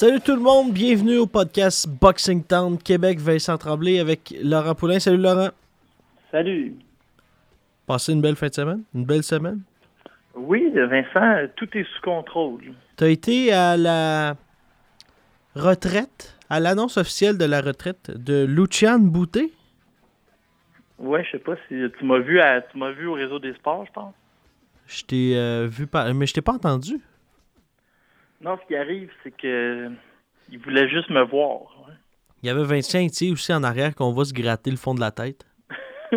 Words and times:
Salut 0.00 0.20
tout 0.20 0.36
le 0.36 0.40
monde, 0.40 0.72
bienvenue 0.72 1.16
au 1.16 1.26
podcast 1.26 1.88
Boxing 1.88 2.44
Town 2.44 2.78
Québec, 2.78 3.18
Vincent 3.18 3.58
Tremblay 3.58 3.98
avec 3.98 4.32
Laurent 4.44 4.76
Poulain. 4.76 5.00
Salut 5.00 5.20
Laurent. 5.20 5.48
Salut. 6.30 6.76
Passez 7.84 8.12
une 8.12 8.20
belle 8.20 8.36
fin 8.36 8.46
de 8.46 8.54
semaine, 8.54 8.84
une 8.94 9.04
belle 9.04 9.24
semaine. 9.24 9.58
Oui, 10.36 10.70
Vincent, 10.72 11.48
tout 11.56 11.66
est 11.76 11.82
sous 11.82 12.00
contrôle. 12.02 12.60
Tu 12.96 13.02
as 13.02 13.08
été 13.08 13.52
à 13.52 13.76
la 13.76 14.36
retraite, 15.56 16.38
à 16.48 16.60
l'annonce 16.60 16.96
officielle 16.96 17.36
de 17.36 17.46
la 17.46 17.60
retraite 17.60 18.12
de 18.12 18.44
Lucian 18.44 19.00
Boutet? 19.00 19.50
Ouais, 21.00 21.24
je 21.24 21.32
sais 21.32 21.38
pas 21.42 21.56
si 21.66 21.74
tu 21.98 22.04
m'as 22.04 22.20
vu 22.20 22.38
à, 22.38 22.60
tu 22.60 22.78
m'as 22.78 22.92
vu 22.92 23.08
au 23.08 23.14
réseau 23.14 23.40
des 23.40 23.52
sports, 23.54 23.84
je 23.84 23.90
pense. 23.90 24.14
Je 24.86 25.02
t'ai 25.02 25.36
euh, 25.36 25.66
vu 25.68 25.88
par... 25.88 26.14
mais 26.14 26.26
je 26.26 26.34
t'ai 26.34 26.40
pas 26.40 26.52
entendu. 26.52 27.00
Non, 28.40 28.56
ce 28.62 28.66
qui 28.66 28.76
arrive, 28.76 29.10
c'est 29.22 29.36
que 29.36 29.90
il 30.50 30.58
voulait 30.60 30.88
juste 30.88 31.10
me 31.10 31.22
voir. 31.24 31.60
ouais. 31.86 31.94
Il 32.42 32.46
y 32.46 32.50
avait 32.50 32.62
Vincent 32.64 33.00
Etier 33.04 33.32
aussi 33.32 33.52
en 33.52 33.62
arrière 33.64 33.94
qu'on 33.94 34.12
va 34.12 34.24
se 34.24 34.32
gratter 34.32 34.70
le 34.70 34.76
fond 34.76 34.94
de 34.94 35.00
la 35.00 35.10
tête. 35.10 35.44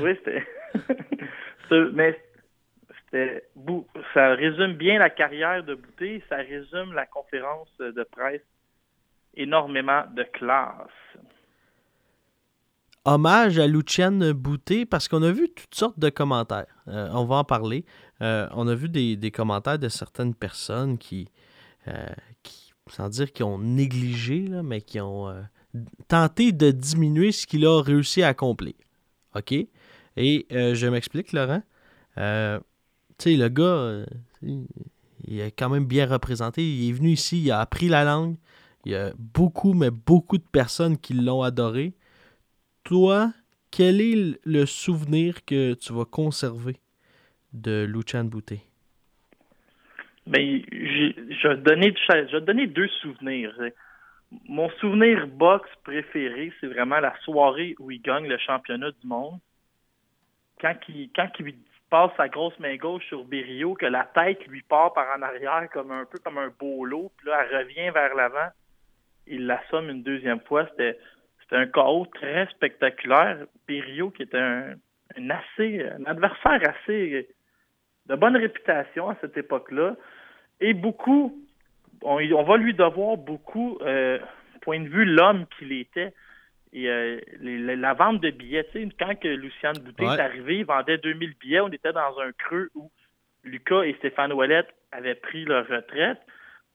Oui, 0.00 0.10
c'était. 0.18 0.46
Mais 1.94 2.20
c'était. 3.10 3.44
Ça 4.12 4.34
résume 4.34 4.74
bien 4.74 4.98
la 4.98 5.08
carrière 5.10 5.64
de 5.64 5.74
Boutet, 5.74 6.22
ça 6.28 6.36
résume 6.36 6.92
la 6.92 7.06
conférence 7.06 7.70
de 7.78 8.02
presse. 8.12 8.42
Énormément 9.34 10.02
de 10.14 10.22
classe. 10.24 10.88
hommage 13.04 13.58
à 13.58 13.66
Lucian 13.66 14.12
Boutet 14.34 14.84
parce 14.84 15.08
qu'on 15.08 15.22
a 15.22 15.32
vu 15.32 15.48
toutes 15.48 15.74
sortes 15.74 15.98
de 15.98 16.10
commentaires. 16.10 16.66
Euh, 16.88 17.08
on 17.12 17.24
va 17.24 17.36
en 17.36 17.44
parler. 17.44 17.84
Euh, 18.22 18.48
on 18.52 18.68
a 18.68 18.74
vu 18.74 18.88
des, 18.88 19.30
commentaires 19.30 19.78
de 19.78 19.88
certaines 19.88 20.34
personnes 20.34 20.98
qui, 20.98 21.28
euh, 21.88 22.06
qui 22.42 22.72
sans 22.88 23.08
dire 23.08 23.32
qu'ils 23.32 23.44
ont 23.44 23.58
négligé, 23.58 24.48
mais 24.64 24.80
qui 24.80 25.00
ont 25.00 25.28
euh, 25.28 25.42
tenté 26.08 26.52
de 26.52 26.70
diminuer 26.70 27.32
ce 27.32 27.46
qu'il 27.46 27.64
a 27.66 27.80
réussi 27.80 28.22
à 28.22 28.28
accomplir. 28.28 28.74
OK? 29.36 29.52
Et 30.16 30.46
je 30.50 30.86
m'explique, 30.88 31.32
Laurent. 31.32 31.62
Tu 32.16 32.20
sais, 33.18 33.36
le 33.36 33.48
gars, 33.48 34.04
il 34.42 35.40
est 35.40 35.52
quand 35.52 35.68
même 35.68 35.86
bien 35.86 36.06
représenté. 36.06 36.68
Il 36.68 36.90
est 36.90 36.92
venu 36.92 37.12
ici, 37.12 37.40
il 37.40 37.50
a 37.50 37.60
appris 37.60 37.88
la 37.88 38.04
langue. 38.04 38.36
Il 38.84 38.92
y 38.92 38.96
a 38.96 39.12
beaucoup, 39.16 39.72
mais 39.72 39.90
beaucoup 39.90 40.36
de 40.36 40.46
personnes 40.50 40.98
qui 40.98 41.14
l'ont 41.14 41.42
adoré 41.42 41.94
toi, 42.84 43.32
quel 43.70 44.00
est 44.00 44.40
le 44.44 44.66
souvenir 44.66 45.44
que 45.44 45.74
tu 45.74 45.92
vas 45.92 46.04
conserver? 46.04 46.76
De 47.52 47.84
Lucian 47.84 48.24
Boutet? 48.24 48.60
Ben, 50.26 50.62
j'ai- 50.70 51.16
je 51.30 51.48
deux 52.66 52.88
souvenirs. 53.02 53.54
Mon 54.48 54.70
souvenir 54.78 55.26
boxe 55.26 55.70
préféré, 55.82 56.52
c'est 56.60 56.68
vraiment 56.68 57.00
la 57.00 57.14
soirée 57.24 57.74
où 57.78 57.90
il 57.90 58.00
gagne 58.00 58.28
le 58.28 58.38
championnat 58.38 58.90
du 58.92 59.06
monde. 59.06 59.38
Quand 60.60 60.76
il, 60.88 61.10
quand 61.16 61.28
passe 61.88 62.12
sa 62.16 62.28
grosse 62.28 62.56
main 62.60 62.76
gauche 62.76 63.04
sur 63.06 63.24
Berrio, 63.24 63.74
que 63.74 63.86
la 63.86 64.04
tête 64.04 64.46
lui 64.46 64.62
part 64.62 64.92
par 64.92 65.06
en 65.16 65.22
arrière 65.22 65.68
comme 65.72 65.90
un 65.90 66.04
peu 66.04 66.18
comme 66.18 66.38
un 66.38 66.50
lot, 66.84 67.10
puis 67.16 67.28
là, 67.28 67.44
elle 67.50 67.58
revient 67.58 67.90
vers 67.90 68.14
l'avant. 68.14 68.50
Il 69.26 69.46
l'assomme 69.46 69.90
une 69.90 70.02
deuxième 70.02 70.40
fois. 70.40 70.66
C'était, 70.70 70.98
un 71.52 71.66
KO 71.66 72.06
très 72.14 72.46
spectaculaire. 72.46 73.44
Berrio, 73.66 74.10
qui 74.10 74.22
était 74.22 74.38
un 74.38 75.30
assez, 75.30 75.84
un 75.84 76.04
adversaire 76.04 76.60
assez 76.62 77.26
de 78.10 78.16
bonne 78.16 78.36
réputation 78.36 79.08
à 79.08 79.16
cette 79.20 79.36
époque-là. 79.36 79.96
Et 80.60 80.74
beaucoup, 80.74 81.38
on, 82.02 82.16
on 82.20 82.42
va 82.42 82.56
lui 82.56 82.74
devoir 82.74 83.16
beaucoup, 83.16 83.78
euh, 83.82 84.18
point 84.62 84.80
de 84.80 84.88
vue 84.88 85.04
l'homme 85.04 85.46
qu'il 85.58 85.72
était. 85.72 86.12
Et 86.72 86.88
euh, 86.88 87.18
les- 87.40 87.58
les- 87.58 87.76
la 87.76 87.94
vente 87.94 88.20
de 88.20 88.30
billets, 88.30 88.64
tu 88.72 88.82
sais, 88.82 88.88
quand 88.98 89.18
que 89.18 89.28
Lucien 89.28 89.72
Boutet 89.72 90.06
Ouais. 90.06 90.16
est 90.16 90.20
arrivé, 90.20 90.58
il 90.58 90.64
vendait 90.64 90.98
2000 90.98 91.34
billets. 91.40 91.60
On 91.60 91.68
était 91.68 91.92
dans 91.92 92.18
un 92.20 92.32
creux 92.32 92.70
où 92.74 92.90
Lucas 93.44 93.82
et 93.84 93.94
Stéphane 93.94 94.32
Ouellet 94.32 94.64
avaient 94.92 95.14
pris 95.14 95.44
leur 95.44 95.66
retraite, 95.66 96.18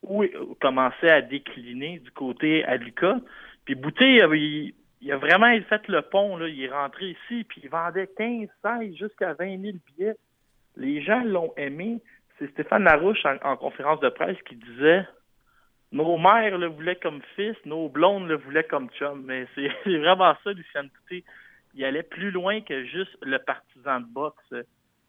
ou 0.03 0.23
commençaient 0.61 1.09
à 1.11 1.21
décliner 1.21 1.99
du 1.99 2.11
côté 2.11 2.63
à 2.65 2.75
Lucas. 2.77 3.17
Puis 3.65 3.75
Boutet, 3.75 4.21
euh, 4.23 4.35
il, 4.37 4.73
il 5.01 5.11
a 5.11 5.17
vraiment 5.17 5.53
fait 5.69 5.87
le 5.87 6.01
pont. 6.01 6.37
Là. 6.37 6.47
Il 6.47 6.61
est 6.63 6.69
rentré 6.69 7.09
ici, 7.09 7.43
puis 7.43 7.61
il 7.63 7.69
vendait 7.69 8.07
15, 8.17 8.47
16, 8.63 8.95
jusqu'à 8.95 9.33
20 9.33 9.59
000 9.61 9.77
billets. 9.87 10.15
Les 10.77 11.01
gens 11.01 11.23
l'ont 11.23 11.53
aimé. 11.57 12.01
C'est 12.37 12.51
Stéphane 12.51 12.83
Larouche 12.83 13.25
en, 13.25 13.37
en 13.43 13.57
conférence 13.57 13.99
de 14.01 14.09
presse 14.09 14.37
qui 14.47 14.55
disait 14.55 15.07
Nos 15.91 16.17
mères 16.17 16.57
le 16.57 16.67
voulaient 16.67 16.97
comme 16.97 17.21
fils, 17.35 17.55
nos 17.65 17.89
blondes 17.89 18.27
le 18.27 18.35
voulaient 18.35 18.65
comme 18.65 18.89
chum. 18.91 19.23
Mais 19.25 19.47
c'est 19.55 19.67
vraiment 19.97 20.35
ça, 20.43 20.51
Lucien 20.51 20.83
Boutet. 20.83 21.23
Il 21.75 21.83
allait 21.83 22.03
plus 22.03 22.31
loin 22.31 22.61
que 22.61 22.85
juste 22.85 23.17
le 23.21 23.37
partisan 23.39 23.99
de 23.99 24.05
boxe. 24.05 24.53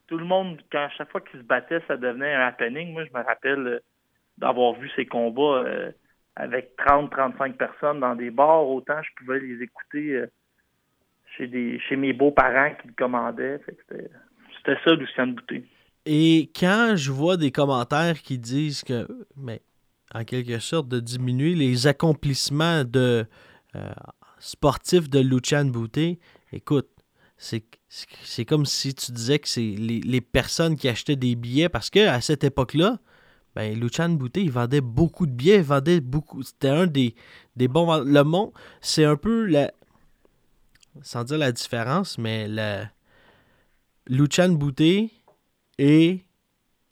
Tout 0.08 0.18
le 0.18 0.24
monde, 0.24 0.60
quand 0.70 0.84
à 0.84 0.88
chaque 0.90 1.10
fois 1.10 1.20
qu'il 1.20 1.40
se 1.40 1.44
battait, 1.44 1.80
ça 1.88 1.96
devenait 1.96 2.34
un 2.34 2.46
happening. 2.46 2.92
Moi, 2.92 3.04
je 3.04 3.16
me 3.16 3.24
rappelle 3.24 3.66
euh, 3.66 3.80
d'avoir 4.38 4.74
vu 4.74 4.90
ces 4.96 5.06
combats 5.06 5.64
euh, 5.64 5.90
avec 6.36 6.76
30-35 6.78 7.54
personnes 7.54 8.00
dans 8.00 8.14
des 8.14 8.30
bars. 8.30 8.68
Autant 8.68 9.00
je 9.02 9.10
pouvais 9.16 9.40
les 9.40 9.62
écouter 9.62 10.14
euh, 10.14 10.26
chez 11.36 11.46
des 11.46 11.78
chez 11.80 11.96
mes 11.96 12.12
beaux-parents 12.12 12.74
qui 12.80 12.88
le 12.88 12.94
commandaient. 12.94 13.60
C'était 14.66 14.80
ça, 14.84 14.94
Lucien 14.94 15.28
Boutet. 15.28 15.64
Et 16.04 16.50
quand 16.54 16.94
je 16.96 17.10
vois 17.12 17.36
des 17.36 17.50
commentaires 17.52 18.20
qui 18.20 18.38
disent 18.38 18.82
que, 18.82 19.06
mais 19.36 19.62
en 20.14 20.24
quelque 20.24 20.58
sorte, 20.58 20.88
de 20.88 21.00
diminuer 21.00 21.54
les 21.54 21.86
accomplissements 21.86 22.84
de 22.84 23.26
euh, 23.74 23.92
sportifs 24.38 25.08
de 25.08 25.20
Lucian 25.20 25.66
Boutet, 25.66 26.18
écoute, 26.52 26.88
c'est 27.38 28.44
comme 28.44 28.64
si 28.66 28.94
tu 28.94 29.12
disais 29.12 29.38
que 29.38 29.48
c'est 29.48 29.60
les, 29.60 30.00
les 30.00 30.20
personnes 30.20 30.76
qui 30.76 30.88
achetaient 30.88 31.16
des 31.16 31.34
billets 31.34 31.68
parce 31.68 31.90
que 31.90 32.06
à 32.06 32.20
cette 32.20 32.44
époque-là, 32.44 32.98
ben 33.54 33.78
Lucian 33.78 34.10
Boutet, 34.10 34.42
il 34.42 34.50
vendait 34.50 34.80
beaucoup 34.80 35.26
de 35.26 35.32
billets, 35.32 35.56
il 35.56 35.62
vendait 35.62 36.00
beaucoup. 36.00 36.42
C'était 36.42 36.68
un 36.68 36.86
des, 36.86 37.14
des 37.56 37.68
bons. 37.68 38.04
Le 38.04 38.22
monde, 38.22 38.52
c'est 38.80 39.04
un 39.04 39.16
peu 39.16 39.46
la. 39.46 39.72
Sans 41.02 41.24
dire 41.24 41.38
la 41.38 41.52
différence, 41.52 42.18
mais 42.18 42.48
la. 42.48 42.90
Lucian 44.08 44.50
Boutet 44.50 45.10
et 45.78 46.20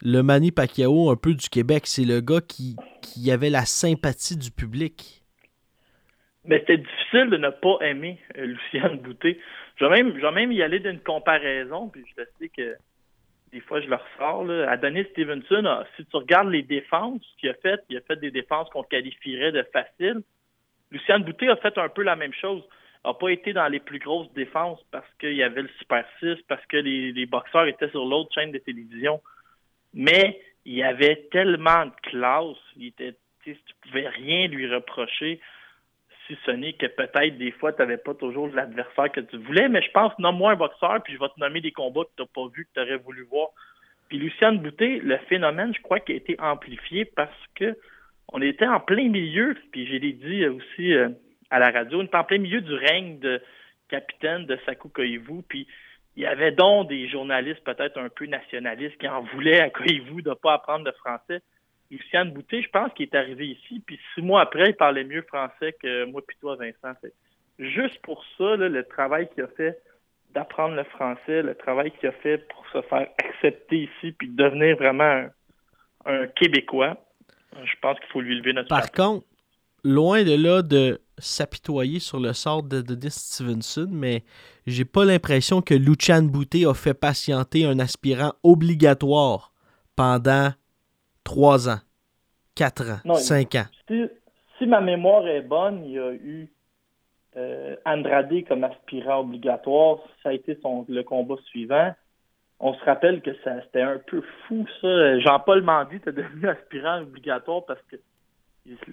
le 0.03 0.23
Manny 0.23 0.51
Pacquiao 0.51 1.11
un 1.11 1.17
peu 1.17 1.35
du 1.35 1.49
Québec. 1.49 1.87
C'est 1.87 2.05
le 2.05 2.21
gars 2.21 2.41
qui, 2.41 2.77
avait 3.31 3.51
la 3.51 3.65
sympathie 3.65 4.37
du 4.37 4.51
public. 4.51 5.23
Mais 6.45 6.59
c'était 6.61 6.79
difficile 6.79 7.31
de 7.31 7.37
ne 7.39 7.49
pas 7.51 7.79
aimer 7.81 8.19
euh, 8.37 8.45
Lucien 8.47 8.95
Boutet. 8.97 9.39
Je 9.77 9.84
vais, 9.87 10.03
même, 10.03 10.34
même 10.34 10.53
y 10.53 10.63
aller 10.63 10.81
d'une 10.81 11.01
comparaison, 11.01 11.89
puis 11.89 12.05
je 12.07 12.22
sais 12.39 12.49
que 12.49 12.77
des 13.53 13.60
fois 13.60 13.81
je 13.81 13.89
le 13.89 13.97
ressors. 13.97 14.45
Là. 14.45 14.71
Adonis 14.71 15.05
Stevenson, 15.13 15.65
a- 15.65 15.87
si 15.97 16.05
tu 16.05 16.17
regardes 16.17 16.51
les 16.51 16.63
défenses 16.63 17.22
qu'il 17.39 17.49
a 17.49 17.55
faites, 17.55 17.83
il 17.89 17.97
a 17.97 18.01
fait 18.03 18.17
des 18.17 18.31
défenses 18.31 18.69
qu'on 18.71 18.83
qualifierait 18.83 19.53
de 19.53 19.65
faciles. 19.72 20.22
Lucien 20.91 21.19
Boutet 21.21 21.49
a 21.49 21.57
fait 21.57 21.78
un 21.78 21.89
peu 21.89 22.03
la 22.03 22.17
même 22.17 22.34
chose. 22.34 22.63
N'a 23.04 23.15
pas 23.15 23.28
été 23.28 23.53
dans 23.53 23.68
les 23.68 23.80
plus 23.80 23.98
grosses 23.98 24.33
défenses 24.33 24.80
parce 24.91 25.09
qu'il 25.21 25.34
y 25.34 25.42
avait 25.42 25.62
le 25.62 25.71
Super 25.78 26.04
6, 26.21 26.36
parce 26.48 26.65
que 26.66 26.77
les, 26.77 27.27
boxeurs 27.27 27.66
étaient 27.66 27.91
sur 27.91 28.04
l'autre 28.04 28.33
chaîne 28.34 28.53
de 28.53 28.59
télévision. 28.59 29.21
Mais 29.92 30.41
il 30.65 30.74
y 30.74 30.83
avait 30.83 31.28
tellement 31.30 31.86
de 31.86 31.92
classe, 32.03 32.56
il 32.77 32.86
était, 32.89 33.15
tu 33.45 33.56
pouvais 33.83 34.09
rien 34.09 34.48
lui 34.48 34.72
reprocher 34.72 35.41
si 36.27 36.36
ce 36.47 36.51
n'est 36.51 36.72
que 36.72 36.86
peut-être 36.86 37.36
des 37.36 37.51
fois, 37.53 37.72
tu 37.72 37.80
n'avais 37.80 37.98
pas 37.98 38.15
toujours 38.15 38.48
l'adversaire 38.48 39.12
que 39.12 39.21
tu 39.21 39.36
voulais, 39.36 39.68
mais 39.68 39.83
je 39.83 39.91
pense, 39.91 40.18
nomme-moi 40.18 40.53
un 40.53 40.57
boxeur, 40.57 41.03
puis 41.03 41.12
je 41.12 41.18
vais 41.18 41.28
te 41.28 41.39
nommer 41.39 41.60
des 41.60 41.72
combats 41.72 42.04
que 42.04 42.10
tu 42.16 42.22
n'as 42.22 42.28
pas 42.34 42.48
vus, 42.54 42.65
que 42.65 42.71
tu 42.74 42.80
aurais 42.80 42.97
voulu 42.97 43.24
voir. 43.24 43.48
Puis 44.09 44.18
Luciane 44.18 44.59
Boutet, 44.59 45.00
le 45.03 45.18
phénomène, 45.28 45.74
je 45.74 45.83
crois, 45.83 46.00
qui 46.00 46.12
a 46.12 46.16
été 46.16 46.36
amplifié 46.39 47.04
parce 47.04 47.47
que 47.54 47.77
on 48.33 48.41
était 48.41 48.66
en 48.66 48.80
plein 48.80 49.09
milieu, 49.09 49.54
puis 49.71 49.86
je 49.86 49.97
l'ai 49.97 50.12
dit 50.12 50.47
aussi 50.47 50.95
euh, 50.95 51.10
à 51.54 51.60
la 51.60 51.71
radio. 51.71 52.01
On 52.01 52.03
était 52.03 52.16
en 52.16 52.24
plein 52.24 52.39
milieu 52.39 52.60
du 52.60 52.74
règne 52.74 53.21
de 53.21 53.41
capitaine 53.89 54.45
de 54.45 54.59
Saku 54.66 54.89
Koivu, 54.89 55.42
puis 55.48 55.68
il 56.16 56.24
y 56.24 56.27
avait 56.27 56.51
donc 56.51 56.89
des 56.89 57.09
journalistes 57.09 57.62
peut-être 57.62 57.97
un 57.97 58.09
peu 58.09 58.27
nationalistes 58.27 58.98
qui 58.98 59.06
en 59.06 59.22
voulaient 59.22 59.60
à 59.60 59.71
Koivu 59.71 60.21
de 60.22 60.30
ne 60.30 60.34
pas 60.34 60.54
apprendre 60.54 60.84
le 60.84 60.92
français. 60.92 61.42
Lucien 61.92 62.24
Boutet, 62.24 62.62
je 62.62 62.71
pense 62.71 62.92
qu'il 62.95 63.06
est 63.06 63.15
arrivé 63.15 63.47
ici, 63.47 63.80
puis 63.86 64.01
six 64.15 64.22
mois 64.22 64.41
après, 64.41 64.71
il 64.71 64.74
parlait 64.74 65.04
mieux 65.04 65.22
français 65.22 65.77
que 65.80 66.04
moi 66.06 66.22
puis 66.27 66.36
toi, 66.41 66.56
Vincent. 66.56 66.98
Juste 67.60 68.00
pour 68.03 68.24
ça, 68.36 68.57
le 68.57 68.83
travail 68.83 69.28
qu'il 69.33 69.45
a 69.45 69.48
fait 69.48 69.78
d'apprendre 70.34 70.74
le 70.74 70.83
français, 70.83 71.42
le 71.42 71.54
travail 71.54 71.92
qu'il 71.92 72.09
a 72.09 72.12
fait 72.12 72.39
pour 72.48 72.66
se 72.72 72.83
faire 72.89 73.07
accepter 73.18 73.89
ici, 73.89 74.10
puis 74.10 74.28
devenir 74.28 74.77
vraiment 74.77 75.28
un, 76.04 76.27
Québécois, 76.34 76.97
je 77.62 77.74
pense 77.80 77.97
qu'il 78.00 78.09
faut 78.09 78.21
lui 78.21 78.34
lever 78.34 78.54
notre 78.54 78.68
Par 78.68 78.91
contre, 78.91 79.24
loin 79.84 80.24
de 80.24 80.34
là 80.34 80.62
de 80.62 81.00
s'apitoyer 81.19 82.01
sur 82.01 82.21
le 82.21 82.33
sort 82.33 82.63
de 82.63 82.81
Denis 82.81 83.11
Stevenson, 83.11 83.89
mais 83.91 84.25
j'ai 84.66 84.84
pas 84.84 85.05
l'impression 85.05 85.63
que 85.63 85.75
Luchan 85.75 86.22
Boutet 86.22 86.66
a 86.66 86.75
fait 86.75 86.95
patienter 86.95 87.65
un 87.66 87.78
aspirant 87.78 88.33
obligatoire 88.43 89.53
pendant 89.97 90.51
trois 91.22 91.69
ans, 91.69 91.81
quatre 92.55 92.84
ans, 92.91 93.15
cinq 93.15 93.55
ans. 93.55 93.66
Si, 94.59 94.66
ma 94.66 94.81
mémoire 94.81 95.27
est 95.27 95.43
bonne, 95.43 95.84
il 95.84 95.93
y 95.93 95.99
a 95.99 96.13
eu 96.13 96.49
euh, 97.37 97.77
Andrade 97.84 98.45
comme 98.47 98.65
aspirant 98.65 99.21
obligatoire. 99.21 99.99
Ça 100.22 100.31
a 100.31 100.33
été 100.33 100.59
son, 100.63 100.87
le 100.89 101.03
combat 101.03 101.37
suivant. 101.47 101.93
On 102.60 102.72
se 102.75 102.84
rappelle 102.84 103.21
que 103.21 103.34
ça 103.43 103.60
c'était 103.63 103.83
un 103.83 103.99
peu 103.99 104.22
fou, 104.47 104.65
ça. 104.81 105.19
Jean-Paul 105.21 105.63
Mandy 105.63 105.97
était 105.97 106.13
devenu 106.13 106.49
aspirant 106.49 107.03
obligatoire 107.03 107.65
parce 107.67 107.83
que 107.91 107.97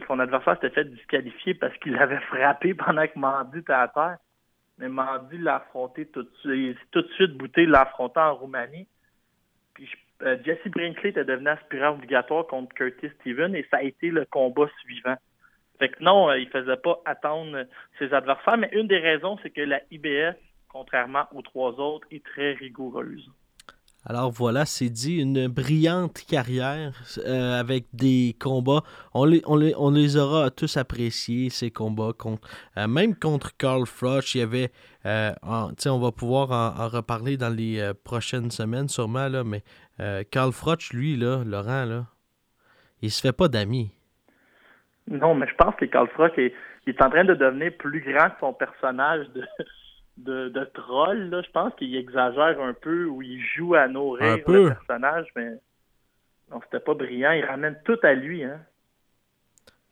son 0.07 0.19
adversaire 0.19 0.55
s'était 0.55 0.69
fait 0.69 0.85
disqualifier 0.85 1.53
parce 1.53 1.75
qu'il 1.77 1.97
avait 1.97 2.19
frappé 2.21 2.73
pendant 2.75 3.07
que 3.07 3.17
Mandy 3.17 3.59
était 3.59 3.73
à 3.73 3.87
terre. 3.87 4.17
Mais 4.77 4.89
Mandy 4.89 5.37
l'a 5.37 5.57
affronté 5.57 6.07
tout 6.07 6.23
de 6.23 6.31
suite. 6.39 6.77
Tout 6.91 7.01
de 7.01 7.09
suite, 7.09 7.37
Bouté 7.37 7.65
l'a 7.65 7.91
en 7.97 8.35
Roumanie. 8.35 8.87
Puis 9.73 9.89
euh, 10.23 10.37
Jesse 10.43 10.67
Brinkley 10.67 11.09
était 11.09 11.25
devenu 11.25 11.49
aspirant 11.49 11.91
obligatoire 11.91 12.47
contre 12.47 12.73
Curtis 12.73 13.09
Steven 13.19 13.55
et 13.55 13.65
ça 13.71 13.77
a 13.77 13.83
été 13.83 14.09
le 14.09 14.25
combat 14.25 14.67
suivant. 14.81 15.15
Fait 15.79 15.89
que 15.89 16.03
non, 16.03 16.29
euh, 16.29 16.37
il 16.37 16.49
faisait 16.49 16.77
pas 16.77 16.99
attendre 17.05 17.65
ses 17.97 18.13
adversaires, 18.13 18.57
mais 18.57 18.69
une 18.73 18.87
des 18.87 18.99
raisons, 18.99 19.37
c'est 19.41 19.49
que 19.49 19.61
la 19.61 19.81
IBF, 19.89 20.35
contrairement 20.69 21.25
aux 21.33 21.41
trois 21.41 21.79
autres, 21.79 22.07
est 22.11 22.23
très 22.23 22.53
rigoureuse. 22.53 23.31
Alors 24.03 24.31
voilà, 24.31 24.65
c'est 24.65 24.89
dit, 24.89 25.21
une 25.21 25.47
brillante 25.47 26.25
carrière 26.27 26.93
euh, 27.19 27.59
avec 27.59 27.85
des 27.93 28.35
combats. 28.39 28.81
On 29.13 29.25
les, 29.25 30.17
aura 30.17 30.49
tous 30.49 30.75
appréciés, 30.77 31.51
ces 31.51 31.69
combats. 31.69 32.11
Contre, 32.17 32.47
euh, 32.77 32.87
même 32.87 33.15
contre 33.15 33.55
Carl 33.57 33.85
Froch, 33.85 34.33
il 34.33 34.39
y 34.39 34.41
avait. 34.41 34.71
Euh, 35.05 35.31
on 35.43 35.99
va 35.99 36.11
pouvoir 36.11 36.51
en, 36.51 36.87
reparler 36.87 37.37
dans 37.37 37.55
les 37.55 37.91
prochaines 38.03 38.49
semaines, 38.49 38.87
sûrement, 38.87 39.27
là, 39.27 39.43
mais 39.43 39.63
Carl 40.31 40.51
Froch, 40.51 40.91
lui, 40.93 41.15
là, 41.15 41.43
Laurent, 41.45 41.85
là, 41.85 42.05
il 43.01 43.11
se 43.11 43.21
fait 43.21 43.35
pas 43.35 43.47
d'amis. 43.47 43.91
Non, 45.07 45.35
mais 45.35 45.47
je 45.47 45.55
pense 45.55 45.75
que 45.75 45.85
Carl 45.85 46.07
Froch 46.09 46.37
est, 46.37 46.53
est 46.87 47.01
en 47.01 47.09
train 47.09 47.25
de 47.25 47.35
devenir 47.35 47.71
plus 47.77 48.01
grand 48.01 48.29
que 48.29 48.39
son 48.39 48.53
personnage 48.53 49.27
de 49.29 49.43
de, 50.23 50.63
troll. 50.73 51.29
Là. 51.29 51.41
Je 51.41 51.51
pense 51.51 51.73
qu'il 51.75 51.95
exagère 51.95 52.59
un 52.61 52.73
peu 52.73 53.05
ou 53.05 53.21
il 53.21 53.41
joue 53.55 53.75
à 53.75 53.87
nourrir 53.87 54.37
le 54.47 54.69
personnage, 54.69 55.27
mais 55.35 55.51
non, 56.51 56.59
c'était 56.63 56.83
pas 56.83 56.93
brillant. 56.93 57.31
Il 57.31 57.45
ramène 57.45 57.77
tout 57.85 57.97
à 58.03 58.13
lui. 58.13 58.43
Hein. 58.43 58.59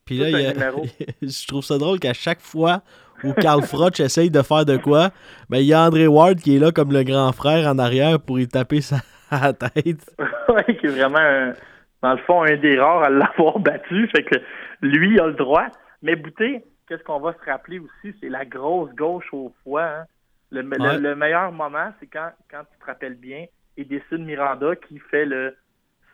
Puis 0.05 0.17
là, 0.17 0.27
je 1.21 1.47
trouve 1.47 1.63
ça 1.63 1.77
drôle 1.77 1.99
qu'à 1.99 2.13
chaque 2.13 2.41
fois 2.41 2.81
où 3.23 3.33
Carl 3.33 3.61
Froch 3.63 3.99
essaye 3.99 4.31
de 4.31 4.41
faire 4.41 4.65
de 4.65 4.77
quoi, 4.77 5.09
ben, 5.49 5.57
il 5.57 5.65
y 5.65 5.73
a 5.73 5.81
André 5.81 6.07
Ward 6.07 6.37
qui 6.37 6.55
est 6.55 6.59
là 6.59 6.71
comme 6.71 6.91
le 6.91 7.03
grand 7.03 7.31
frère 7.31 7.67
en 7.67 7.77
arrière 7.77 8.19
pour 8.19 8.39
y 8.39 8.47
taper 8.47 8.81
sa 8.81 9.01
tête. 9.53 10.15
oui, 10.49 10.77
qui 10.77 10.85
est 10.87 10.89
vraiment, 10.89 11.53
dans 12.01 12.13
le 12.13 12.17
fond, 12.19 12.43
un 12.43 12.57
des 12.57 12.79
rares 12.79 13.03
à 13.03 13.09
l'avoir 13.09 13.59
battu. 13.59 14.07
Fait 14.09 14.23
que 14.23 14.35
lui, 14.81 15.13
il 15.13 15.19
a 15.19 15.27
le 15.27 15.33
droit. 15.33 15.67
Mais 16.01 16.15
Bouté, 16.15 16.63
qu'est-ce 16.87 17.03
qu'on 17.03 17.19
va 17.19 17.33
se 17.33 17.49
rappeler 17.49 17.79
aussi, 17.79 18.15
c'est 18.21 18.29
la 18.29 18.45
grosse 18.45 18.91
gauche 18.95 19.27
au 19.31 19.53
foie. 19.63 19.83
Hein. 19.83 20.05
Le, 20.51 21.15
meilleur 21.15 21.51
moment, 21.51 21.93
c'est 21.99 22.07
quand, 22.07 22.31
quand 22.49 22.63
tu 22.71 22.79
te 22.79 22.85
rappelles 22.85 23.15
bien, 23.15 23.45
et 23.77 23.85
décide 23.85 24.19
Miranda 24.19 24.75
qui 24.75 24.99
fait 24.99 25.25
le 25.25 25.55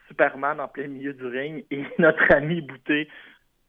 Superman 0.07 0.59
en 0.59 0.67
plein 0.67 0.87
milieu 0.87 1.13
du 1.13 1.25
ring 1.25 1.65
et 1.71 1.83
notre 1.99 2.31
ami 2.33 2.61
Bouté, 2.61 3.09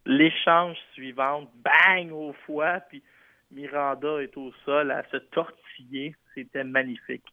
l'échange 0.04 0.76
suivant, 0.92 1.50
bang 1.64 2.12
au 2.12 2.34
foie, 2.44 2.80
puis 2.88 3.02
Miranda 3.50 4.22
est 4.22 4.36
au 4.36 4.52
sol 4.64 4.90
à 4.90 5.02
se 5.10 5.16
tortiller. 5.16 6.14
C'était 6.34 6.64
magnifique. 6.64 7.24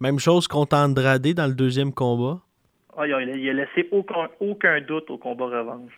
Même 0.00 0.18
chose 0.18 0.46
contre 0.48 0.76
Andrade 0.76 1.26
dans 1.34 1.46
le 1.46 1.54
deuxième 1.54 1.92
combat. 1.92 2.40
Ah, 2.96 3.06
il, 3.06 3.14
a, 3.14 3.52
laissé 3.52 3.88
aucun, 3.90 4.28
aucun 4.40 4.80
doute 4.80 5.10
au 5.10 5.18
combat 5.18 5.46
revanche. 5.46 5.92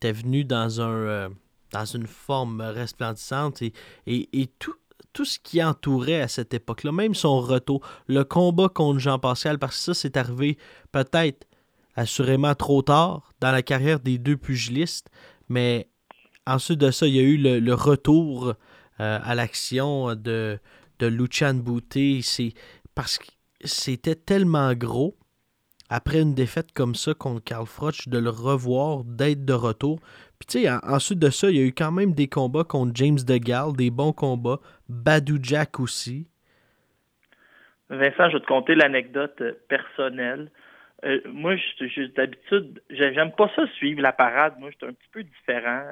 T'es 0.00 0.12
venu 0.12 0.44
dans 0.44 0.80
un, 0.80 0.90
euh, 0.90 1.28
dans 1.72 1.84
une 1.84 2.06
forme 2.06 2.60
resplendissante 2.60 3.62
et, 3.62 3.72
et, 4.06 4.46
tout, 4.58 4.74
tout 5.12 5.24
ce 5.24 5.38
qui 5.38 5.62
entourait 5.62 6.20
à 6.20 6.28
cette 6.28 6.54
époque-là, 6.54 6.92
même 6.92 7.14
son 7.14 7.40
retour, 7.40 7.80
le 8.06 8.24
combat 8.24 8.68
contre 8.68 8.98
Jean-Pascal, 8.98 9.58
parce 9.58 9.76
que 9.76 9.82
ça, 9.82 9.94
c'est 9.94 10.16
arrivé 10.16 10.58
peut-être 10.92 11.46
assurément 11.96 12.54
trop 12.54 12.82
tard 12.82 13.32
dans 13.40 13.52
la 13.52 13.62
carrière 13.62 14.00
des 14.00 14.18
deux 14.18 14.36
pugilistes, 14.36 15.08
mais 15.48 15.88
ensuite 16.46 16.78
de 16.78 16.90
ça, 16.90 17.06
il 17.06 17.16
y 17.16 17.18
a 17.18 17.22
eu 17.22 17.36
le, 17.36 17.74
retour 17.74 18.54
euh, 19.00 19.18
à 19.22 19.34
l'action 19.34 20.14
de, 20.14 20.58
de 20.98 21.52
Bouté. 21.54 22.20
Parce 22.94 23.18
que 23.18 23.26
c'était 23.64 24.14
tellement 24.14 24.74
gros 24.74 25.16
après 25.90 26.20
une 26.20 26.34
défaite 26.34 26.72
comme 26.72 26.94
ça 26.94 27.14
contre 27.14 27.42
Karl 27.42 27.66
Froch, 27.66 28.08
de 28.08 28.18
le 28.18 28.30
revoir, 28.30 29.02
d'être 29.04 29.44
de 29.44 29.52
retour. 29.52 29.98
Puis 30.40 30.46
tu 30.46 30.62
sais, 30.62 30.70
ensuite 30.84 31.18
de 31.18 31.28
ça, 31.28 31.50
il 31.50 31.56
y 31.56 31.60
a 31.60 31.66
eu 31.66 31.72
quand 31.72 31.92
même 31.92 32.14
des 32.14 32.26
combats 32.26 32.64
contre 32.64 32.92
James 32.94 33.18
DeGale, 33.18 33.76
des 33.76 33.90
bons 33.90 34.14
combats. 34.14 34.58
Badou 34.88 35.38
Jack 35.40 35.78
aussi. 35.78 36.26
Vincent, 37.90 38.30
je 38.30 38.36
vais 38.36 38.40
te 38.40 38.46
conter 38.46 38.74
l'anecdote 38.74 39.38
euh, 39.42 39.52
personnelle. 39.68 40.50
Euh, 41.04 41.20
moi, 41.26 41.56
d'habitude, 42.16 42.82
j'aime 42.88 43.32
pas 43.32 43.50
ça 43.54 43.66
suivre 43.74 44.00
la 44.00 44.12
parade. 44.12 44.54
Moi, 44.58 44.70
j'étais 44.70 44.86
un 44.86 44.92
petit 44.92 45.08
peu 45.12 45.22
différent. 45.22 45.84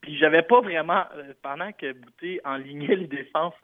Puis 0.00 0.18
j'avais 0.18 0.42
pas 0.42 0.60
vraiment, 0.60 1.04
euh, 1.16 1.32
pendant 1.42 1.70
que 1.70 1.92
Bouté 1.92 2.40
enlignait 2.44 2.96
les 2.96 3.06
défenses 3.06 3.54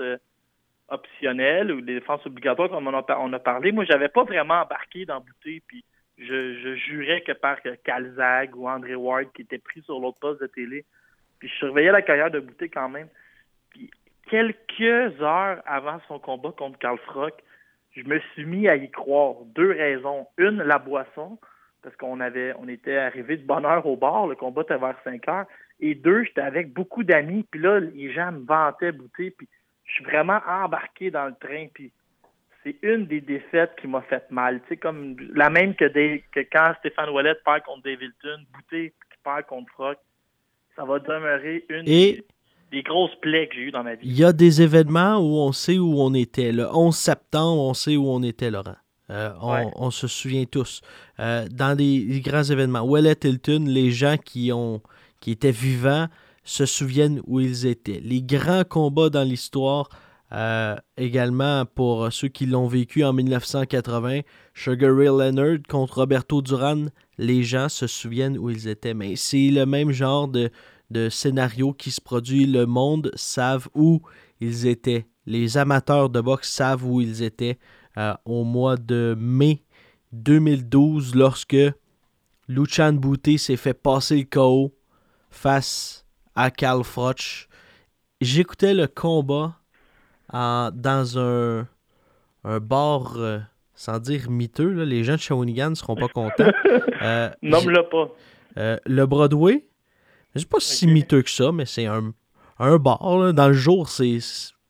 optionnelles 0.89 1.73
ou 1.73 1.79
les 1.79 1.95
défenses 1.95 2.25
obligatoires, 2.27 2.71
comme 2.71 2.87
on 2.87 2.95
a, 2.95 3.19
on 3.19 3.33
a 3.33 3.39
parlé, 3.41 3.73
moi, 3.73 3.85
j'avais 3.85 4.09
pas 4.09 4.23
vraiment 4.23 4.63
embarqué 4.63 5.07
dans 5.07 5.21
Bouté. 5.21 5.61
Puis 5.67 5.85
je, 6.21 6.75
jurais 6.77 7.23
que 7.23 7.33
par 7.33 7.59
Calzag 7.85 8.55
ou 8.57 8.69
André 8.69 8.95
Ward 8.95 9.33
qui 9.33 9.43
était 9.43 9.59
pris 9.59 9.83
sur 9.83 9.99
l'autre 9.99 10.19
poste 10.21 10.41
de 10.41 10.47
télé. 10.47 10.85
Puis 11.39 11.49
je 11.49 11.55
surveillais 11.55 11.93
la 11.93 12.03
carrière 12.03 12.31
de 12.31 12.41
Bouté 12.41 12.69
quand 12.69 12.89
même. 12.89 13.09
Puis 13.71 13.91
quelques 14.29 15.21
heures 15.23 15.63
avant 15.65 16.01
son 16.09 16.19
combat 16.19 16.53
contre 16.57 16.79
Carl 16.79 16.99
Frock, 16.99 17.35
je 17.97 18.03
me 18.03 18.21
suis 18.33 18.45
mis 18.45 18.69
à 18.69 18.77
y 18.77 18.91
croire. 18.91 19.37
Deux 19.55 19.73
raisons. 19.73 20.27
Une, 20.37 20.63
la 20.63 20.79
boisson, 20.79 21.39
parce 21.83 21.97
qu'on 21.97 22.21
avait 22.21 22.53
on 22.59 22.69
était 22.69 22.97
arrivé 22.97 23.37
de 23.37 23.47
bonne 23.47 23.65
heure 23.65 23.87
au 23.87 23.97
bar, 23.97 24.27
le 24.27 24.37
combat 24.37 24.63
était 24.63 24.77
vers 24.77 24.97
5 25.05 25.27
heures. 25.29 25.47
Et 25.81 25.95
deux, 25.95 26.25
j'étais 26.25 26.43
avec 26.43 26.73
beaucoup 26.75 27.03
d'amis, 27.03 27.45
puis 27.51 27.61
là, 27.61 27.81
les 27.81 28.13
gens 28.13 28.33
me 28.33 28.45
vantaient 28.45 28.93
Bouté, 28.93 29.31
puis 29.31 29.49
je 29.87 29.93
suis 29.95 30.05
vraiment 30.05 30.41
embarqué 30.47 31.11
dans 31.11 31.27
le 31.27 31.35
train, 31.41 31.67
puis 31.73 31.91
c'est 32.63 32.77
une 32.83 33.07
des 33.07 33.21
défaites 33.21 33.73
qui 33.81 33.87
m'a 33.87 34.03
fait 34.03 34.31
mal. 34.31 34.61
Tu 34.69 34.77
comme 34.77 35.17
la 35.35 35.51
même 35.51 35.75
que, 35.75 35.87
que 35.87 36.41
quand 36.53 36.75
Stéphane 36.81 37.11
Ouellet 37.11 37.35
perd 37.45 37.63
contre 37.63 37.83
Davidson, 37.83 38.45
Bouté 38.53 38.93
qui 39.11 39.19
perd 39.25 39.47
contre 39.47 39.71
Frock, 39.73 39.99
ça 40.77 40.85
va 40.85 40.99
demeurer 40.99 41.65
une 41.69 41.85
des, 41.85 42.83
grosses 42.83 43.15
plaies 43.21 43.49
que 43.49 43.57
j'ai 43.57 43.63
eues 43.63 43.71
dans 43.71 43.83
ma 43.83 43.95
vie. 43.95 44.07
Il 44.07 44.17
y 44.17 44.25
a 44.25 44.33
des 44.33 44.63
événements 44.63 45.19
où 45.19 45.39
on 45.39 45.53
sait 45.53 45.79
où 45.79 46.01
on 46.01 46.15
était. 46.15 46.53
Le 46.53 46.69
11 46.73 46.95
septembre, 46.95 47.63
on 47.63 47.75
sait 47.75 47.97
où 47.97 48.09
on 48.09 48.23
était, 48.23 48.51
Laurent. 48.51 48.77
Euh, 49.11 49.33
on, 49.41 49.91
se 49.91 50.07
souvient 50.07 50.45
tous. 50.45 50.83
Euh, 51.19 51.49
dans 51.51 51.77
les, 51.77 52.21
grands 52.21 52.45
événements, 52.45 52.83
Ouellet 52.83 53.17
Hilton, 53.25 53.65
les 53.67 53.91
gens 53.91 54.17
qui, 54.17 54.53
ont, 54.53 54.81
qui 55.19 55.33
étaient 55.33 55.51
vivants 55.51 56.07
se 56.45 56.65
souviennent 56.65 57.21
où 57.27 57.41
ils 57.41 57.67
étaient. 57.67 58.01
Les 58.05 58.23
grands 58.23 58.63
combats 58.63 59.11
dans 59.11 59.25
l'histoire, 59.25 59.89
euh, 60.33 60.77
également, 60.97 61.65
pour 61.67 62.13
ceux 62.13 62.29
qui 62.29 62.47
l'ont 62.47 62.69
vécu 62.69 63.05
en 63.05 63.13
1980, 63.13 64.21
Sugar 64.55 64.95
Ray 64.95 65.07
Leonard 65.09 65.59
contre 65.69 65.99
Roberto 65.99 66.41
Duran, 66.43 66.87
les 67.19 67.43
gens 67.43 67.69
se 67.69 67.87
souviennent 67.87 68.39
où 68.39 68.51
ils 68.51 68.69
étaient. 68.69 68.95
Mais 68.95 69.17
c'est 69.17 69.51
le 69.51 69.67
même 69.67 69.91
genre 69.91 70.29
de, 70.29 70.51
scénario 71.09 71.73
qui 71.73 71.91
se 71.91 72.01
produit. 72.01 72.47
Le 72.47 72.67
monde 72.67 73.11
savent 73.15 73.69
où 73.75 74.01
ils 74.41 74.67
étaient. 74.67 75.07
Les 75.27 75.57
amateurs 75.57 76.11
de 76.11 76.21
boxe 76.21 76.51
savent 76.51 76.85
où 76.85 77.01
ils 77.01 77.23
étaient 77.23 77.59
euh, 77.97 78.15
au 78.25 78.45
mois 78.45 78.77
de 78.77 79.17
mai 79.19 79.65
2012 80.13 81.15
lorsque 81.15 81.57
Luchan 82.49 82.95
Bouté 82.95 83.39
s'est 83.39 83.57
fait 83.57 83.75
passer 83.75 84.17
le 84.17 84.25
KO 84.25 84.75
face 85.31 86.05
à 86.35 86.51
Karl 86.51 86.83
Froch 86.83 87.49
j'écoutais 88.21 88.75
le 88.75 88.87
combat 88.87 89.60
en- 90.33 90.71
dans 90.73 91.19
un, 91.19 91.67
un 92.45 92.61
bar, 92.61 93.15
euh, 93.17 93.39
sans 93.75 93.99
dire 93.99 94.31
miteux. 94.31 94.71
là. 94.73 94.85
Les 94.85 95.05
gens 95.05 95.15
de 95.15 95.21
Shawinigan 95.21 95.71
ne 95.71 95.75
seront 95.75 95.97
pas 95.97 96.09
contents. 96.09 96.51
Euh, 97.03 97.31
Nomme-le 97.41 97.89
pas. 97.89 98.11
euh, 98.59 98.77
le 98.85 99.07
Broadway, 99.07 99.65
c'est 100.37 100.47
pas 100.47 100.61
si 100.61 100.87
miteux 100.87 101.23
que 101.23 101.31
ça, 101.31 101.51
mais 101.51 101.65
c'est 101.65 101.87
un, 101.87 102.13
un 102.59 102.77
bar. 102.77 103.19
là. 103.19 103.33
Dans 103.33 103.49
le 103.49 103.55
jour, 103.55 103.89
c'est 103.89 104.19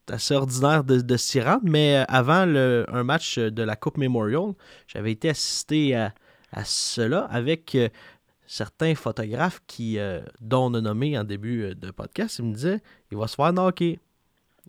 assez 0.08 0.34
ordinaire 0.34 0.84
de, 0.84 1.00
de 1.00 1.16
s'y 1.16 1.40
rendre, 1.40 1.64
mais 1.64 2.04
avant 2.08 2.46
le, 2.46 2.86
un 2.88 3.02
match 3.02 3.38
de 3.40 3.62
la 3.64 3.74
Coupe 3.74 3.96
Memorial, 3.98 4.52
j'avais 4.86 5.10
été 5.10 5.28
assisté 5.30 5.96
à, 5.96 6.14
à 6.52 6.64
cela 6.64 7.24
avec 7.32 7.76
certains 8.46 8.94
photographes 8.94 9.60
qui, 9.66 9.98
euh, 9.98 10.20
dont 10.40 10.70
on 10.70 10.74
a 10.74 10.80
nommé 10.80 11.18
en 11.18 11.24
début 11.24 11.74
de 11.74 11.90
podcast. 11.90 12.38
Ils 12.38 12.44
me 12.44 12.54
disaient 12.54 12.80
il 13.10 13.18
va 13.18 13.26
se 13.26 13.34
faire 13.34 13.52
knocker. 13.52 13.98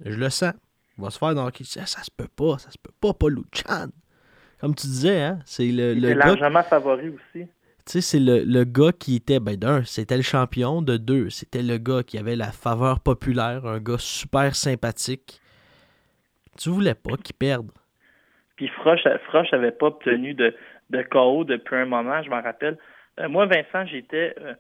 Je 0.04 0.16
le 0.18 0.30
sens. 0.32 0.54
Il 0.98 1.04
va 1.04 1.10
se 1.10 1.18
faire 1.18 1.34
knocker. 1.34 1.64
Disais, 1.64 1.86
ça 1.86 2.02
se 2.04 2.12
peut 2.12 2.28
pas, 2.36 2.58
ça 2.58 2.70
se 2.72 2.78
peut 2.78 2.94
pas, 3.00 3.14
pas 3.14 3.28
Luchan. 3.30 3.88
Comme 4.60 4.76
tu 4.76 4.88
disais, 4.88 5.22
hein, 5.22 5.40
c'est 5.46 5.66
le, 5.66 5.94
Il 5.94 6.02
le 6.02 6.10
gars 6.10 6.26
largement 6.26 6.64
favori 6.64 7.10
aussi. 7.10 7.46
tu 7.46 7.48
sais, 7.88 8.02
c'est 8.02 8.20
le, 8.20 8.44
le 8.44 8.64
gars 8.64 8.92
qui 8.92 9.16
était, 9.16 9.40
ben 9.40 9.56
d'un, 9.56 9.84
c'était 9.84 10.18
le 10.18 10.22
champion, 10.22 10.82
de 10.84 10.98
deux, 10.98 11.30
c'était 11.32 11.64
le 11.64 11.78
gars 11.78 12.04
qui 12.04 12.18
avait 12.20 12.36
la 12.36 12.52
faveur 12.52 13.00
populaire, 13.00 13.66
un 13.66 13.80
gars 13.80 13.98
super 13.98 14.56
sympathique. 14.56 15.40
Tu 16.60 16.70
voulais 16.70 16.94
pas 16.94 17.18
qu'il 17.18 17.36
perde. 17.36 17.72
Puis 18.56 18.68
Froch, 18.68 19.00
Froch 19.26 19.52
avait 19.54 19.72
pas 19.72 19.88
obtenu 19.88 20.36
de, 20.36 20.54
de 20.92 21.02
KO 21.10 21.44
depuis 21.46 21.76
un 21.78 21.86
moment, 21.86 22.22
je 22.22 22.30
m'en 22.30 22.42
rappelle. 22.42 22.78
Euh, 23.20 23.28
moi, 23.30 23.48
Vincent, 23.48 23.86
j'étais 23.88 24.36
euh, 24.40 24.54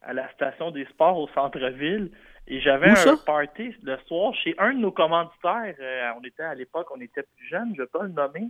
à 0.00 0.14
la 0.14 0.30
station 0.32 0.70
des 0.70 0.86
sports 0.86 1.18
au 1.18 1.28
centre-ville 1.34 2.10
et 2.46 2.60
j'avais 2.60 2.90
un 2.90 3.16
party 3.16 3.74
le 3.82 3.96
soir 4.06 4.34
chez 4.34 4.54
un 4.58 4.74
de 4.74 4.78
nos 4.80 4.92
commanditaires. 4.92 5.74
Euh, 5.80 6.10
on 6.20 6.24
était 6.24 6.42
à 6.42 6.54
l'époque, 6.54 6.88
on 6.94 7.00
était 7.00 7.22
plus 7.22 7.46
jeunes, 7.48 7.72
je 7.74 7.80
ne 7.80 7.84
vais 7.86 7.90
pas 7.90 8.02
le 8.02 8.10
nommer. 8.10 8.48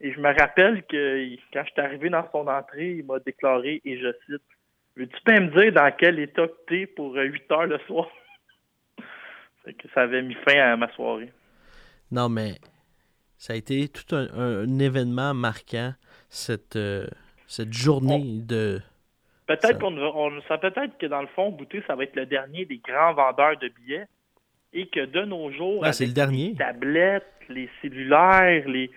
Et 0.00 0.12
je 0.12 0.20
me 0.20 0.28
rappelle 0.36 0.84
que 0.86 1.36
quand 1.52 1.64
je 1.64 1.70
suis 1.70 1.80
arrivé 1.80 2.10
dans 2.10 2.28
son 2.32 2.46
entrée, 2.48 2.92
il 2.98 3.04
m'a 3.06 3.18
déclaré, 3.20 3.80
et 3.84 3.98
je 3.98 4.08
cite, 4.26 4.42
Veux-tu 4.96 5.20
pas 5.22 5.40
me 5.40 5.48
dire 5.48 5.72
dans 5.72 5.90
quel 5.96 6.18
état 6.18 6.46
que 6.46 6.52
t'es 6.66 6.86
pour 6.86 7.16
euh, 7.16 7.22
8 7.24 7.50
heures 7.52 7.66
le 7.66 7.78
soir? 7.86 8.08
C'est 9.64 9.72
que 9.74 9.88
ça 9.94 10.02
avait 10.02 10.22
mis 10.22 10.34
fin 10.46 10.58
à 10.58 10.76
ma 10.76 10.92
soirée. 10.92 11.32
Non, 12.10 12.28
mais 12.28 12.56
ça 13.38 13.54
a 13.54 13.56
été 13.56 13.88
tout 13.88 14.14
un, 14.14 14.26
un- 14.34 14.64
un 14.68 14.78
événement 14.78 15.32
marquant, 15.34 15.94
cette, 16.28 16.76
euh, 16.76 17.06
cette 17.46 17.72
journée 17.72 18.22
de... 18.42 18.80
Peut-être 19.46 19.78
qu'on 19.78 19.90
va- 19.92 20.12
on, 20.14 20.40
ça 20.48 20.58
peut-être 20.58 20.96
que 20.98 21.06
dans 21.06 21.20
le 21.20 21.26
fond, 21.28 21.50
Bouté, 21.50 21.82
ça 21.86 21.94
va 21.96 22.04
être 22.04 22.16
le 22.16 22.26
dernier 22.26 22.64
des 22.64 22.78
grands 22.78 23.14
vendeurs 23.14 23.58
de 23.58 23.68
billets 23.68 24.06
et 24.72 24.86
que 24.86 25.04
de 25.04 25.22
nos 25.22 25.50
jours, 25.50 25.82
Ouais, 25.82 25.92
c'est 25.92 26.04
avec 26.04 26.08
le 26.10 26.14
dernier. 26.14 26.48
les 26.50 26.54
tablettes, 26.56 27.26
les 27.48 27.68
cellulaires, 27.82 28.66
les, 28.68 28.90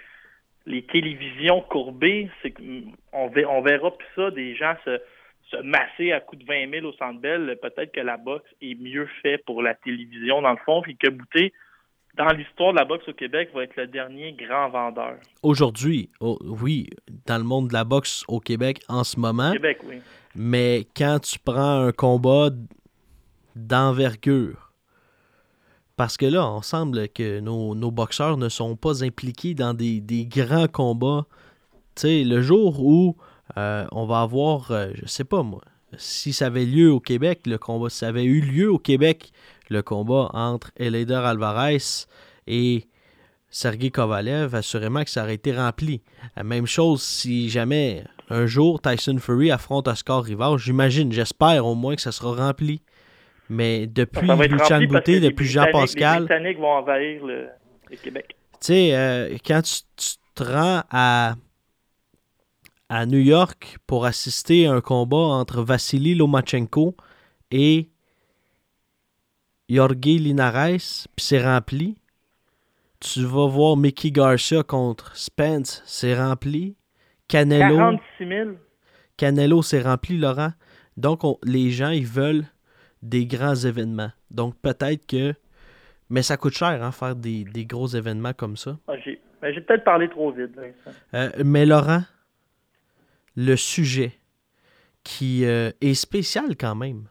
les 0.66 0.84
télévisions 0.84 1.62
courbées, 1.62 2.30
c'est 2.42 2.58
mm, 2.60 2.92
on, 3.14 3.30
on 3.50 3.62
verra 3.62 3.92
plus 3.98 4.08
ça, 4.16 4.32
des 4.32 4.56
gens 4.56 4.76
se, 4.86 5.00
se 5.52 5.58
masser 5.58 6.12
à 6.12 6.20
coups 6.22 6.42
de 6.44 6.48
20 6.48 6.70
000 6.72 6.86
au 6.86 6.94
Centre 6.94 7.20
Bell. 7.20 7.58
Peut-être 7.62 7.92
que 7.92 8.02
la 8.02 8.18
boxe 8.18 8.50
est 8.62 8.80
mieux 8.80 9.08
fait 9.22 9.40
pour 9.46 9.62
la 9.62 9.74
télévision 9.74 10.42
dans 10.42 10.52
le 10.52 10.60
fond, 10.66 10.82
puis 10.82 10.96
que 10.96 11.10
Bouté, 11.10 11.54
dans 12.16 12.30
l'histoire 12.30 12.72
de 12.72 12.78
la 12.78 12.86
boxe 12.86 13.08
au 13.10 13.14
Québec, 13.14 13.50
va 13.54 13.64
être 13.64 13.76
le 13.76 13.88
dernier 13.88 14.32
grand 14.34 14.70
vendeur. 14.70 15.16
Aujourd'hui, 15.44 16.10
oh, 16.22 16.38
oui, 16.42 16.90
dans 17.26 17.38
le 17.38 17.44
monde 17.44 17.68
de 17.68 17.74
la 17.74 17.84
boxe 17.84 18.24
au 18.30 18.40
Québec 18.40 18.80
en 18.88 19.04
ce 19.04 19.20
moment, 19.20 19.50
Au 19.50 19.54
Québec, 19.54 19.80
oui. 19.86 19.96
Mais 20.36 20.88
quand 20.96 21.20
tu 21.20 21.40
prends 21.40 21.82
un 21.82 21.92
combat 21.92 22.50
d'envergure, 23.56 24.74
parce 25.96 26.18
que 26.18 26.26
là, 26.26 26.50
on 26.50 26.62
semble 26.62 27.08
que 27.10 27.40
nos, 27.40 27.92
boxeurs 27.92 28.38
ne 28.38 28.50
sont 28.50 28.76
pas 28.76 29.04
impliqués 29.04 29.54
dans 29.54 29.74
des, 29.74 30.02
des 30.02 30.26
grands 30.26 30.68
combats. 30.68 31.26
Tu 31.96 32.02
sais, 32.02 32.24
le 32.26 32.42
jour 32.42 32.84
où 32.84 33.16
euh, 33.58 33.86
on 33.92 34.06
va 34.06 34.22
avoir, 34.22 34.72
euh, 34.72 34.92
je 34.96 35.08
sais 35.08 35.24
pas 35.24 35.44
moi, 35.44 35.62
si 35.98 36.34
ça 36.34 36.48
avait 36.48 36.66
lieu 36.66 36.92
au 36.92 37.00
Québec, 37.00 37.42
le 37.46 37.58
combat, 37.58 37.90
si 37.90 38.00
ça 38.00 38.10
avait 38.10 38.26
eu 38.26 38.42
lieu 38.42 38.70
au 38.70 38.80
Québec, 38.80 39.32
le 39.70 39.82
combat 39.82 40.30
entre 40.34 40.72
Eleider 40.76 41.14
Alvarez 41.14 41.78
et 42.48 42.88
Sergei 43.50 43.92
Kovalev, 43.92 44.54
assurément 44.54 45.04
que 45.06 45.10
ça 45.10 45.24
aurait 45.24 45.36
été 45.36 45.56
rempli. 45.56 46.02
La 46.36 46.44
même 46.44 46.66
chose 46.66 47.02
si 47.02 47.50
jamais 47.50 48.04
un 48.30 48.46
jour 48.46 48.82
Tyson 48.82 49.18
Fury 49.20 49.52
affronte 49.52 49.88
Oscar 49.88 50.24
Rivard, 50.24 50.58
j'imagine, 50.58 51.12
j'espère 51.12 51.66
au 51.66 51.76
moins 51.76 51.96
que 51.96 52.02
ça 52.02 52.12
sera 52.12 52.34
rempli. 52.48 52.82
Mais 53.50 53.86
depuis 53.86 54.22
Luchan 54.48 54.58
rempli 54.58 54.68
parce 54.68 54.70
que 54.80 54.86
Boutet, 54.88 55.12
les 55.20 55.20
depuis 55.30 55.46
Britanniques- 55.54 56.58
vont 56.60 56.72
envahir 56.78 57.24
le, 57.26 57.48
le 57.92 57.98
Québec. 57.98 58.36
tu 58.54 58.58
sais, 58.68 58.96
euh, 58.96 59.38
quand 59.46 59.62
tu, 59.62 59.82
tu 59.96 60.10
te 60.34 60.44
rends 60.44 60.82
à, 60.90 61.36
à 62.90 63.06
New 63.06 63.20
York 63.20 63.78
pour 63.86 64.06
assister 64.06 64.66
à 64.66 64.74
un 64.74 64.82
combat 64.82 65.18
entre 65.18 65.62
Vassili 65.62 66.16
Lomachenko 66.16 66.96
et 67.52 67.90
Jorge 69.70 69.96
Linares, 70.06 70.78
puis 71.16 71.26
c'est 71.26 71.44
rempli. 71.44 71.96
Tu 73.00 73.24
vas 73.24 73.48
voir 73.48 73.78
Mickey 73.78 74.10
Garcia 74.12 74.64
contre 74.64 75.16
Spence, 75.16 75.84
c'est 75.86 76.16
rempli. 76.20 76.76
Canelo, 77.28 77.76
46 77.76 78.28
000. 78.28 78.50
Canelo, 79.18 79.62
c'est 79.62 79.82
rempli, 79.82 80.18
Laurent. 80.18 80.54
Donc, 80.98 81.24
on- 81.24 81.38
les 81.44 81.72
gens, 81.72 81.90
ils 81.90 82.06
veulent 82.08 82.46
des 83.02 83.26
grands 83.26 83.56
événements. 83.56 84.12
Donc, 84.32 84.56
peut-être 84.62 85.06
que... 85.08 85.34
Mais 86.10 86.22
ça 86.22 86.38
coûte 86.38 86.54
cher, 86.54 86.84
hein, 86.84 86.92
faire 86.92 87.16
des, 87.16 87.44
des 87.44 87.66
gros 87.66 87.88
événements 87.88 88.34
comme 88.34 88.58
ça. 88.58 88.78
Ah, 88.88 88.94
j'ai 89.04 89.20
ben, 89.42 89.54
j'ai 89.54 89.62
peut-être 89.62 89.84
parlé 89.84 90.10
trop 90.10 90.32
vite. 90.32 90.52
Euh, 91.14 91.30
mais 91.44 91.66
Laurent, 91.66 92.04
le 93.36 93.56
sujet 93.56 94.14
qui 95.04 95.46
euh, 95.46 95.72
est 95.82 95.94
spécial 95.94 96.56
quand 96.58 96.76
même 96.76 97.06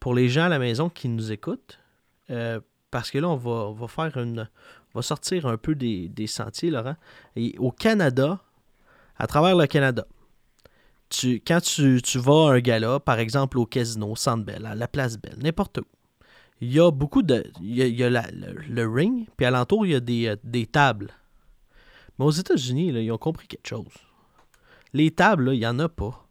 pour 0.00 0.14
les 0.14 0.28
gens 0.28 0.44
à 0.44 0.48
la 0.48 0.58
maison 0.58 0.88
qui 0.90 1.08
nous 1.08 1.32
écoutent, 1.32 1.78
euh, 2.30 2.60
parce 2.90 3.10
que 3.10 3.18
là, 3.18 3.28
on 3.28 3.36
va, 3.36 3.50
on 3.50 3.72
va 3.72 3.88
faire 3.88 4.16
une. 4.22 4.48
On 4.94 4.98
va 4.98 5.02
sortir 5.02 5.46
un 5.46 5.56
peu 5.56 5.74
des, 5.74 6.08
des 6.08 6.26
sentiers, 6.26 6.70
Laurent. 6.70 6.96
Et 7.36 7.54
au 7.58 7.70
Canada, 7.70 8.40
à 9.18 9.26
travers 9.26 9.56
le 9.56 9.66
Canada, 9.66 10.06
quand 11.46 11.60
tu, 11.60 12.18
vas 12.18 12.48
à 12.48 12.52
un 12.52 12.60
gala, 12.60 13.00
par 13.00 13.18
exemple 13.18 13.58
au 13.58 13.66
casino, 13.66 14.14
Centre 14.14 14.44
Bell, 14.44 14.66
à 14.66 14.74
la 14.74 14.88
Place 14.88 15.18
Belle, 15.18 15.38
n'importe 15.38 15.78
où, 15.78 15.84
il 16.60 16.72
y 16.72 16.80
a 16.80 16.90
beaucoup 16.90 17.22
de. 17.22 17.44
Il 17.60 17.76
y 17.76 18.04
a, 18.04 18.10
le, 18.10 18.88
ring, 18.88 19.28
puis 19.36 19.46
alentour, 19.46 19.86
il 19.86 19.92
y 19.92 19.94
a 19.94 20.00
des, 20.00 20.26
euh, 20.26 20.64
tables. 20.70 21.12
Mais 22.18 22.24
aux 22.24 22.30
États-Unis, 22.30 22.88
ils 22.88 23.12
ont 23.12 23.18
compris 23.18 23.46
quelque 23.46 23.68
chose. 23.68 23.86
Les 24.92 25.10
tables, 25.10 25.50
il 25.54 25.60
n'y 25.60 25.66
en 25.66 25.78
a 25.78 25.88
pas. 25.88 26.26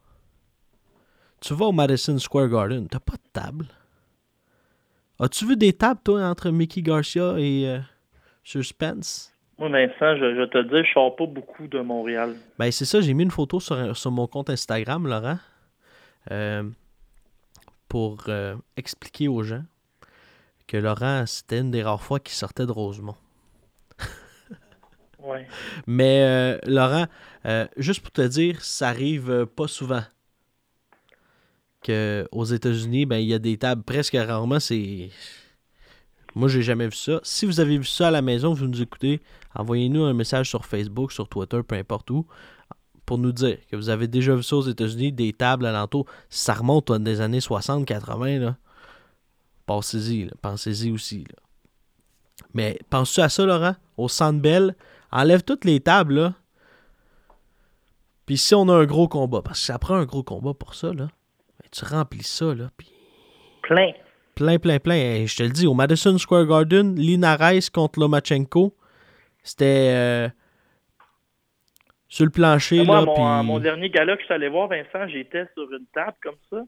Tu 1.40 1.54
vas 1.54 1.68
au 1.68 1.72
Madison 1.72 2.18
Square 2.20 2.50
Garden, 2.50 2.88
t'as 2.88 3.00
pas 3.00 3.14
de 3.14 3.30
table. 3.32 3.68
As-tu 5.20 5.48
vu 5.48 5.56
des 5.56 5.74
tables, 5.74 6.02
toi, 6.04 6.28
entre 6.28 6.50
Mickey 6.50 6.82
Garcia 6.82 7.40
et 7.40 7.68
euh, 7.68 7.80
Sir 8.44 8.66
Spence? 8.66 9.34
Moi, 9.60 9.70
Vincent, 9.70 10.16
je, 10.18 10.36
je 10.36 10.42
vais 10.42 10.48
te 10.48 10.64
dire, 10.64 10.86
je 10.86 10.92
sors 10.92 11.16
pas 11.16 11.26
beaucoup 11.26 11.68
de 11.68 11.80
Montréal. 11.80 12.36
Ben, 12.60 12.72
c'est 12.72 12.86
ça, 12.86 13.02
j'ai 13.02 13.14
mis 13.14 13.24
une 13.24 13.32
photo 13.32 13.60
sur, 13.60 13.98
sur 13.98 14.12
mon 14.12 14.28
compte 14.28 14.52
Instagram, 14.52 15.08
Laurent, 15.08 15.40
euh, 16.32 16.64
pour 17.90 18.26
euh, 18.28 18.56
expliquer 18.76 19.28
aux 19.28 19.42
gens 19.42 19.64
que 20.68 20.78
Laurent, 20.78 21.26
c'était 21.26 21.60
une 21.60 21.72
des 21.72 21.82
rares 21.82 22.04
fois 22.04 22.20
qu'il 22.20 22.36
sortait 22.36 22.66
de 22.66 22.72
Rosemont. 22.72 23.16
Ouais. 25.20 25.48
Mais 25.88 26.22
euh, 26.22 26.60
Laurent, 26.68 27.08
juste 27.78 28.02
pour 28.02 28.12
te 28.12 28.28
dire, 28.28 28.62
ça 28.64 28.90
arrive 28.90 29.48
pas 29.56 29.68
souvent 29.68 30.04
que 31.82 32.28
aux 32.32 32.46
États-Unis, 32.46 33.06
ben 33.06 33.18
il 33.18 33.28
y 33.28 33.34
a 33.34 33.40
des 33.40 33.58
tables 33.58 33.84
presque 33.84 34.16
rarement. 34.16 34.60
C'est 34.60 35.10
moi 36.38 36.48
j'ai 36.48 36.62
jamais 36.62 36.86
vu 36.86 36.96
ça. 36.96 37.20
Si 37.24 37.46
vous 37.46 37.60
avez 37.60 37.78
vu 37.78 37.86
ça 37.86 38.10
à 38.10 38.12
la 38.12 38.22
maison, 38.22 38.54
vous 38.54 38.68
nous 38.68 38.82
écoutez, 38.82 39.22
envoyez-nous 39.56 40.04
un 40.04 40.14
message 40.14 40.50
sur 40.50 40.66
Facebook, 40.66 41.12
sur 41.12 41.28
Twitter, 41.28 41.62
peu 41.68 41.76
importe 41.76 42.12
où, 42.12 42.28
pour 43.06 43.18
nous 43.18 43.32
dire 43.32 43.58
que 43.72 43.76
vous 43.76 43.90
avez 43.90 44.08
déjà 44.08 44.36
vu 44.36 44.44
ça 44.44 44.58
aux 44.58 44.62
États-Unis, 44.62 45.12
des 45.12 45.34
tables 45.34 45.66
alentour. 45.66 46.06
Ça 46.30 46.54
remonte 46.54 46.92
à 46.92 47.00
des 47.00 47.22
années 47.22 47.40
60-80 47.40 48.40
là. 48.40 48.58
Pensez-y, 49.66 50.30
pensez-y 50.42 50.92
aussi 50.92 51.20
là. 51.20 51.42
Mais 52.54 52.80
penses-tu 52.90 53.22
à 53.22 53.30
ça, 53.30 53.46
Laurent? 53.46 53.76
Au 53.98 54.08
Centre 54.08 54.40
Bell, 54.40 54.76
enlève 55.12 55.44
toutes 55.44 55.66
les 55.66 55.80
tables, 55.80 56.14
là. 56.14 56.34
Puis 58.28 58.38
si 58.38 58.54
on 58.54 58.70
a 58.70 58.74
un 58.74 58.86
gros 58.86 59.08
combat, 59.08 59.42
parce 59.42 59.60
que 59.60 59.66
ça 59.66 59.80
prend 59.80 59.96
un 59.96 60.06
gros 60.06 60.24
combat 60.24 60.54
pour 60.54 60.76
ça, 60.76 60.94
là. 60.94 61.08
tu 61.72 61.84
remplis 61.84 62.24
ça, 62.24 62.54
là. 62.54 62.70
Puis 62.78 62.92
Plein. 63.64 63.92
Plein, 64.38 64.58
plein, 64.60 64.80
plein. 64.80 64.96
Et 64.96 65.28
je 65.28 65.36
te 65.36 65.44
le 65.44 65.50
dis, 65.50 65.68
au 65.68 65.74
Madison 65.74 66.18
Square 66.18 66.46
Garden, 66.46 66.96
Linares 66.96 67.72
contre 67.74 68.00
Lomachenko, 68.00 68.76
c'était 69.44 69.90
euh, 69.92 70.30
sur 72.08 72.26
le 72.26 72.32
plancher, 72.32 72.84
Moi, 72.84 73.00
là. 73.00 73.06
mon, 73.06 73.14
puis- 73.14 73.48
mon 73.48 73.60
dernier 73.60 73.90
gala 73.90 74.16
que 74.16 74.22
je 74.22 74.26
suis 74.26 74.34
allé 74.34 74.50
voir, 74.50 74.68
Vincent, 74.70 75.08
j'étais 75.08 75.46
sur 75.56 75.72
une 75.72 75.86
table 75.94 76.16
comme 76.22 76.36
ça. 76.50 76.64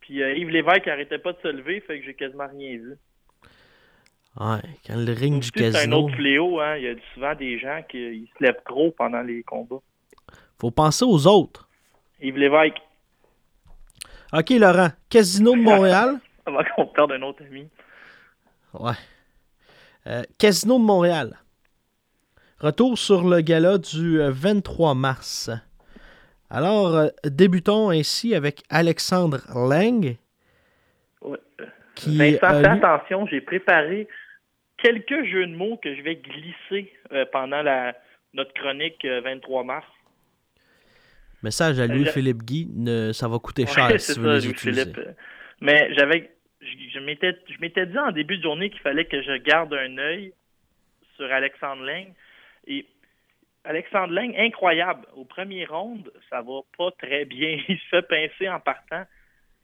Puis 0.00 0.22
euh, 0.22 0.34
Yves 0.36 0.50
Lévesque 0.50 0.86
arrêtait 0.88 1.18
pas 1.18 1.32
de 1.32 1.38
se 1.42 1.48
lever, 1.48 1.80
fait 1.86 1.98
que 2.00 2.04
j'ai 2.06 2.14
quasiment 2.14 2.46
rien 2.48 2.76
vu. 2.76 2.94
Ouais, 4.38 4.60
quand 4.86 4.96
le 4.96 5.12
ring 5.12 5.40
du 5.40 5.48
Aussi, 5.48 5.50
C'est 5.54 5.68
un 5.68 5.72
casino. 5.72 6.04
autre 6.04 6.14
fléau. 6.16 6.60
Hein. 6.60 6.76
Il 6.76 6.84
y 6.84 6.88
a 6.88 6.94
souvent 7.14 7.34
des 7.34 7.58
gens 7.58 7.80
qui 7.88 7.98
ils 7.98 8.28
se 8.38 8.44
lèvent 8.44 8.60
gros 8.66 8.90
pendant 8.90 9.22
les 9.22 9.42
combats. 9.42 9.80
Faut 10.60 10.70
penser 10.70 11.04
aux 11.06 11.26
autres. 11.26 11.68
Yves 12.20 12.36
Lévesque, 12.36 12.76
OK, 14.32 14.50
Laurent. 14.50 14.90
Casino 15.08 15.52
de 15.52 15.60
Montréal. 15.62 16.20
avant 16.50 16.62
qu'on 16.74 16.86
perde 16.86 17.12
un 17.12 17.22
autre 17.22 17.42
ami. 17.44 17.68
Ouais. 18.74 18.92
Euh, 20.06 20.22
Casino 20.38 20.78
de 20.78 20.84
Montréal. 20.84 21.36
Retour 22.58 22.96
sur 22.98 23.28
le 23.28 23.40
gala 23.40 23.78
du 23.78 24.20
euh, 24.20 24.30
23 24.30 24.94
mars. 24.94 25.50
Alors, 26.48 26.94
euh, 26.94 27.08
débutons 27.24 27.90
ainsi 27.90 28.34
avec 28.34 28.62
Alexandre 28.70 29.40
Lang, 29.54 30.16
Ouais. 31.22 31.38
qui 31.96 32.16
Vincent, 32.16 32.38
fais 32.60 32.66
attention, 32.68 33.26
j'ai 33.26 33.40
préparé 33.40 34.06
quelques 34.78 35.24
jeux 35.24 35.46
de 35.46 35.56
mots 35.56 35.76
que 35.82 35.94
je 35.96 36.02
vais 36.02 36.16
glisser 36.16 36.92
euh, 37.12 37.24
pendant 37.32 37.62
la, 37.62 37.96
notre 38.32 38.52
chronique 38.54 39.04
euh, 39.04 39.20
23 39.22 39.64
mars. 39.64 39.86
Message 41.42 41.78
à 41.80 41.86
Louis 41.86 42.04
Je- 42.06 42.10
Philippe 42.10 42.42
Guy, 42.44 42.68
ne- 42.74 43.12
ça 43.12 43.28
va 43.28 43.38
coûter 43.38 43.66
cher 43.66 43.90
si 44.00 44.14
ça, 44.14 44.20
veux 44.20 44.38
les. 44.38 44.80
Euh, 44.98 45.12
Mais 45.60 45.92
j'avais, 45.94 46.30
je, 46.92 46.98
m'étais, 47.00 47.36
je 47.48 47.60
m'étais 47.60 47.86
dit 47.86 47.98
en 47.98 48.12
début 48.12 48.38
de 48.38 48.42
journée 48.42 48.70
qu'il 48.70 48.80
fallait 48.80 49.04
que 49.04 49.22
je 49.22 49.36
garde 49.38 49.72
un 49.74 49.98
œil 49.98 50.32
sur 51.16 51.30
Alexandre 51.32 51.84
Lang. 51.84 52.12
Et 52.66 52.86
Alexandre 53.64 54.12
Lang, 54.12 54.34
incroyable. 54.36 55.06
Au 55.14 55.24
premier 55.24 55.64
round, 55.64 56.10
ça 56.30 56.42
va 56.42 56.60
pas 56.76 56.90
très 56.92 57.24
bien. 57.24 57.58
Il 57.68 57.78
se 57.78 57.88
fait 57.88 58.02
pincer 58.02 58.48
en 58.48 58.60
partant. 58.60 59.04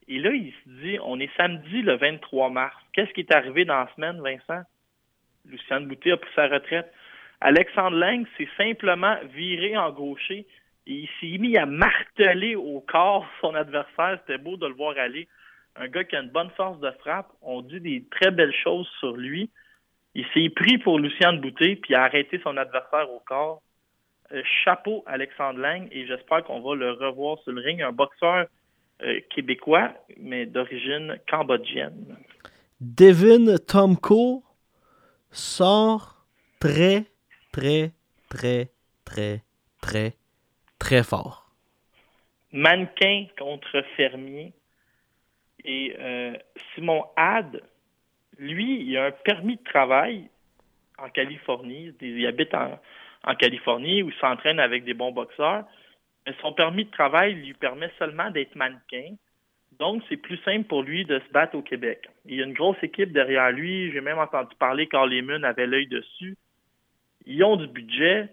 Et 0.09 0.19
là, 0.19 0.31
il 0.33 0.53
se 0.53 0.69
dit, 0.83 0.99
on 1.05 1.21
est 1.21 1.31
samedi 1.37 1.81
le 1.81 1.95
23 1.95 2.51
mars. 2.51 2.77
Qu'est-ce 2.93 3.13
qui 3.13 3.21
est 3.21 3.33
arrivé 3.33 3.65
dans 3.65 3.79
la 3.79 3.91
semaine, 3.95 4.21
Vincent? 4.21 4.65
Lucien 5.49 5.81
Boutet 5.81 6.11
a 6.11 6.17
pris 6.17 6.31
sa 6.35 6.49
retraite. 6.49 6.93
Alexandre 7.41 7.97
Lang 7.97 8.27
s'est 8.37 8.49
simplement 8.57 9.17
viré 9.33 9.77
en 9.77 9.91
gaucher 9.93 10.47
et 10.87 10.93
il 10.93 11.09
s'est 11.21 11.39
mis 11.39 11.57
à 11.57 11.67
marteler 11.67 12.57
au 12.57 12.81
corps 12.81 13.27
son 13.41 13.55
adversaire. 13.55 14.19
C'était 14.21 14.43
beau 14.43 14.57
de 14.57 14.67
le 14.67 14.75
voir 14.75 14.97
aller. 14.99 15.29
Un 15.77 15.89
gars 15.89 16.05
qui 16.05 16.17
a 16.17 16.21
une 16.21 16.31
bonne 16.31 16.51
force 16.51 16.79
de 16.81 16.91
frappe. 17.01 17.31
On 17.41 17.63
dit 17.63 17.81
des 17.81 18.05
très 18.11 18.31
belles 18.31 18.55
choses 18.63 18.89
sur 18.99 19.17
lui. 19.17 19.51
Il 20.15 20.27
s'est 20.35 20.51
pris 20.51 20.79
pour 20.79 20.99
Lucien 20.99 21.33
Boutet 21.35 21.77
puis 21.77 21.95
a 21.95 22.05
arrêté 22.05 22.41
son 22.43 22.57
adversaire 22.57 23.11
au 23.11 23.21
corps. 23.21 23.63
Euh, 24.33 24.43
chapeau 24.65 25.03
Alexandre 25.07 25.59
Lang 25.61 25.89
et 25.91 26.07
j'espère 26.07 26.45
qu'on 26.45 26.61
va 26.61 26.75
le 26.75 26.93
revoir 26.93 27.39
sur 27.41 27.53
le 27.53 27.61
ring. 27.61 27.83
Un 27.83 27.93
boxeur 27.93 28.47
euh, 29.03 29.21
québécois, 29.31 29.93
mais 30.19 30.47
d'origine 30.47 31.19
cambodgienne. 31.29 32.17
Devin 32.81 33.57
Tomko 33.59 34.43
sort 35.31 36.27
très, 36.61 37.05
très, 37.53 37.93
très, 38.29 38.71
très, 39.05 39.43
très, 39.81 40.15
très 40.79 41.03
fort. 41.03 41.51
mannequin 42.53 43.27
contre 43.39 43.83
fermier. 43.97 44.53
Et 45.65 45.95
euh, 45.99 46.35
Simon 46.75 47.05
Had, 47.17 47.63
lui, 48.39 48.83
il 48.83 48.97
a 48.97 49.07
un 49.07 49.11
permis 49.11 49.57
de 49.57 49.63
travail 49.63 50.29
en 50.99 51.09
Californie. 51.09 51.95
Il 52.01 52.27
habite 52.27 52.55
en, 52.55 52.79
Californie 53.39 54.03
où 54.03 54.11
il 54.11 54.17
s'entraîne 54.17 54.61
avec 54.61 54.85
des 54.85 54.95
bons 54.95 55.13
boxeurs. 55.13 55.65
Mais 56.27 56.35
son 56.41 56.53
permis 56.53 56.85
de 56.85 56.91
travail 56.91 57.35
lui 57.35 57.55
permet 57.55 57.91
seulement 57.99 58.31
d'être 58.31 58.55
mannequin. 58.55 59.15
Donc, 59.79 60.03
c'est 60.09 60.17
plus 60.17 60.37
simple 60.39 60.65
pour 60.65 60.83
lui 60.83 61.05
de 61.05 61.19
se 61.19 61.33
battre 61.33 61.57
au 61.57 61.63
Québec. 61.63 62.09
Il 62.27 62.37
y 62.37 62.43
a 62.43 62.45
une 62.45 62.53
grosse 62.53 62.83
équipe 62.83 63.13
derrière 63.13 63.51
lui. 63.51 63.91
J'ai 63.93 64.01
même 64.01 64.19
entendu 64.19 64.55
parler 64.59 64.87
quand 64.87 65.07
Lehman 65.07 65.45
avait 65.45 65.67
l'œil 65.67 65.87
dessus. 65.87 66.37
Ils 67.27 67.43
ont 67.43 67.57
du 67.57 67.67
budget. 67.69 68.29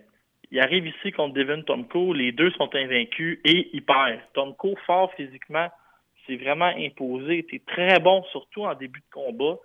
Il 0.52 0.60
arrive 0.60 0.88
ici 0.88 1.12
contre 1.12 1.36
Devin 1.36 1.62
Tomko. 1.62 2.14
Les 2.14 2.32
deux 2.32 2.52
sont 2.52 2.74
invaincus 2.76 3.40
et 3.46 3.70
il 3.74 3.84
perd. 3.84 4.20
Tomko, 4.34 4.76
fort 4.86 5.14
physiquement, 5.14 5.70
s'est 6.30 6.38
vraiment 6.38 6.72
imposé. 6.78 7.40
était 7.40 7.62
très 7.66 8.00
bon, 8.00 8.24
surtout 8.32 8.64
en 8.64 8.76
début 8.76 9.00
de 9.00 9.14
combat. 9.14 9.58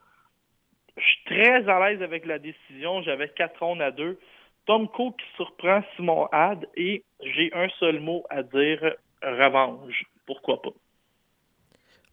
Je 0.96 1.02
suis 1.02 1.24
très 1.26 1.68
à 1.68 1.88
l'aise 1.88 2.02
avec 2.02 2.24
la 2.24 2.38
décision. 2.38 3.02
J'avais 3.02 3.28
quatre 3.28 3.58
rondes 3.60 3.82
à 3.82 3.90
deux. 3.90 4.18
Tomko 4.66 5.12
qui 5.12 5.26
surprend 5.36 5.82
Simon 5.96 6.26
Had 6.32 6.66
et 6.76 7.04
j'ai 7.20 7.52
un 7.54 7.68
seul 7.80 8.00
mot 8.00 8.24
à 8.30 8.42
dire 8.42 8.94
revanche. 9.22 10.04
Pourquoi 10.26 10.62
pas? 10.62 10.70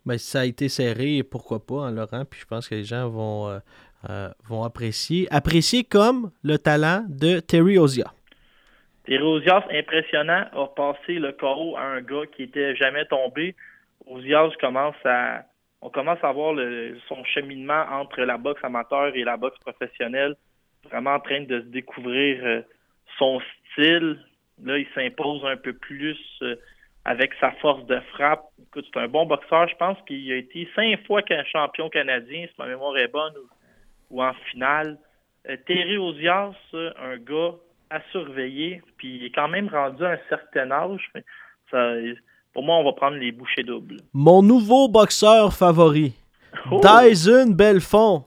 Ben, 0.06 0.18
ça 0.18 0.42
a 0.42 0.46
été 0.46 0.68
serré, 0.68 1.22
pourquoi 1.24 1.66
pas, 1.66 1.84
hein, 1.84 1.92
Laurent? 1.92 2.26
Puis 2.26 2.42
je 2.42 2.46
pense 2.46 2.68
que 2.68 2.76
les 2.76 2.84
gens 2.84 3.08
vont, 3.08 3.50
euh, 3.50 3.60
euh, 4.10 4.30
vont 4.44 4.64
apprécier. 4.64 5.28
Apprécier 5.32 5.84
comme 5.84 6.32
le 6.44 6.58
talent 6.58 7.06
de 7.08 7.40
Terry 7.40 7.78
Ozia. 7.78 8.12
Thierry 9.06 9.24
Ozias, 9.24 9.64
impressionnant, 9.72 10.46
a 10.54 10.68
passé 10.68 11.14
le 11.14 11.32
KO 11.34 11.76
à 11.78 11.84
un 11.84 12.02
gars 12.02 12.26
qui 12.36 12.44
était 12.44 12.76
jamais 12.76 13.06
tombé. 13.06 13.56
Ozias 14.12 14.52
commence 14.60 14.95
à, 15.06 15.43
on 15.82 15.89
commence 15.89 16.24
à 16.24 16.32
voir 16.32 16.56
son 17.08 17.24
cheminement 17.24 17.86
entre 17.91 18.21
la 18.21 18.38
boxe 18.38 18.63
amateur 18.63 19.15
et 19.15 19.24
la 19.24 19.38
boxe 19.38 19.58
professionnelle, 19.60 20.36
vraiment 20.86 21.15
en 21.15 21.19
train 21.19 21.41
de 21.41 21.62
se 21.62 21.65
découvrir 21.67 22.43
euh, 22.43 22.62
son 23.17 23.41
style. 23.71 24.19
Là, 24.63 24.78
il 24.78 24.88
s'impose 24.93 25.43
un 25.45 25.58
peu 25.58 25.74
plus 25.74 26.19
euh, 26.41 26.56
avec 27.06 27.34
sa 27.39 27.52
force 27.54 27.86
de 27.86 28.00
frappe. 28.13 28.43
Écoute, 28.62 28.86
c'est 28.93 29.00
un 29.00 29.08
bon 29.08 29.26
boxeur. 29.26 29.67
Je 29.67 29.76
pense 29.76 29.97
qu'il 30.06 30.32
a 30.32 30.36
été 30.36 30.69
cinq 30.76 31.04
fois 31.08 31.21
champion 31.52 31.89
canadien, 31.89 32.45
si 32.47 32.54
ma 32.60 32.67
mémoire 32.67 32.97
est 32.97 33.08
bonne, 33.08 33.34
ou, 34.10 34.21
en 34.21 34.34
finale. 34.52 34.97
Euh, 35.50 35.58
Terry 35.65 35.97
Ozias, 35.97 36.54
un 36.74 37.17
gars 37.17 37.54
à 37.89 38.02
surveiller, 38.12 38.82
puis 38.97 39.15
il 39.15 39.26
est 39.26 39.32
quand 39.32 39.47
même 39.47 39.67
rendu 39.67 40.04
à 40.04 40.12
un 40.12 40.19
certain 40.30 40.69
âge. 40.71 41.12
Pour 42.54 42.64
moi, 42.64 42.76
on 42.78 42.84
va 42.84 42.94
prendre 42.94 43.18
les 43.18 43.32
bouchées 43.32 43.64
doubles. 43.64 43.98
Mon 44.14 44.42
nouveau 44.44 44.88
boxeur 44.88 45.54
favori, 45.54 46.14
Oh! 46.70 46.82
Dyson 46.84 47.52
Belfond. 47.54 48.26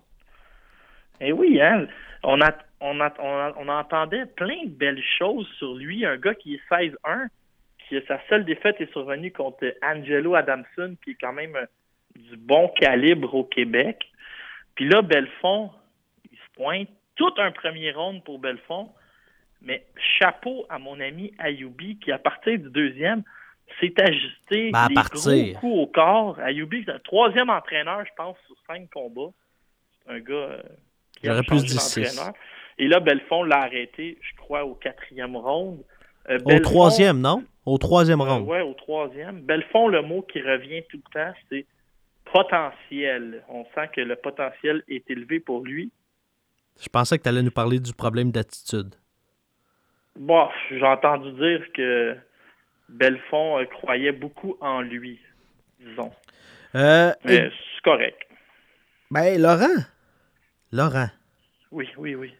Eh 1.20 1.32
oui, 1.32 1.60
hein? 1.60 1.86
On, 2.22 2.40
a, 2.40 2.52
on, 2.80 3.00
a, 3.00 3.12
on, 3.20 3.28
a- 3.36 3.54
on 3.58 3.68
entendait 3.68 4.26
plein 4.26 4.64
de 4.64 4.70
belles 4.70 5.02
choses 5.18 5.46
sur 5.58 5.74
lui. 5.74 6.04
Un 6.06 6.16
gars 6.16 6.34
qui 6.34 6.54
est 6.54 6.60
16-1, 6.70 7.28
qui 7.88 7.96
sa 8.08 8.18
seule 8.28 8.44
défaite 8.44 8.80
est 8.80 8.90
survenue 8.92 9.30
contre 9.30 9.66
Angelo 9.82 10.34
Adamson, 10.34 10.96
qui 11.04 11.10
est 11.10 11.16
quand 11.20 11.34
même 11.34 11.54
euh, 11.54 11.66
du 12.16 12.36
bon 12.38 12.68
calibre 12.80 13.34
au 13.34 13.44
Québec. 13.44 13.98
Puis 14.74 14.88
là, 14.88 15.02
Belfond, 15.02 15.70
il 16.32 16.38
se 16.38 16.52
pointe. 16.56 16.88
Tout 17.16 17.32
un 17.36 17.52
premier 17.52 17.92
round 17.92 18.24
pour 18.24 18.38
Belfond. 18.38 18.88
Mais 19.62 19.84
chapeau 20.18 20.66
à 20.68 20.78
mon 20.78 20.98
ami 20.98 21.32
Ayoubi, 21.38 21.98
qui 21.98 22.10
à 22.10 22.18
partir 22.18 22.58
du 22.58 22.70
deuxième 22.70 23.22
s'est 23.80 23.94
ajusté 24.00 24.70
Ben, 24.70 24.84
à 24.84 24.88
des 24.88 24.94
partir. 24.94 25.52
gros 25.54 25.60
coups 25.60 25.78
au 25.78 25.86
corps. 25.88 26.38
Ayoubi, 26.40 26.82
c'est 26.86 26.92
un 26.92 26.98
troisième 27.00 27.50
entraîneur, 27.50 28.04
je 28.04 28.10
pense, 28.16 28.36
sur 28.46 28.56
cinq 28.66 28.88
combats. 28.90 29.32
C'est 30.06 30.12
un 30.12 30.20
gars 30.20 30.34
euh, 30.34 30.62
qui 31.16 31.28
a 31.28 31.32
J'aurais 31.32 31.42
plus 31.42 31.56
changé 31.60 31.66
dit 31.68 31.78
six. 31.78 32.00
d'entraîneur. 32.16 32.34
Et 32.78 32.88
là, 32.88 33.00
Belfond 33.00 33.42
l'a 33.44 33.62
arrêté, 33.62 34.18
je 34.20 34.36
crois, 34.36 34.64
au 34.64 34.74
quatrième 34.74 35.36
round. 35.36 35.80
Euh, 36.28 36.38
Au 36.44 36.48
Belfond- 36.48 36.62
troisième, 36.62 37.20
non? 37.20 37.44
Au 37.66 37.78
troisième 37.78 38.20
euh, 38.20 38.24
round. 38.24 38.48
ouais, 38.48 38.60
au 38.62 38.74
troisième. 38.74 39.40
Belfond, 39.42 39.88
le 39.88 40.02
mot 40.02 40.22
qui 40.22 40.40
revient 40.40 40.82
tout 40.90 40.98
le 40.98 41.12
temps, 41.12 41.34
c'est 41.50 41.66
potentiel. 42.32 43.42
On 43.48 43.64
sent 43.74 43.88
que 43.94 44.00
le 44.00 44.16
potentiel 44.16 44.82
est 44.88 45.08
élevé 45.10 45.40
pour 45.40 45.64
lui. 45.64 45.90
Je 46.80 46.88
pensais 46.88 47.16
que 47.18 47.22
tu 47.22 47.28
allais 47.28 47.42
nous 47.42 47.50
parler 47.52 47.78
du 47.78 47.92
problème 47.92 48.30
d'attitude. 48.32 48.94
Bon, 50.16 50.48
j'ai 50.70 50.82
entendu 50.82 51.32
dire 51.32 51.64
que 51.72 52.16
Belfond 52.88 53.58
euh, 53.60 53.64
croyait 53.66 54.12
beaucoup 54.12 54.56
en 54.60 54.80
lui, 54.80 55.18
disons. 55.80 56.12
Euh, 56.74 57.12
Mais 57.24 57.50
c'est 57.50 57.82
correct. 57.82 58.18
ben, 59.10 59.40
Laurent? 59.40 59.84
Laurent, 60.72 61.08
Oui, 61.70 61.88
oui, 61.96 62.14
oui. 62.14 62.34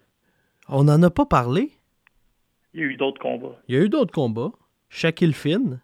on 0.69 0.85
n'en 0.85 1.03
a 1.03 1.11
pas 1.11 1.27
parlé? 1.27 1.71
Il 2.73 2.81
y 2.81 2.83
a 2.83 2.87
eu 2.87 2.97
d'autres 2.97 3.21
combats. 3.21 3.57
Il 3.69 3.77
y 3.77 3.79
a 3.79 3.83
eu 3.83 3.89
d'autres 3.89 4.13
combats. 4.13 4.51
Shaquille 4.91 5.33
Finn, 5.35 5.81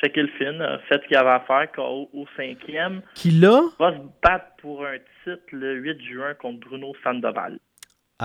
Shaquille 0.00 0.28
Finn 0.38 0.60
a 0.62 0.78
fait 0.80 1.00
ce 1.02 1.06
qu'il 1.08 1.16
avait 1.16 1.30
à 1.30 1.40
faire 1.40 1.70
KO 1.72 2.08
au 2.12 2.26
cinquième. 2.36 3.02
qui 3.14 3.30
là, 3.30 3.60
Va 3.78 3.92
se 3.92 3.98
battre 4.22 4.46
pour 4.58 4.84
un 4.86 4.96
titre 5.24 5.42
le 5.52 5.74
8 5.74 6.00
juin 6.02 6.34
contre 6.34 6.60
Bruno 6.60 6.92
Sandoval. 7.04 7.58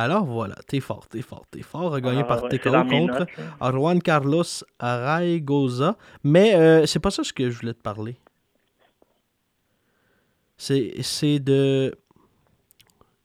Alors 0.04 0.26
voilà, 0.26 0.56
t'es 0.68 0.80
fort, 0.80 1.08
t'es 1.08 1.22
fort, 1.22 1.46
t'es 1.50 1.62
fort, 1.62 1.96
a 1.96 2.02
gagné 2.02 2.22
Ah, 2.22 2.26
par 2.26 2.44
ouais, 2.44 2.50
TKO 2.50 2.72
contre 2.72 3.20
notes, 3.20 3.38
là. 3.38 3.72
Juan 3.72 4.02
Carlos 4.02 4.44
Araigoza. 4.80 5.98
Mais 6.24 6.56
euh, 6.56 6.86
c'est 6.86 7.00
pas 7.00 7.12
ça 7.12 7.24
ce 7.24 7.34
que 7.34 7.50
je 7.50 7.60
voulais 7.60 7.74
te 7.74 7.82
parler. 7.82 8.18
C'est 10.58 11.40
de 11.40 11.94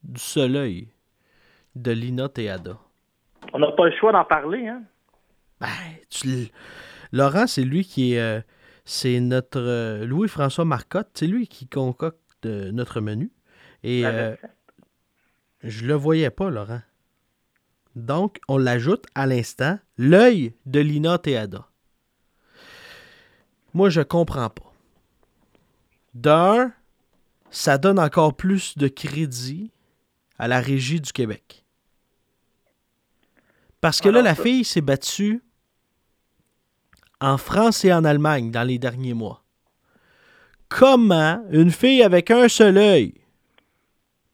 du 0.03 0.19
soleil 0.19 0.89
de 1.75 1.91
Lina 1.91 2.29
Teada. 2.29 2.77
On 3.53 3.59
n'a 3.59 3.71
pas 3.71 3.85
le 3.85 3.95
choix 3.97 4.11
d'en 4.11 4.25
parler, 4.25 4.67
hein? 4.67 4.83
Ben, 5.59 5.67
tu 6.09 6.49
Laurent, 7.11 7.47
c'est 7.47 7.63
lui 7.63 7.85
qui 7.85 8.13
est. 8.13 8.19
euh, 8.19 8.41
c'est 8.85 9.19
notre 9.19 9.59
euh, 9.59 10.05
Louis-François 10.05 10.65
Marcotte. 10.65 11.09
C'est 11.13 11.27
lui 11.27 11.47
qui 11.47 11.67
concocte 11.67 12.19
euh, 12.45 12.71
notre 12.71 12.99
menu. 13.01 13.31
Et 13.83 14.05
euh, 14.05 14.31
recette. 14.31 14.49
Je 15.63 15.85
le 15.85 15.93
voyais 15.93 16.29
pas, 16.29 16.49
Laurent. 16.49 16.81
Donc, 17.95 18.39
on 18.47 18.57
l'ajoute 18.57 19.05
à 19.15 19.25
l'instant, 19.25 19.79
l'œil 19.97 20.53
de 20.65 20.79
Lina 20.79 21.17
Teada. 21.17 21.67
Moi, 23.73 23.89
je 23.89 24.01
comprends 24.01 24.49
pas. 24.49 24.73
D'un, 26.13 26.73
ça 27.49 27.77
donne 27.77 27.99
encore 27.99 28.35
plus 28.35 28.77
de 28.77 28.87
crédit 28.87 29.71
à 30.37 30.47
la 30.47 30.59
régie 30.59 30.99
du 30.99 31.13
Québec. 31.13 31.65
Parce 33.79 34.01
que 34.01 34.09
là, 34.09 34.21
la 34.21 34.35
fille 34.35 34.63
s'est 34.63 34.81
battue 34.81 35.41
en 37.19 37.37
France 37.37 37.85
et 37.85 37.93
en 37.93 38.03
Allemagne 38.03 38.51
dans 38.51 38.63
les 38.63 38.79
derniers 38.79 39.13
mois. 39.13 39.43
Comment 40.67 41.43
une 41.51 41.71
fille 41.71 42.03
avec 42.03 42.31
un 42.31 42.47
seul 42.47 42.77
œil 42.77 43.22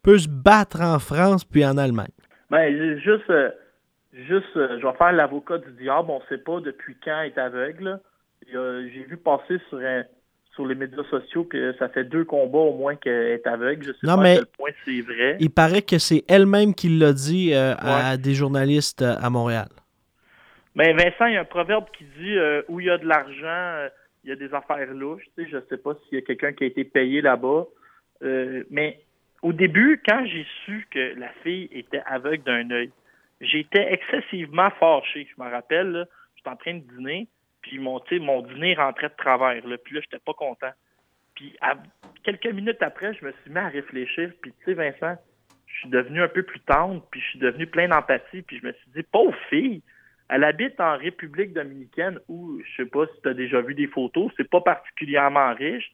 peut 0.09 0.17
se 0.17 0.27
battre 0.27 0.81
en 0.81 0.97
France 0.97 1.45
puis 1.45 1.63
en 1.63 1.77
Allemagne? 1.77 2.07
Ben, 2.49 2.97
juste, 2.97 3.29
euh, 3.29 3.51
juste 4.13 4.55
euh, 4.57 4.79
je 4.81 4.87
vais 4.87 4.93
faire 4.93 5.11
l'avocat 5.11 5.59
du 5.59 5.71
diable. 5.73 6.09
On 6.09 6.17
ne 6.19 6.25
sait 6.29 6.41
pas 6.43 6.59
depuis 6.61 6.97
quand 7.03 7.21
elle 7.21 7.27
est 7.31 7.37
aveugle. 7.37 7.99
J'ai 8.51 9.03
vu 9.07 9.17
passer 9.17 9.59
sur, 9.69 9.77
un- 9.77 10.03
sur 10.55 10.65
les 10.65 10.73
médias 10.73 11.03
sociaux 11.11 11.43
que 11.43 11.73
ça 11.77 11.89
fait 11.89 12.05
deux 12.05 12.25
combats 12.25 12.57
au 12.57 12.75
moins 12.75 12.95
qu'elle 12.95 13.33
est 13.33 13.45
aveugle. 13.45 13.85
Je 13.85 13.91
sais 13.91 14.07
Non, 14.07 14.15
pas 14.15 14.23
mais- 14.23 14.33
à 14.33 14.37
quel 14.37 14.45
point 14.57 14.69
c'est 14.83 15.01
vrai. 15.01 15.37
Il 15.39 15.51
paraît 15.51 15.83
que 15.83 15.99
c'est 15.99 16.23
elle-même 16.27 16.73
qui 16.73 16.89
l'a 16.89 17.13
dit 17.13 17.53
euh, 17.53 17.75
à 17.77 18.17
des 18.17 18.33
journalistes 18.33 19.03
à 19.03 19.29
Montréal. 19.29 19.67
Mais 20.73 20.91
Vincent, 20.93 21.27
il 21.27 21.33
y 21.33 21.37
a 21.37 21.41
un 21.41 21.45
proverbe 21.45 21.85
qui 21.95 22.05
dit 22.17 22.35
euh, 22.35 22.63
où 22.67 22.79
il 22.79 22.87
y 22.87 22.89
a 22.89 22.97
de 22.97 23.05
l'argent, 23.05 23.43
euh, 23.45 23.89
il 24.23 24.31
y 24.31 24.33
a 24.33 24.35
des 24.35 24.51
affaires 24.55 24.91
louches. 24.91 25.25
Tu 25.37 25.43
sais, 25.43 25.49
je 25.51 25.57
sais 25.69 25.77
pas 25.77 25.91
s'il 26.07 26.17
y 26.17 26.21
a 26.21 26.25
quelqu'un 26.25 26.53
qui 26.53 26.63
a 26.63 26.67
été 26.67 26.83
payé 26.83 27.21
là-bas. 27.21 27.65
Mais 28.71 29.01
au 29.41 29.53
début, 29.53 30.01
quand 30.05 30.25
j'ai 30.25 30.45
su 30.65 30.87
que 30.91 31.17
la 31.17 31.29
fille 31.43 31.69
était 31.71 32.01
aveugle 32.05 32.43
d'un 32.43 32.69
œil, 32.71 32.91
j'étais 33.41 33.93
excessivement 33.93 34.69
fâché. 34.71 35.27
Je 35.35 35.41
me 35.41 35.49
rappelle, 35.49 36.07
j'étais 36.35 36.49
en 36.49 36.55
train 36.55 36.73
de 36.75 36.83
dîner, 36.95 37.27
puis 37.61 37.79
mon, 37.79 38.01
mon 38.11 38.41
dîner 38.41 38.75
rentrait 38.75 39.09
de 39.09 39.15
travers. 39.17 39.61
Puis 39.83 39.95
là, 39.95 40.01
j'étais 40.01 40.19
pas 40.23 40.33
content. 40.33 40.71
Puis 41.35 41.57
quelques 42.23 42.53
minutes 42.53 42.81
après, 42.81 43.13
je 43.13 43.25
me 43.25 43.31
suis 43.31 43.51
mis 43.51 43.59
à 43.59 43.69
réfléchir. 43.69 44.31
Puis 44.41 44.51
tu 44.59 44.65
sais, 44.65 44.73
Vincent, 44.73 45.17
je 45.67 45.79
suis 45.79 45.89
devenu 45.89 46.21
un 46.21 46.27
peu 46.27 46.43
plus 46.43 46.59
tendre, 46.61 47.05
puis 47.11 47.21
je 47.21 47.29
suis 47.29 47.39
devenu 47.39 47.65
plein 47.67 47.87
d'empathie. 47.87 48.41
Puis 48.41 48.59
je 48.59 48.67
me 48.67 48.73
suis 48.73 48.91
dit, 48.93 49.03
pauvre 49.03 49.37
fille, 49.49 49.81
elle 50.29 50.43
habite 50.43 50.79
en 50.81 50.97
République 50.97 51.53
dominicaine 51.53 52.19
où, 52.27 52.61
je 52.61 52.83
sais 52.83 52.89
pas 52.89 53.05
si 53.07 53.21
tu 53.21 53.29
as 53.29 53.33
déjà 53.33 53.61
vu 53.61 53.73
des 53.73 53.87
photos, 53.87 54.31
c'est 54.37 54.49
pas 54.49 54.61
particulièrement 54.61 55.53
riche. 55.53 55.91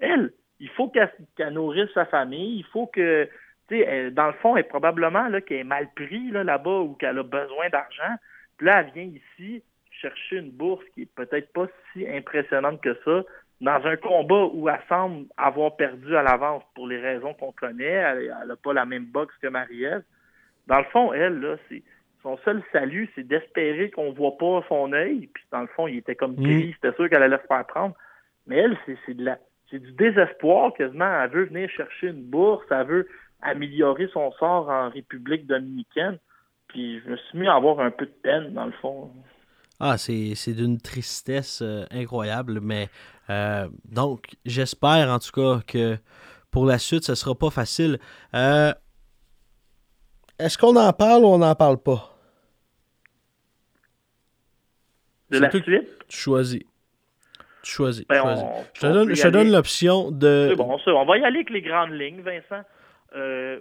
Elle, 0.00 0.32
il 0.60 0.68
faut 0.70 0.88
qu'elle 0.88 1.52
nourrisse 1.52 1.90
sa 1.94 2.04
famille, 2.06 2.58
il 2.58 2.64
faut 2.64 2.86
que, 2.86 3.28
tu 3.68 3.80
sais, 3.80 4.10
dans 4.10 4.26
le 4.26 4.32
fond, 4.34 4.56
elle 4.56 4.64
est 4.64 4.68
probablement 4.68 5.28
là, 5.28 5.40
qu'elle 5.40 5.58
est 5.58 5.64
mal 5.64 5.88
pris 5.94 6.30
là, 6.30 6.44
là-bas 6.44 6.80
ou 6.80 6.94
qu'elle 6.94 7.18
a 7.18 7.22
besoin 7.22 7.68
d'argent. 7.70 8.14
Puis 8.56 8.66
là, 8.66 8.80
elle 8.80 8.92
vient 8.92 9.12
ici 9.16 9.62
chercher 9.90 10.36
une 10.36 10.50
bourse 10.50 10.84
qui 10.94 11.02
est 11.02 11.14
peut-être 11.14 11.52
pas 11.52 11.66
si 11.92 12.08
impressionnante 12.08 12.80
que 12.80 12.96
ça, 13.04 13.22
dans 13.60 13.86
un 13.86 13.96
combat 13.96 14.46
où 14.52 14.68
elle 14.68 14.80
semble 14.88 15.26
avoir 15.36 15.76
perdu 15.76 16.16
à 16.16 16.22
l'avance 16.22 16.62
pour 16.74 16.86
les 16.86 17.00
raisons 17.00 17.34
qu'on 17.34 17.52
connaît. 17.52 17.84
Elle 17.84 18.34
n'a 18.46 18.56
pas 18.56 18.72
la 18.72 18.84
même 18.84 19.06
boxe 19.06 19.34
que 19.40 19.46
Marie-Ève. 19.48 20.02
Dans 20.66 20.78
le 20.78 20.84
fond, 20.84 21.12
elle, 21.12 21.40
là, 21.40 21.56
c'est 21.68 21.82
son 22.22 22.36
seul 22.38 22.62
salut, 22.72 23.10
c'est 23.14 23.26
d'espérer 23.26 23.90
qu'on 23.90 24.12
voit 24.12 24.36
pas 24.36 24.64
son 24.68 24.92
œil. 24.92 25.28
Puis 25.32 25.44
dans 25.52 25.60
le 25.60 25.66
fond, 25.68 25.86
il 25.86 25.98
était 25.98 26.14
comme 26.14 26.34
gris, 26.34 26.74
c'était 26.74 26.94
sûr 26.96 27.08
qu'elle 27.08 27.22
allait 27.22 27.38
se 27.38 27.46
faire 27.46 27.66
prendre. 27.66 27.94
Mais 28.46 28.56
elle, 28.56 28.76
c'est 29.06 29.14
de 29.14 29.24
la 29.24 29.38
c'est 29.74 29.80
du 29.80 29.92
désespoir 29.92 30.72
quasiment. 30.74 31.22
Elle 31.22 31.30
veut 31.30 31.44
venir 31.46 31.68
chercher 31.70 32.08
une 32.08 32.22
bourse, 32.22 32.64
elle 32.70 32.86
veut 32.86 33.08
améliorer 33.42 34.08
son 34.12 34.30
sort 34.32 34.68
en 34.68 34.88
République 34.88 35.46
dominicaine. 35.46 36.18
Puis 36.68 37.00
je 37.00 37.10
me 37.10 37.16
suis 37.16 37.38
mis 37.38 37.48
à 37.48 37.54
avoir 37.54 37.80
un 37.80 37.90
peu 37.90 38.06
de 38.06 38.14
peine, 38.22 38.54
dans 38.54 38.66
le 38.66 38.72
fond. 38.72 39.10
Ah, 39.80 39.98
c'est 39.98 40.52
d'une 40.52 40.80
tristesse 40.80 41.60
euh, 41.60 41.84
incroyable, 41.90 42.60
mais 42.60 42.88
euh, 43.28 43.68
donc 43.84 44.36
j'espère 44.44 45.10
en 45.10 45.18
tout 45.18 45.32
cas 45.32 45.60
que 45.66 45.98
pour 46.52 46.66
la 46.66 46.78
suite, 46.78 47.02
ce 47.02 47.16
sera 47.16 47.34
pas 47.34 47.50
facile. 47.50 47.98
Euh, 48.34 48.72
Est-ce 50.38 50.56
qu'on 50.56 50.76
en 50.76 50.92
parle 50.92 51.24
ou 51.24 51.26
on 51.26 51.38
n'en 51.38 51.56
parle 51.56 51.78
pas? 51.78 52.16
De 55.30 55.38
la 55.38 55.50
suite, 55.50 55.64
Tu 55.64 56.16
choisis. 56.16 56.62
Choisis. 57.64 58.06
Ben, 58.08 58.20
choisis. 58.22 58.44
on- 58.44 58.64
je 58.74 58.80
te 58.80 58.86
on 58.86 58.92
donne, 58.92 59.14
je 59.14 59.22
te 59.22 59.50
l'option 59.52 60.10
de. 60.10 60.46
C'est 60.50 60.56
bon, 60.56 60.78
ça. 60.78 60.94
On 60.94 61.04
va 61.04 61.18
y 61.18 61.24
aller 61.24 61.36
avec 61.38 61.50
les 61.50 61.62
grandes 61.62 61.92
lignes, 61.92 62.20
Vincent. 62.20 62.64
Euh, 63.16 63.60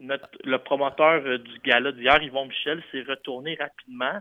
notre- 0.00 0.28
le 0.44 0.58
promoteur 0.58 1.22
euh, 1.24 1.38
du 1.38 1.58
gala 1.64 1.92
d'hier, 1.92 2.22
Yvon 2.22 2.46
Michel, 2.46 2.82
s'est 2.90 3.02
retourné 3.08 3.56
rapidement 3.60 4.18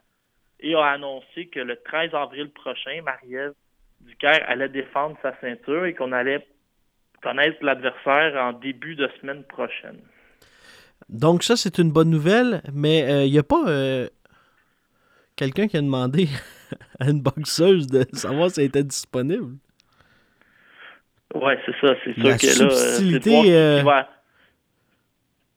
et 0.59 0.75
a 0.75 0.85
annoncé 0.85 1.47
que 1.47 1.59
le 1.59 1.75
13 1.77 2.13
avril 2.13 2.49
prochain, 2.51 3.01
Marie-Ève 3.03 3.53
Ducaire 4.01 4.43
allait 4.47 4.69
défendre 4.69 5.17
sa 5.21 5.33
ceinture 5.41 5.85
et 5.85 5.93
qu'on 5.93 6.11
allait 6.11 6.45
connaître 7.21 7.57
l'adversaire 7.63 8.35
en 8.35 8.53
début 8.53 8.95
de 8.95 9.09
semaine 9.21 9.43
prochaine. 9.45 9.99
Donc, 11.09 11.43
ça, 11.43 11.55
c'est 11.55 11.77
une 11.79 11.91
bonne 11.91 12.09
nouvelle, 12.09 12.61
mais 12.73 13.25
il 13.25 13.31
n'y 13.31 13.39
a 13.39 13.43
pas 13.43 13.63
euh, 13.67 14.07
quelqu'un 15.35 15.67
qui 15.67 15.77
a 15.77 15.81
demandé 15.81 16.27
à 17.03 17.09
une 17.09 17.21
boxeuse 17.21 17.87
de 17.87 18.05
savoir 18.13 18.49
si 18.51 18.61
elle 18.61 18.67
était 18.67 18.83
disponible. 18.83 19.55
Ouais, 21.35 21.57
c'est 21.65 21.73
ça. 21.81 21.93
C'est 22.03 22.13
sûr 22.13 22.23
La 22.23 22.37
que 22.37 22.45
là, 22.45 22.65
euh, 22.65 23.19
c'est 23.21 23.29
voir 23.29 23.43
euh, 23.47 23.79
qui 23.79 23.85
va, 23.85 24.09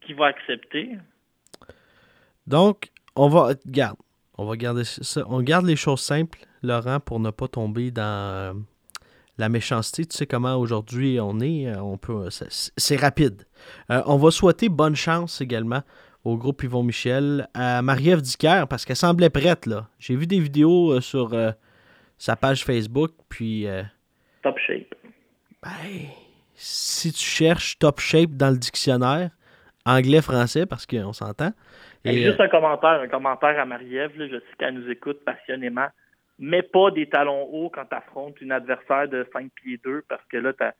qui 0.01 0.13
va 0.13 0.25
accepter. 0.27 0.97
Donc, 2.47 2.89
on 3.15 3.27
va. 3.29 3.53
Garde. 3.65 3.97
On 4.39 4.45
va 4.45 4.55
garder 4.55 4.83
ça. 4.83 5.23
On 5.27 5.41
garde 5.41 5.65
les 5.65 5.75
choses 5.75 6.01
simples, 6.01 6.39
Laurent, 6.63 6.99
pour 6.99 7.19
ne 7.19 7.31
pas 7.31 7.47
tomber 7.47 7.89
dans 7.91 8.03
euh, 8.03 8.53
la 9.37 9.49
méchanceté. 9.49 10.05
Tu 10.05 10.15
sais 10.15 10.27
comment 10.27 10.55
aujourd'hui 10.55 11.19
on 11.19 11.39
est. 11.39 11.75
On 11.77 11.97
peut. 11.97 12.29
c'est- 12.29 12.71
C'est 12.77 12.95
rapide. 12.97 13.43
Euh, 13.91 14.01
on 14.05 14.17
va 14.17 14.31
souhaiter 14.31 14.69
bonne 14.69 14.95
chance 14.95 15.41
également 15.41 15.81
au 16.27 16.35
groupe 16.37 16.61
Yvon 16.63 16.83
Michel, 16.83 17.47
à 17.53 17.81
Marie-Ève 17.81 18.21
Dicker, 18.21 18.65
parce 18.69 18.83
qu'elle 18.83 18.97
semblait 18.97 19.29
prête, 19.29 19.65
là. 19.65 19.87
J'ai 19.97 20.15
vu 20.15 20.27
des 20.27 20.39
vidéos 20.41 20.91
euh, 20.91 20.99
sur 21.01 21.33
euh, 21.33 21.51
sa 22.17 22.35
page 22.35 22.65
Facebook, 22.65 23.11
puis. 23.29 23.65
euh, 23.65 23.83
Top 24.43 24.57
shape. 24.59 24.93
ben, 25.63 25.69
si 26.53 27.13
tu 27.13 27.23
cherches 27.23 27.79
top 27.79 27.99
shape 28.01 28.31
dans 28.31 28.49
le 28.49 28.57
dictionnaire, 28.57 29.29
anglais-français, 29.85 30.65
parce 30.65 30.85
qu'on 30.85 31.13
s'entend. 31.13 31.51
Et 32.03 32.23
juste 32.23 32.41
un 32.41 32.49
commentaire, 32.49 32.99
un 33.01 33.07
commentaire 33.07 33.57
à 33.59 33.65
Marie-Ève, 33.65 34.11
je 34.17 34.37
sais 34.37 34.55
qu'elle 34.59 34.73
nous 34.75 34.89
écoute 34.89 35.23
passionnément. 35.25 35.87
Mets 36.39 36.61
pas 36.61 36.91
des 36.91 37.07
talons 37.09 37.43
hauts 37.51 37.69
quand 37.73 37.85
tu 37.85 37.95
affrontes 37.95 38.39
une 38.41 38.51
adversaire 38.51 39.07
de 39.07 39.25
5 39.33 39.49
pieds 39.55 39.79
2 39.83 40.03
parce 40.09 40.21
que 40.29 40.37
là, 40.37 40.51
t'as- 40.53 40.73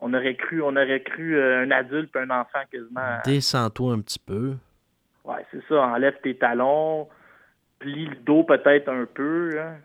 on 0.00 0.12
aurait 0.14 0.34
cru, 0.36 0.62
on 0.62 0.74
aurait 0.76 1.02
cru 1.02 1.40
un 1.40 1.70
adulte 1.70 2.14
et 2.16 2.18
un 2.20 2.30
enfant 2.30 2.60
quasiment. 2.70 3.18
Descends-toi 3.24 3.92
un 3.92 4.00
petit 4.00 4.18
peu. 4.18 4.54
Ouais, 5.24 5.44
c'est 5.50 5.62
ça. 5.68 5.86
Enlève 5.86 6.14
tes 6.22 6.36
talons, 6.36 7.08
plie 7.78 8.06
le 8.06 8.16
dos 8.16 8.44
peut-être 8.44 8.88
un 8.88 9.06
peu. 9.12 9.50
hein. 9.60 9.76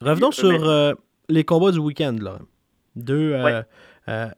Revenons 0.00 0.30
sur 0.30 0.64
euh, 0.68 0.92
les 1.28 1.44
combats 1.44 1.72
du 1.72 1.78
week-end. 1.78 2.16
Là. 2.20 2.38
Deux. 2.96 3.32
euh, 3.34 3.44
Ouais. 3.44 3.62
euh, 4.08 4.28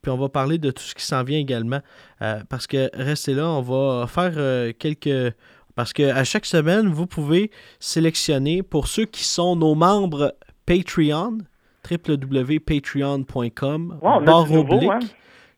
puis 0.00 0.10
on 0.10 0.16
va 0.16 0.28
parler 0.28 0.58
de 0.58 0.70
tout 0.72 0.82
ce 0.82 0.94
qui 0.94 1.04
s'en 1.04 1.22
vient 1.22 1.38
également. 1.38 1.80
parce 2.48 2.66
que 2.66 2.90
restez 2.94 3.34
là, 3.34 3.48
on 3.48 3.62
va 3.62 4.06
faire 4.08 4.32
quelques. 4.78 5.34
Parce 5.74 5.92
que 5.92 6.10
à 6.10 6.24
chaque 6.24 6.44
semaine, 6.44 6.88
vous 6.88 7.06
pouvez 7.06 7.50
sélectionner 7.78 8.62
pour 8.62 8.88
ceux 8.88 9.04
qui 9.06 9.24
sont 9.24 9.56
nos 9.56 9.74
membres 9.74 10.34
Patreon, 10.66 11.38
www.patreon.com, 11.90 13.98
a 14.02 14.20
barre 14.20 14.52
oblique. 14.52 14.90
hein. 14.90 14.98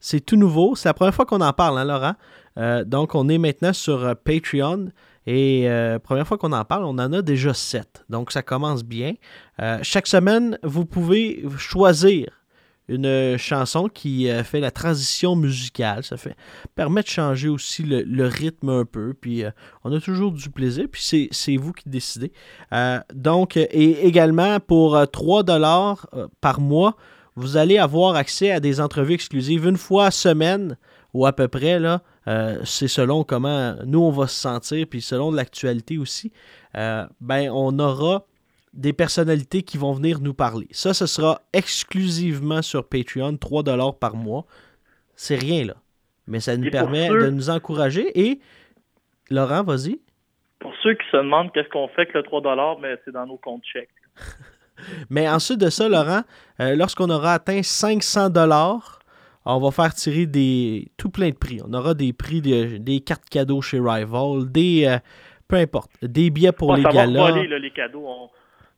C'est 0.00 0.20
tout 0.20 0.37
nouveau. 0.37 0.74
C'est 0.74 0.88
la 0.88 0.94
première 0.94 1.14
fois 1.14 1.26
qu'on 1.26 1.40
en 1.40 1.52
parle, 1.52 1.78
hein, 1.78 1.85
Laurent? 1.85 2.14
Euh, 2.58 2.84
donc, 2.84 3.14
on 3.14 3.28
est 3.28 3.38
maintenant 3.38 3.72
sur 3.72 4.04
euh, 4.04 4.14
Patreon. 4.14 4.88
Et 5.26 5.70
euh, 5.70 5.98
première 5.98 6.26
fois 6.26 6.36
qu'on 6.36 6.52
en 6.52 6.64
parle, 6.64 6.84
on 6.84 6.98
en 6.98 7.12
a 7.12 7.22
déjà 7.22 7.54
sept. 7.54 8.04
Donc, 8.10 8.30
ça 8.30 8.42
commence 8.42 8.84
bien. 8.84 9.14
Chaque 9.82 10.06
semaine, 10.06 10.58
vous 10.62 10.84
pouvez 10.84 11.42
choisir 11.56 12.28
une 12.88 13.38
chanson 13.38 13.88
qui 13.88 14.28
fait 14.44 14.60
la 14.60 14.70
transition 14.70 15.34
musicale. 15.34 16.04
Ça 16.04 16.18
fait 16.18 16.36
permet 16.74 17.00
de 17.00 17.08
changer 17.08 17.48
aussi 17.48 17.82
le, 17.84 18.26
rythme 18.26 18.68
un 18.68 18.84
peu. 18.84 19.14
Puis, 19.18 19.44
on 19.82 19.92
a 19.94 20.00
toujours 20.00 20.32
du 20.32 20.50
plaisir. 20.50 20.88
Puis, 20.92 21.30
c'est- 21.32 21.56
vous 21.56 21.72
qui 21.72 21.88
décidez. 21.88 22.30
Donc, 23.14 23.56
et 23.56 24.06
également, 24.06 24.60
pour 24.60 24.94
euh, 24.94 25.06
3 25.06 25.42
dollars 25.42 26.06
euh, 26.14 26.28
par 26.40 26.60
mois, 26.60 26.96
vous 27.36 27.56
allez 27.56 27.78
avoir 27.78 28.14
accès 28.14 28.50
à 28.50 28.60
des 28.60 28.80
entrevues 28.80 29.14
exclusives 29.14 29.66
une 29.66 29.76
fois 29.76 30.10
semaine 30.10 30.76
ou 31.14 31.24
à 31.27 31.33
peu 31.33 31.48
près. 31.48 31.79
là. 31.79 32.03
Euh, 32.29 32.59
c'est 32.64 32.88
selon 32.88 33.24
comment 33.24 33.74
nous 33.87 34.00
on 34.00 34.11
va 34.11 34.27
se 34.27 34.38
sentir, 34.38 34.87
puis 34.90 35.00
selon 35.00 35.31
l'actualité 35.31 35.96
aussi. 35.96 36.33
Euh, 36.77 37.07
ben, 37.20 37.50
on 37.50 37.79
aura 37.79 38.24
des 38.72 38.92
personnalités 38.92 39.62
qui 39.62 39.79
vont 39.79 39.92
venir 39.92 40.20
nous 40.20 40.35
parler. 40.35 40.66
Ça, 40.72 40.92
ce 40.92 41.07
sera 41.07 41.40
exclusivement 41.53 42.61
sur 42.61 42.87
Patreon, 42.88 43.35
3$ 43.37 43.98
par 43.98 44.16
mois. 44.16 44.44
C'est 45.14 45.37
rien 45.37 45.64
là. 45.64 45.74
Mais 46.27 46.40
ça 46.40 46.57
nous 46.57 46.70
permet 46.70 47.07
ceux- 47.09 47.22
de 47.27 47.31
nous 47.31 47.50
encourager. 47.50 48.18
Et, 48.18 48.40
Laurent, 49.31 49.62
vas-y. 49.62 50.00
Pour 50.59 50.72
ceux 50.83 50.94
qui 50.94 51.05
se 51.12 51.18
demandent 51.18 51.53
qu'est-ce 51.53 51.68
qu'on 51.68 51.87
fait 51.88 52.03
avec 52.03 52.14
le 52.14 52.22
3 52.22 52.79
mais 52.81 52.98
c'est 53.05 53.12
dans 53.12 53.27
nos 53.27 53.37
comptes 53.37 53.64
chèques. 53.64 53.90
Mais 55.11 55.29
ensuite 55.29 55.61
de 55.61 55.70
ça, 55.70 55.88
Laurent, 55.88 56.22
euh, 56.61 56.74
lorsqu'on 56.74 57.09
aura 57.11 57.35
atteint 57.35 57.62
500 57.62 58.31
dollars, 58.31 58.93
on 59.44 59.59
va 59.61 59.70
faire 59.70 59.94
tirer 59.94 60.26
des 60.26 60.88
tout 60.96 61.11
plein 61.11 61.30
de 61.30 61.35
prix. 61.37 61.61
On 61.66 61.72
aura 61.74 61.94
des 61.94 62.12
prix, 62.12 62.40
de- 62.40 62.78
des 62.78 63.00
cartes 63.00 63.28
cadeaux 63.28 63.61
chez 63.62 63.78
Rival, 63.80 64.50
des 64.50 64.85
euh, 64.87 64.98
peu 65.48 65.57
importe, 65.57 65.90
des 66.02 66.30
billets 66.30 66.52
pour 66.52 66.68
Bon, 66.68 66.74
les 66.74 66.83
ça 66.83 66.88
va 66.90 67.07
voler, 67.07 67.46
là, 67.48 67.59
les 67.59 67.70
cadeaux. 67.70 68.04
On- 68.07 68.30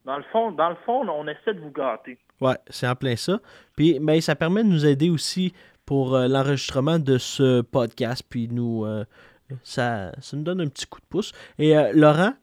Dans 0.04 0.16
le 0.18 0.24
fond, 0.32 0.52
dans 0.52 0.68
le 0.70 0.76
fond, 0.86 1.04
on 1.08 1.26
essaie 1.26 1.52
de 1.54 1.60
vous 1.60 1.70
gâter. 1.72 2.16
Ouais, 2.40 2.56
c'est 2.68 2.86
en 2.86 2.94
plein 2.94 3.16
ça. 3.16 3.40
Puis, 3.76 3.98
mais 4.00 4.20
ça 4.20 4.36
permet 4.36 4.62
de 4.62 4.68
nous 4.68 4.86
aider 4.86 5.10
aussi 5.10 5.52
pour 5.84 6.14
euh, 6.14 6.28
l'enregistrement 6.28 6.98
de 7.00 7.18
ce 7.18 7.60
podcast. 7.62 8.22
Puis 8.28 8.46
nous, 8.50 8.84
euh, 8.84 9.04
ça, 9.62 10.12
ça 10.20 10.36
nous 10.36 10.42
donne 10.44 10.60
un 10.60 10.68
petit 10.68 10.86
coup 10.86 11.00
de 11.00 11.06
pouce. 11.08 11.32
Et 11.58 11.76
euh, 11.76 11.90
Laurent, 11.94 12.34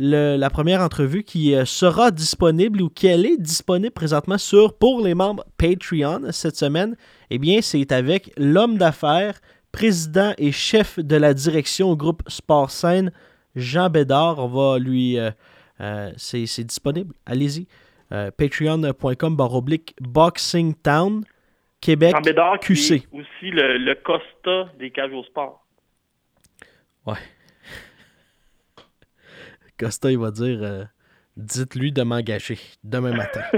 le- 0.00 0.36
la 0.36 0.48
première 0.48 0.80
entrevue 0.80 1.24
qui 1.24 1.54
euh, 1.54 1.64
sera 1.64 2.10
disponible 2.12 2.80
ou 2.82 2.88
qui 2.88 3.08
elle 3.08 3.26
est 3.26 3.36
disponible 3.36 3.90
présentement 3.92 4.38
sur 4.38 4.78
pour 4.78 5.00
les 5.04 5.14
membres 5.14 5.44
Patreon 5.56 6.30
cette 6.30 6.56
semaine, 6.56 6.96
eh 7.30 7.38
bien, 7.38 7.60
c'est 7.62 7.90
avec 7.90 8.30
l'homme 8.36 8.78
d'affaires, 8.78 9.40
président 9.72 10.32
et 10.38 10.52
chef 10.52 10.98
de 11.00 11.16
la 11.16 11.34
direction 11.34 11.90
au 11.90 11.96
groupe 11.96 12.22
Sport 12.28 12.70
Scène, 12.70 13.10
Jean 13.56 13.90
Bédard. 13.90 14.38
On 14.38 14.46
va 14.48 14.78
lui. 14.78 15.18
euh, 15.18 15.30
euh, 15.80 16.12
c'est 16.16 16.64
disponible. 16.64 17.12
Allez-y. 17.26 17.66
Euh, 18.12 18.30
Patreon.com 18.30 19.36
baroblique 19.36 19.94
Boxing 20.00 20.74
Town, 20.76 21.24
Québec, 21.80 22.12
Jean 22.14 22.22
Bédard, 22.22 22.58
qui 22.60 22.74
QC. 22.74 22.94
est 22.94 23.08
aussi 23.12 23.50
le, 23.50 23.78
le 23.78 23.94
Costa 23.96 24.72
des 24.78 24.90
cages 24.90 25.12
au 25.12 25.24
sport. 25.24 25.64
Costa, 29.78 30.10
il 30.10 30.18
va 30.18 30.30
dire 30.30 30.58
euh, 30.62 30.84
Dites-lui 31.36 31.92
de 31.92 32.02
m'engager 32.02 32.58
demain 32.82 33.12
matin. 33.16 33.42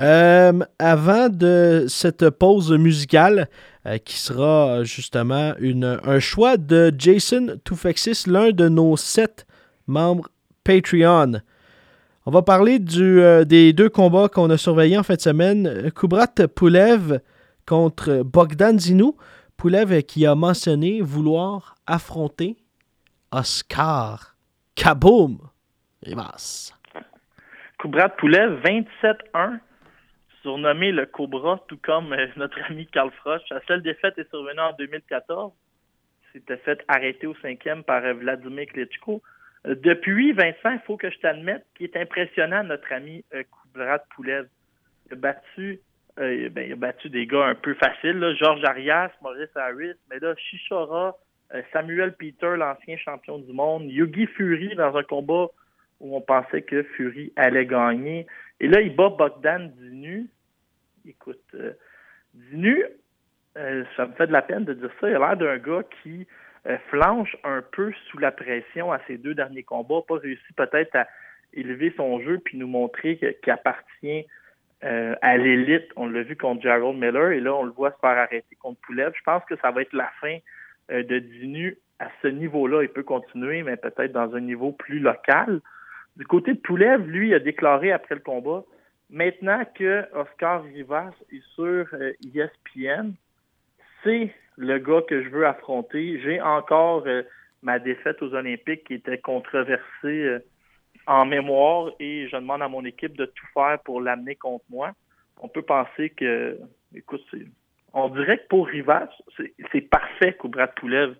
Euh, 0.00 0.60
avant 0.78 1.28
de 1.28 1.86
cette 1.88 2.28
pause 2.30 2.72
musicale, 2.72 3.48
euh, 3.86 3.98
qui 3.98 4.18
sera 4.18 4.84
justement 4.84 5.54
une, 5.58 5.98
un 6.04 6.18
choix 6.18 6.56
de 6.56 6.92
Jason 6.96 7.58
Toufexis, 7.64 8.24
l'un 8.26 8.50
de 8.50 8.68
nos 8.68 8.96
sept 8.96 9.46
membres 9.86 10.28
Patreon. 10.62 11.40
On 12.26 12.30
va 12.30 12.42
parler 12.42 12.78
du, 12.78 13.22
des 13.46 13.72
deux 13.72 13.88
combats 13.88 14.28
qu'on 14.28 14.50
a 14.50 14.56
surveillés 14.56 14.98
en 14.98 15.02
fin 15.02 15.14
de 15.14 15.20
semaine. 15.20 15.90
Kubrat 15.94 16.34
Poulev 16.54 17.20
contre 17.66 18.22
Bogdan 18.24 18.78
Zinou. 18.78 19.16
Poulev 19.56 20.02
qui 20.02 20.26
a 20.26 20.34
mentionné 20.34 21.00
vouloir 21.00 21.76
affronter 21.86 22.56
Oscar 23.30 24.36
Kaboom 24.74 25.38
Rivas. 26.04 26.72
Kubrat 27.78 28.10
Poulet, 28.10 28.46
27-1, 29.02 29.58
surnommé 30.42 30.92
le 30.92 31.06
Cobra, 31.06 31.60
tout 31.68 31.78
comme 31.82 32.12
euh, 32.12 32.26
notre 32.36 32.58
ami 32.70 32.86
Carl 32.86 33.10
Froch. 33.10 33.42
Sa 33.48 33.60
seule 33.66 33.82
défaite 33.82 34.16
est 34.18 34.28
survenue 34.30 34.60
en 34.60 34.72
2014. 34.74 35.52
Il 35.52 36.40
s'était 36.40 36.56
fait 36.58 36.82
arrêter 36.88 37.26
au 37.26 37.34
cinquième 37.36 37.82
par 37.82 38.04
euh, 38.04 38.14
Vladimir 38.14 38.66
Klitschko. 38.66 39.22
Euh, 39.66 39.74
Depuis, 39.82 40.32
Vincent, 40.32 40.70
il 40.70 40.80
faut 40.86 40.96
que 40.96 41.10
je 41.10 41.18
t'admette 41.18 41.66
qu'il 41.74 41.86
est 41.86 41.96
impressionnant, 41.96 42.62
notre 42.62 42.92
ami 42.92 43.24
Kubrat 43.30 44.04
Poulev. 44.14 44.46
Il 45.06 45.14
a 45.14 45.16
battu 45.16 45.80
ben, 46.16 46.72
a 46.72 46.76
battu 46.76 47.10
des 47.10 47.26
gars 47.26 47.46
un 47.46 47.54
peu 47.56 47.74
faciles. 47.74 48.36
Georges 48.38 48.64
Arias, 48.64 49.10
Maurice 49.20 49.56
Harris, 49.56 49.96
mais 50.08 50.20
là, 50.20 50.34
Shishora, 50.36 51.16
Samuel 51.72 52.14
Peter, 52.14 52.54
l'ancien 52.56 52.96
champion 52.98 53.38
du 53.38 53.52
monde, 53.52 53.90
Yugi 53.90 54.26
Fury 54.28 54.76
dans 54.76 54.96
un 54.96 55.02
combat 55.02 55.48
où 56.00 56.16
on 56.16 56.20
pensait 56.20 56.62
que 56.62 56.82
Fury 56.82 57.32
allait 57.36 57.66
gagner. 57.66 58.26
Et 58.60 58.68
là, 58.68 58.80
il 58.80 58.94
bat 58.94 59.10
Bogdan 59.10 59.70
Dinu. 59.76 60.28
Écoute, 61.06 61.42
euh, 61.54 61.72
Dinu, 62.34 62.84
euh, 63.56 63.84
ça 63.96 64.06
me 64.06 64.12
fait 64.12 64.26
de 64.26 64.32
la 64.32 64.42
peine 64.42 64.64
de 64.64 64.74
dire 64.74 64.90
ça. 65.00 65.08
Il 65.08 65.16
a 65.16 65.18
l'air 65.18 65.36
d'un 65.36 65.58
gars 65.58 65.82
qui 66.02 66.26
euh, 66.66 66.76
flanche 66.88 67.36
un 67.44 67.62
peu 67.62 67.92
sous 68.08 68.18
la 68.18 68.32
pression 68.32 68.92
à 68.92 69.00
ses 69.06 69.18
deux 69.18 69.34
derniers 69.34 69.62
combats, 69.62 70.02
pas 70.06 70.16
réussi 70.16 70.52
peut-être 70.56 70.94
à 70.96 71.08
élever 71.52 71.92
son 71.96 72.20
jeu 72.20 72.40
puis 72.44 72.58
nous 72.58 72.66
montrer 72.66 73.16
qu'il 73.16 73.52
appartient 73.52 74.26
à 74.82 75.38
l'élite. 75.38 75.88
On 75.96 76.06
l'a 76.06 76.22
vu 76.22 76.36
contre 76.36 76.60
Gerald 76.60 76.98
Miller 76.98 77.30
et 77.30 77.40
là, 77.40 77.54
on 77.54 77.62
le 77.62 77.70
voit 77.70 77.92
se 77.92 77.98
faire 78.00 78.18
arrêter 78.18 78.54
contre 78.56 78.78
Poulev. 78.82 79.12
Je 79.16 79.22
pense 79.22 79.42
que 79.46 79.56
ça 79.62 79.70
va 79.70 79.80
être 79.80 79.94
la 79.94 80.10
fin 80.20 80.36
de 80.90 81.18
Dinu 81.20 81.78
à 82.00 82.08
ce 82.20 82.28
niveau-là. 82.28 82.82
Il 82.82 82.90
peut 82.90 83.02
continuer, 83.02 83.62
mais 83.62 83.78
peut-être 83.78 84.12
dans 84.12 84.34
un 84.34 84.40
niveau 84.40 84.72
plus 84.72 84.98
local. 84.98 85.62
Du 86.16 86.24
côté 86.26 86.54
de 86.54 86.58
Poulev, 86.58 87.06
lui, 87.08 87.34
a 87.34 87.38
déclaré 87.38 87.92
après 87.92 88.14
le 88.14 88.20
combat 88.20 88.64
maintenant 89.10 89.64
que 89.74 90.04
Oscar 90.14 90.62
Rivas 90.64 91.12
est 91.32 91.42
sur 91.54 91.86
euh, 91.92 92.12
ESPN, 92.34 93.12
c'est 94.02 94.34
le 94.56 94.78
gars 94.78 95.02
que 95.08 95.22
je 95.22 95.28
veux 95.28 95.46
affronter. 95.46 96.20
J'ai 96.20 96.40
encore 96.40 97.04
euh, 97.06 97.22
ma 97.62 97.78
défaite 97.78 98.22
aux 98.22 98.34
Olympiques 98.34 98.84
qui 98.84 98.94
était 98.94 99.18
controversée 99.18 99.82
euh, 100.04 100.38
en 101.06 101.24
mémoire 101.24 101.90
et 102.00 102.28
je 102.28 102.36
demande 102.36 102.62
à 102.62 102.68
mon 102.68 102.84
équipe 102.84 103.16
de 103.16 103.26
tout 103.26 103.46
faire 103.52 103.78
pour 103.84 104.00
l'amener 104.00 104.36
contre 104.36 104.64
moi. 104.70 104.92
On 105.40 105.48
peut 105.48 105.62
penser 105.62 106.10
que, 106.10 106.58
écoute, 106.94 107.24
on 107.92 108.08
dirait 108.08 108.38
que 108.38 108.48
pour 108.48 108.66
Rivas, 108.66 109.08
c'est 109.72 109.80
parfait 109.82 110.34
Koubrat 110.34 110.68
Poulev. 110.68 111.14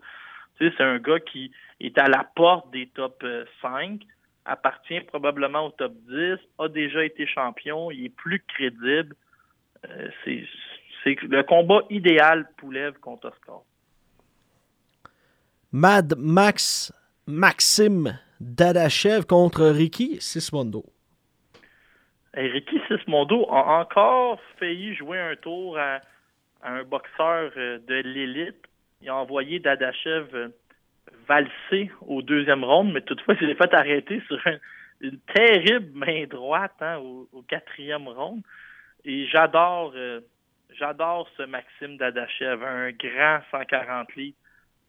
Tu 0.56 0.68
sais, 0.68 0.74
c'est 0.76 0.84
un 0.84 0.98
gars 0.98 1.20
qui 1.20 1.52
est 1.80 1.98
à 1.98 2.08
la 2.08 2.24
porte 2.36 2.70
des 2.70 2.86
top 2.86 3.20
euh, 3.24 3.44
5, 3.60 4.00
appartient 4.44 5.00
probablement 5.00 5.66
au 5.66 5.70
top 5.70 5.94
10, 6.08 6.36
a 6.58 6.68
déjà 6.68 7.04
été 7.04 7.26
champion, 7.26 7.90
il 7.90 8.06
est 8.06 8.08
plus 8.14 8.42
crédible. 8.46 9.16
Euh, 9.88 10.08
c'est 10.24 10.44
c'est 11.02 11.20
le 11.22 11.42
combat 11.42 11.82
idéal 11.90 12.48
Poulev 12.56 12.94
contre 13.00 13.28
Oscar. 13.28 13.60
Mad 15.70 16.14
Max 16.16 16.92
Maxime 17.26 18.18
Dadachev 18.40 19.26
contre 19.26 19.66
Ricky 19.66 20.20
Sismondo. 20.20 20.84
Ricky 22.34 22.80
Sismondo 22.88 23.46
a 23.50 23.80
encore 23.80 24.40
failli 24.58 24.94
jouer 24.94 25.20
un 25.20 25.36
tour 25.36 25.78
à, 25.78 26.00
à 26.62 26.72
un 26.72 26.84
boxeur 26.84 27.52
euh, 27.56 27.78
de 27.86 27.94
l'élite. 27.94 28.56
Il 29.02 29.08
a 29.08 29.16
envoyé 29.16 29.60
Dadachev 29.60 30.50
valser 31.28 31.90
au 32.06 32.22
deuxième 32.22 32.64
round, 32.64 32.92
mais 32.92 33.00
toutefois, 33.02 33.34
il 33.40 33.48
s'est 33.48 33.54
fait 33.54 33.74
arrêter 33.74 34.22
sur 34.26 34.38
un- 34.46 34.58
une 35.00 35.18
terrible 35.34 35.90
main 35.94 36.24
droite 36.26 36.74
hein, 36.80 36.98
au, 36.98 37.42
quatrième 37.48 38.08
round. 38.08 38.42
Et 39.04 39.26
j'adore 39.26 39.92
euh, 39.96 40.20
j'adore 40.78 41.28
ce 41.36 41.42
Maxime 41.42 41.96
Dadachev, 41.96 42.64
un 42.64 42.90
grand 42.92 43.40
140 43.50 44.14
livres, 44.16 44.36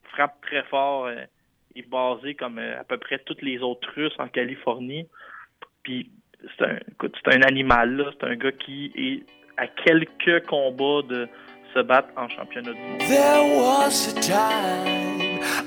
frappe 0.03 0.39
très 0.41 0.63
fort, 0.63 1.05
euh, 1.07 1.23
est 1.75 1.87
basé 1.89 2.35
comme 2.35 2.59
euh, 2.59 2.79
à 2.79 2.83
peu 2.83 2.97
près 2.97 3.19
toutes 3.19 3.41
les 3.41 3.59
autres 3.59 3.89
Russes 3.95 4.15
en 4.19 4.27
Californie. 4.27 5.07
Puis 5.83 6.09
c'est 6.57 6.65
un, 6.65 6.77
écoute, 6.91 7.15
c'est 7.23 7.35
un 7.35 7.41
animal, 7.41 7.95
là. 7.97 8.11
C'est 8.19 8.27
un 8.27 8.35
gars 8.35 8.51
qui 8.51 8.91
est 8.95 9.25
à 9.57 9.67
quelques 9.67 10.45
combats 10.47 11.01
de 11.07 11.27
se 11.73 11.79
battre 11.79 12.09
en 12.15 12.29
championnat 12.29 12.71
du 12.73 12.79
monde. 12.79 12.99
There 12.99 13.57
was 13.57 14.15
a 14.15 14.21
time 14.21 15.24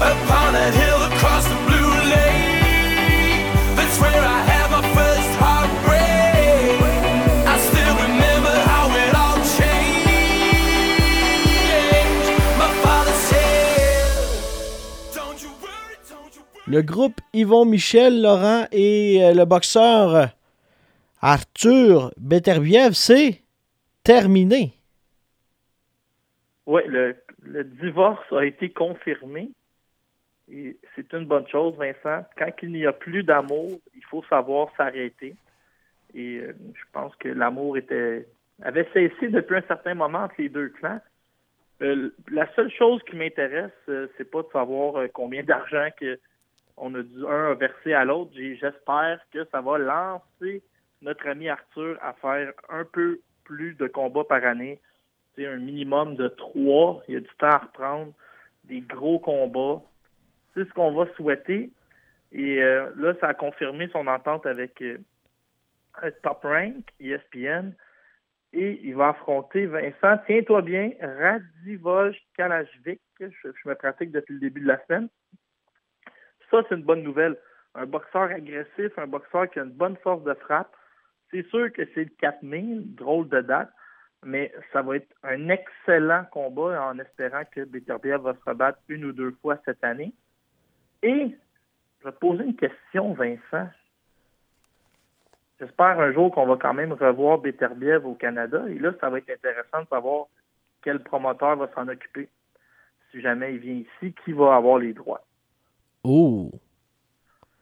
Upon 0.00 0.52
that 0.54 0.72
hill 0.74 1.02
across 1.10 1.44
the 1.48 1.58
blue 1.66 1.90
lake, 2.14 3.50
that's 3.74 3.98
where 4.00 4.22
I 4.22 4.40
had 4.46 4.70
my 4.70 4.82
first 4.94 5.30
heartbreak. 5.42 6.78
I 7.44 7.58
still 7.58 7.94
remember 8.06 8.54
how 8.70 8.86
it 8.94 9.12
all 9.18 9.38
changed. 9.58 10.38
My 12.62 12.70
father 12.84 13.10
said, 13.26 14.38
Don't 15.16 15.42
you 15.42 15.50
worry, 15.60 15.96
don't 16.08 16.32
you 16.32 16.42
worry. 16.42 16.62
Le 16.68 16.82
groupe 16.82 17.20
Yvon 17.34 17.64
Michel, 17.64 18.22
Laurent 18.22 18.68
et 18.70 19.18
euh, 19.24 19.34
le 19.34 19.44
boxeur 19.46 20.14
euh, 20.14 20.26
Arthur 21.20 22.12
Beterbiev, 22.18 22.92
c'est 22.92 23.42
terminé. 24.04 24.74
Oui, 26.66 26.82
le, 26.86 27.16
le 27.42 27.64
divorce 27.64 28.24
a 28.30 28.44
été 28.44 28.70
confirmé. 28.70 29.50
Et 30.50 30.76
c'est 30.94 31.12
une 31.12 31.26
bonne 31.26 31.46
chose, 31.48 31.76
Vincent. 31.76 32.24
Quand 32.36 32.50
il 32.62 32.72
n'y 32.72 32.86
a 32.86 32.92
plus 32.92 33.22
d'amour, 33.22 33.78
il 33.94 34.04
faut 34.04 34.22
savoir 34.30 34.68
s'arrêter. 34.76 35.36
Et 36.14 36.38
euh, 36.38 36.54
je 36.74 36.82
pense 36.92 37.14
que 37.16 37.28
l'amour 37.28 37.76
était 37.76 38.26
avait 38.62 38.88
cessé 38.92 39.28
depuis 39.28 39.56
un 39.56 39.62
certain 39.62 39.94
moment 39.94 40.24
entre 40.24 40.34
les 40.38 40.48
deux 40.48 40.70
clans. 40.70 41.00
Euh, 41.82 42.10
la 42.30 42.52
seule 42.54 42.72
chose 42.72 43.00
qui 43.04 43.14
m'intéresse, 43.14 43.70
euh, 43.88 44.08
c'est 44.16 44.28
pas 44.28 44.42
de 44.42 44.48
savoir 44.52 45.06
combien 45.12 45.44
d'argent 45.44 45.88
que 46.00 46.18
on 46.76 46.94
a 46.94 47.02
dû 47.02 47.26
un 47.26 47.50
a 47.50 47.54
versé 47.54 47.92
à 47.92 48.04
l'autre. 48.04 48.30
J'espère 48.34 49.20
que 49.32 49.44
ça 49.50 49.60
va 49.60 49.78
lancer 49.78 50.62
notre 51.02 51.28
ami 51.28 51.48
Arthur 51.48 51.98
à 52.00 52.12
faire 52.14 52.52
un 52.68 52.84
peu 52.84 53.20
plus 53.44 53.74
de 53.74 53.86
combats 53.86 54.24
par 54.24 54.44
année. 54.44 54.80
C'est 55.34 55.46
un 55.46 55.56
minimum 55.56 56.16
de 56.16 56.28
trois. 56.28 57.02
Il 57.08 57.14
y 57.14 57.16
a 57.16 57.20
du 57.20 57.28
temps 57.38 57.48
à 57.48 57.58
reprendre, 57.58 58.12
des 58.64 58.80
gros 58.80 59.18
combats. 59.18 59.82
C'est 60.58 60.68
ce 60.68 60.74
qu'on 60.74 60.90
va 60.90 61.06
souhaiter. 61.14 61.70
Et 62.32 62.60
euh, 62.60 62.90
là, 62.96 63.14
ça 63.20 63.28
a 63.28 63.34
confirmé 63.34 63.88
son 63.92 64.08
entente 64.08 64.44
avec 64.44 64.82
euh, 64.82 64.98
Top 66.24 66.42
Rank, 66.42 66.84
ESPN. 66.98 67.74
Et 68.52 68.80
il 68.82 68.96
va 68.96 69.10
affronter 69.10 69.66
Vincent, 69.66 70.18
tiens-toi 70.26 70.62
bien, 70.62 70.90
Radivoj 71.00 72.16
Kalajvic. 72.36 73.00
Je, 73.20 73.26
je 73.44 73.68
me 73.68 73.74
pratique 73.76 74.10
depuis 74.10 74.34
le 74.34 74.40
début 74.40 74.62
de 74.62 74.66
la 74.66 74.84
semaine. 74.86 75.08
Ça, 76.50 76.64
c'est 76.68 76.74
une 76.74 76.82
bonne 76.82 77.04
nouvelle. 77.04 77.36
Un 77.76 77.86
boxeur 77.86 78.22
agressif, 78.22 78.98
un 78.98 79.06
boxeur 79.06 79.48
qui 79.50 79.60
a 79.60 79.62
une 79.62 79.70
bonne 79.70 79.96
force 79.98 80.24
de 80.24 80.34
frappe. 80.34 80.74
C'est 81.30 81.46
sûr 81.50 81.72
que 81.72 81.82
c'est 81.94 82.04
le 82.04 82.10
4 82.18 82.42
mai, 82.42 82.64
drôle 82.80 83.28
de 83.28 83.42
date, 83.42 83.70
mais 84.24 84.52
ça 84.72 84.82
va 84.82 84.96
être 84.96 85.14
un 85.22 85.50
excellent 85.50 86.24
combat 86.32 86.82
en 86.82 86.98
espérant 86.98 87.44
que 87.44 87.64
Beterbiev 87.64 88.22
va 88.22 88.34
se 88.34 88.50
rebattre 88.50 88.80
une 88.88 89.04
ou 89.04 89.12
deux 89.12 89.36
fois 89.40 89.60
cette 89.64 89.84
année. 89.84 90.12
Et 91.02 91.36
je 92.00 92.04
vais 92.04 92.12
te 92.12 92.18
poser 92.18 92.44
une 92.44 92.56
question, 92.56 93.12
Vincent. 93.14 93.68
J'espère 95.60 95.98
un 95.98 96.12
jour 96.12 96.32
qu'on 96.32 96.46
va 96.46 96.56
quand 96.56 96.74
même 96.74 96.92
revoir 96.92 97.38
Beterbiev 97.38 98.06
au 98.06 98.14
Canada. 98.14 98.62
Et 98.68 98.78
là, 98.78 98.92
ça 99.00 99.10
va 99.10 99.18
être 99.18 99.30
intéressant 99.30 99.82
de 99.82 99.88
savoir 99.88 100.26
quel 100.82 101.02
promoteur 101.02 101.56
va 101.56 101.68
s'en 101.74 101.88
occuper. 101.88 102.28
Si 103.10 103.20
jamais 103.20 103.54
il 103.54 103.58
vient 103.58 103.74
ici, 103.74 104.14
qui 104.24 104.32
va 104.32 104.54
avoir 104.54 104.78
les 104.78 104.92
droits? 104.92 105.24
Oh! 106.04 106.50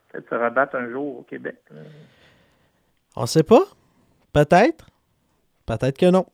Peut-être 0.08 0.28
se 0.28 0.34
rebattre 0.34 0.76
un 0.76 0.90
jour 0.90 1.20
au 1.20 1.22
Québec. 1.22 1.56
On 3.16 3.26
sait 3.26 3.42
pas? 3.42 3.64
Peut-être? 4.32 4.90
Peut-être 5.64 5.96
que 5.98 6.10
non. 6.10 6.26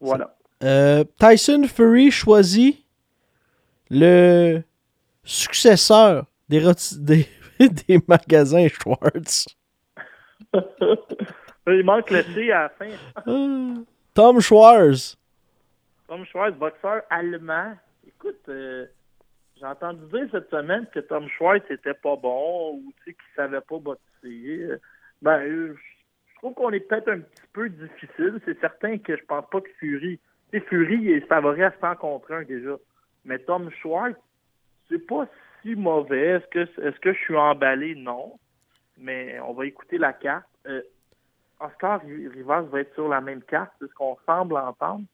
Voilà. 0.00 0.34
Euh, 0.62 1.04
Tyson 1.18 1.64
Fury 1.68 2.10
choisit 2.10 2.84
le 3.90 4.62
successeur 5.24 6.26
des, 6.48 6.60
des, 6.98 7.28
des 7.58 7.98
magasins 8.06 8.68
Schwartz. 8.68 9.46
il 11.66 11.84
manque 11.84 12.10
le 12.10 12.22
C 12.22 12.52
à 12.52 12.62
la 12.62 12.68
fin. 12.70 12.90
Tom 14.14 14.40
Schwartz. 14.40 15.16
Tom 16.06 16.24
Schwartz, 16.26 16.56
boxeur 16.56 17.02
allemand. 17.10 17.74
Écoute, 18.06 18.48
euh, 18.48 18.86
j'ai 19.56 19.66
entendu 19.66 20.04
dire 20.12 20.28
cette 20.30 20.50
semaine 20.50 20.86
que 20.92 21.00
Tom 21.00 21.28
Schwartz 21.28 21.64
était 21.70 21.94
pas 21.94 22.16
bon 22.16 22.74
ou 22.74 22.92
tu 22.98 23.04
sais, 23.04 23.12
qu'il 23.12 23.34
savait 23.34 23.60
pas 23.60 23.78
boxer. 23.78 24.78
Ben, 25.22 25.40
euh, 25.40 25.74
je 25.74 26.36
trouve 26.36 26.54
qu'on 26.54 26.70
est 26.70 26.80
peut-être 26.80 27.08
un 27.08 27.20
petit 27.20 27.42
peu 27.52 27.68
difficile. 27.68 28.40
C'est 28.44 28.60
certain 28.60 28.98
que 28.98 29.16
je 29.16 29.24
pense 29.24 29.44
pas 29.50 29.60
que 29.60 29.70
Fury. 29.78 30.20
Tu 30.52 30.58
sais, 30.58 30.66
Fury 30.66 31.12
est 31.12 31.26
favori 31.26 31.62
à 31.62 31.72
100 31.80 31.96
contre 31.96 32.32
1 32.32 32.42
déjà. 32.42 32.76
Mais 33.24 33.38
Tom 33.38 33.70
Schwartz, 33.80 34.18
c'est 34.88 35.06
pas 35.06 35.26
si 35.62 35.74
mauvais. 35.74 36.36
Est-ce 36.36 36.46
que, 36.48 36.80
est-ce 36.82 36.98
que 37.00 37.12
je 37.12 37.18
suis 37.18 37.36
emballé? 37.36 37.94
Non. 37.94 38.38
Mais 38.98 39.38
on 39.40 39.52
va 39.52 39.66
écouter 39.66 39.98
la 39.98 40.12
carte. 40.12 40.46
Euh, 40.66 40.82
Oscar 41.60 42.00
Rivas 42.02 42.62
va 42.62 42.80
être 42.80 42.94
sur 42.94 43.08
la 43.08 43.20
même 43.20 43.42
carte, 43.42 43.70
c'est 43.80 43.88
ce 43.88 43.94
qu'on 43.94 44.18
semble 44.26 44.56
entendre, 44.56 45.04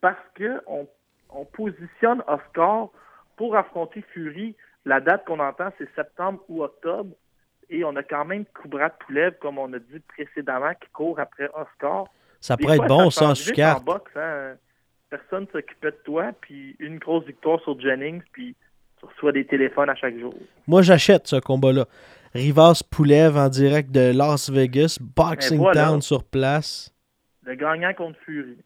parce 0.00 0.22
que 0.34 0.60
on, 0.66 0.86
on 1.30 1.44
positionne 1.44 2.22
Oscar 2.28 2.90
pour 3.36 3.56
affronter 3.56 4.02
Fury. 4.12 4.54
La 4.84 5.00
date 5.00 5.24
qu'on 5.24 5.40
entend, 5.40 5.72
c'est 5.78 5.92
septembre 5.94 6.40
ou 6.48 6.62
octobre. 6.62 7.10
Et 7.68 7.82
on 7.82 7.96
a 7.96 8.02
quand 8.02 8.24
même 8.24 8.44
Kubrat 8.46 8.90
Poulev, 8.90 9.36
comme 9.40 9.58
on 9.58 9.72
a 9.72 9.78
dit 9.78 9.98
précédemment, 10.00 10.72
qui 10.74 10.88
court 10.90 11.18
après 11.18 11.48
Oscar. 11.54 12.04
Ça 12.40 12.56
pourrait 12.56 12.76
être 12.76 12.86
bon 12.86 13.10
sans 13.10 13.32
vite 13.32 13.54
carte. 13.54 13.80
En 13.80 13.84
boxe, 13.84 14.12
hein. 14.16 14.54
Personne 15.10 15.46
s'occupait 15.48 15.90
de 15.90 16.00
toi, 16.04 16.32
puis 16.40 16.76
une 16.78 16.98
grosse 16.98 17.24
victoire 17.24 17.60
sur 17.62 17.78
Jennings, 17.80 18.22
puis 18.32 18.54
tu 18.98 19.06
reçois 19.06 19.32
des 19.32 19.46
téléphones 19.46 19.90
à 19.90 19.94
chaque 19.94 20.18
jour. 20.18 20.34
Moi, 20.66 20.82
j'achète 20.82 21.26
ce 21.28 21.36
combat-là. 21.36 21.86
Rivas 22.34 22.82
Poulev 22.90 23.36
en 23.36 23.48
direct 23.48 23.90
de 23.90 24.12
Las 24.14 24.50
Vegas, 24.50 24.98
Boxing 25.00 25.58
voilà. 25.58 25.86
Town 25.86 26.02
sur 26.02 26.24
place. 26.24 26.92
Le 27.44 27.54
gagnant 27.54 27.94
contre 27.94 28.18
Fury. 28.24 28.58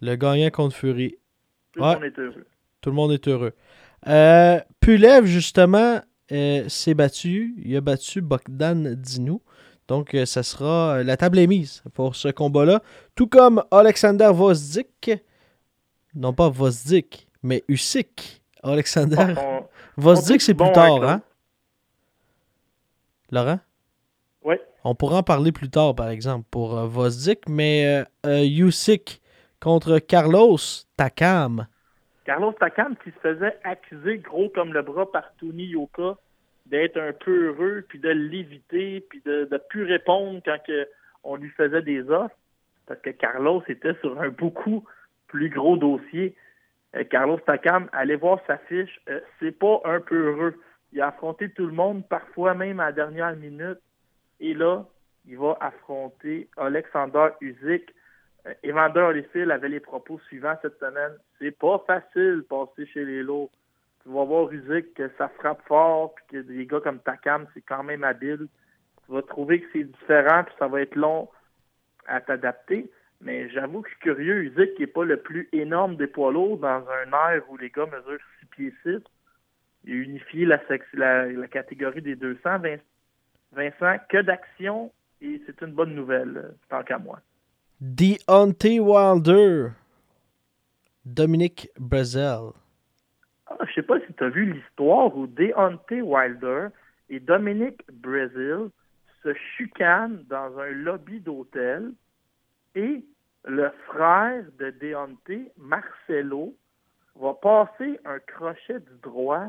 Le 0.00 0.14
gagnant 0.16 0.50
contre 0.50 0.76
Fury. 0.76 1.16
Tout 1.72 1.80
Ouais. 1.82 1.94
le 1.94 2.00
monde 2.00 2.04
est 2.04 2.18
heureux. 2.18 2.46
Tout 2.80 2.90
le 2.90 2.96
monde 2.96 3.12
est 3.12 3.28
heureux. 3.28 3.52
Euh, 4.06 4.60
Pulev, 4.80 5.26
justement, 5.26 6.00
euh, 6.32 6.68
s'est 6.68 6.94
battu. 6.94 7.54
Il 7.64 7.76
a 7.76 7.80
battu 7.80 8.20
Bogdan 8.22 8.94
Dinou. 8.94 9.42
Donc, 9.88 10.14
euh, 10.14 10.24
ça 10.24 10.42
sera. 10.42 11.02
La 11.02 11.16
table 11.16 11.38
est 11.40 11.46
mise 11.46 11.82
pour 11.94 12.14
ce 12.14 12.28
combat-là. 12.28 12.82
Tout 13.16 13.26
comme 13.26 13.62
Alexander 13.70 14.30
Vozdik. 14.32 15.10
Non 16.14 16.32
pas 16.32 16.48
Vozdik, 16.48 17.26
mais 17.42 17.64
Usyk. 17.68 18.37
Alexander 18.62 19.34
On- 19.98 20.14
c'est 20.38 20.54
plus 20.54 20.72
tard, 20.72 21.02
hein? 21.02 21.22
Laurent? 23.30 23.60
Ouais. 24.42 24.60
On 24.84 24.94
pourra 24.94 25.18
en 25.18 25.22
parler 25.22 25.52
plus 25.52 25.68
tard, 25.68 25.94
par 25.94 26.08
exemple, 26.08 26.46
pour 26.50 26.78
euh, 26.78 26.86
Vozdik, 26.86 27.48
mais 27.48 27.86
euh, 27.86 28.04
euh, 28.26 28.66
Usyk 28.66 29.20
contre 29.60 29.98
Carlos 29.98 30.56
Takam. 30.96 31.66
Carlos 32.24 32.52
Takam 32.52 32.94
qui 33.02 33.10
se 33.10 33.18
faisait 33.20 33.58
accuser 33.64 34.18
gros 34.18 34.48
comme 34.50 34.72
le 34.72 34.82
bras 34.82 35.10
par 35.10 35.24
Tony 35.38 35.64
Yoka 35.64 36.16
d'être 36.66 36.98
un 36.98 37.12
peu 37.12 37.48
heureux, 37.48 37.84
puis 37.88 37.98
de 37.98 38.10
l'éviter, 38.10 39.00
puis 39.08 39.22
de 39.24 39.48
ne 39.50 39.56
plus 39.56 39.84
répondre 39.84 40.40
quand 40.44 40.58
que 40.66 40.86
on 41.24 41.36
lui 41.36 41.48
faisait 41.50 41.82
des 41.82 42.02
offres, 42.10 42.36
parce 42.86 43.00
que 43.00 43.10
Carlos 43.10 43.62
était 43.68 43.94
sur 44.00 44.20
un 44.20 44.28
beaucoup 44.28 44.84
plus 45.26 45.48
gros 45.50 45.76
dossier. 45.76 46.34
Euh, 46.96 47.04
Carlos 47.04 47.38
Takam, 47.38 47.88
allez 47.92 48.16
voir 48.16 48.40
sa 48.46 48.58
fiche, 48.58 49.00
euh, 49.08 49.20
c'est 49.38 49.52
pas 49.52 49.80
un 49.84 50.00
peu 50.00 50.28
heureux. 50.28 50.54
Il 50.92 51.00
a 51.00 51.08
affronté 51.08 51.50
tout 51.50 51.66
le 51.66 51.72
monde, 51.72 52.06
parfois 52.08 52.54
même 52.54 52.80
à 52.80 52.86
la 52.86 52.92
dernière 52.92 53.36
minute, 53.36 53.78
et 54.40 54.54
là, 54.54 54.86
il 55.26 55.36
va 55.36 55.56
affronter 55.60 56.48
Alexander 56.56 57.28
Usyk. 57.40 57.94
Euh, 58.46 58.54
Evander 58.62 59.00
Holyfield 59.00 59.50
avait 59.50 59.68
les 59.68 59.80
propos 59.80 60.18
suivants 60.20 60.56
cette 60.62 60.78
semaine. 60.78 61.12
C'est 61.38 61.50
pas 61.50 61.82
facile 61.86 62.44
passer 62.48 62.86
chez 62.86 63.04
les 63.04 63.22
lots. 63.22 63.50
Tu 64.02 64.08
vas 64.08 64.24
voir 64.24 64.50
Usyk 64.50 64.94
que 64.94 65.10
ça 65.18 65.28
frappe 65.28 65.60
fort, 65.66 66.14
puis 66.14 66.24
que 66.28 66.36
des 66.38 66.64
gars 66.64 66.80
comme 66.80 67.00
Takam, 67.00 67.46
c'est 67.52 67.60
quand 67.60 67.82
même 67.82 68.04
habile. 68.04 68.48
Tu 69.04 69.12
vas 69.12 69.22
trouver 69.22 69.60
que 69.60 69.66
c'est 69.72 69.84
différent, 69.84 70.44
puis 70.44 70.54
ça 70.58 70.68
va 70.68 70.80
être 70.80 70.94
long 70.94 71.28
à 72.06 72.22
t'adapter. 72.22 72.90
Mais 73.20 73.48
j'avoue 73.50 73.82
que 73.82 73.88
je 73.88 73.94
suis 73.94 74.02
curieux, 74.02 74.44
Usyk 74.44 74.74
qui 74.74 74.82
n'est 74.82 74.86
pas 74.86 75.04
le 75.04 75.16
plus 75.16 75.48
énorme 75.52 75.96
des 75.96 76.06
poids 76.06 76.30
lourds 76.32 76.58
dans 76.58 76.84
un 76.88 77.32
air 77.32 77.42
où 77.50 77.56
les 77.56 77.70
gars 77.70 77.86
mesurent 77.86 78.20
6 78.40 78.46
pieds 78.46 78.74
6. 78.84 78.98
Il 79.84 79.92
a 79.92 79.96
unifié 79.96 80.44
la, 80.44 80.64
sex- 80.68 80.86
la, 80.92 81.26
la 81.26 81.48
catégorie 81.48 82.02
des 82.02 82.14
200. 82.16 82.58
Vin- 82.60 82.78
Vincent, 83.52 83.96
que 84.08 84.20
d'action, 84.22 84.92
et 85.20 85.40
c'est 85.46 85.60
une 85.62 85.72
bonne 85.72 85.94
nouvelle, 85.94 86.36
euh, 86.36 86.50
tant 86.68 86.82
qu'à 86.84 86.98
moi. 86.98 87.20
Deontay 87.80 88.78
Wilder. 88.78 89.68
Dominique 91.04 91.70
Brazil. 91.78 92.50
Ah, 93.46 93.56
je 93.66 93.72
sais 93.74 93.82
pas 93.82 93.98
si 94.06 94.12
tu 94.12 94.24
as 94.24 94.28
vu 94.28 94.52
l'histoire 94.52 95.16
où 95.16 95.26
Deontay 95.26 96.02
Wilder 96.02 96.68
et 97.08 97.18
Dominic 97.20 97.82
Brazil 97.92 98.68
se 99.22 99.32
chicanent 99.56 100.22
dans 100.28 100.58
un 100.58 100.70
lobby 100.70 101.20
d'hôtel 101.20 101.92
et 102.78 103.04
le 103.44 103.70
frère 103.86 104.44
de 104.58 104.70
Deontay, 104.70 105.50
Marcelo, 105.56 106.54
va 107.16 107.34
passer 107.34 107.98
un 108.04 108.20
crochet 108.20 108.78
du 108.78 108.98
droit, 109.02 109.46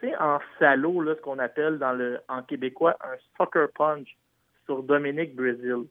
tu 0.00 0.08
sais, 0.08 0.16
en 0.16 0.40
salaud, 0.58 1.00
là, 1.00 1.14
ce 1.14 1.20
qu'on 1.20 1.38
appelle 1.38 1.78
dans 1.78 1.92
le, 1.92 2.18
en 2.28 2.42
québécois 2.42 2.96
un 3.00 3.16
sucker 3.36 3.66
punch 3.74 4.16
sur 4.64 4.82
Dominic 4.82 5.36
Brazil. 5.36 5.84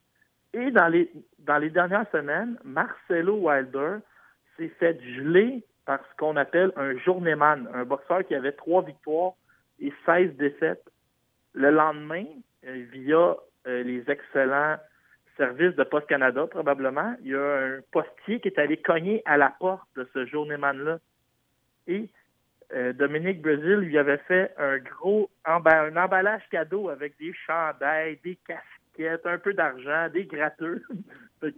Et 0.54 0.70
dans 0.72 0.90
les, 0.90 1.10
dans 1.40 1.58
les 1.58 1.70
dernières 1.70 2.10
semaines, 2.12 2.58
Marcelo 2.66 3.38
Wilder 3.38 3.98
s'est 4.58 4.74
fait 4.80 5.00
geler 5.16 5.64
par 5.86 6.00
ce 6.00 6.18
qu'on 6.18 6.36
appelle 6.36 6.74
un 6.76 6.98
journeyman, 6.98 7.70
un 7.74 7.86
boxeur 7.86 8.26
qui 8.26 8.36
avait 8.36 8.52
trois 8.52 8.82
victoires 8.82 9.34
et 9.80 9.94
16 10.06 10.36
défaites. 10.36 10.84
Le 11.54 11.72
lendemain, 11.72 12.26
euh, 12.66 12.86
via 12.92 13.38
euh, 13.68 13.84
les 13.84 14.04
excellents 14.10 14.78
service 15.38 15.76
de 15.76 15.84
Poste 15.84 16.08
Canada, 16.08 16.48
probablement. 16.48 17.16
Il 17.22 17.32
y 17.32 17.36
a 17.36 17.58
un 17.58 17.80
postier 17.92 18.40
qui 18.40 18.48
est 18.48 18.60
allé 18.60 18.78
cogner 18.78 19.22
à 19.26 19.38
la 19.38 19.50
porte 19.50 19.88
de 19.96 20.08
ce 20.14 20.26
journeyman-là. 20.26 21.00
Et 21.88 22.10
euh, 22.74 22.94
Dominique 22.94 23.42
Brésil 23.42 23.76
lui 23.76 23.98
avait 23.98 24.22
fait 24.28 24.54
un 24.58 24.78
gros 24.80 25.30
un 25.46 25.58
emballage 25.96 26.44
cadeau 26.50 26.90
avec 26.90 27.18
des 27.20 27.34
chandails, 27.46 28.20
des 28.24 28.38
casquettes, 28.48 29.26
un 29.26 29.38
peu 29.38 29.54
d'argent, 29.54 30.10
des 30.12 30.26
gratteux. 30.26 30.82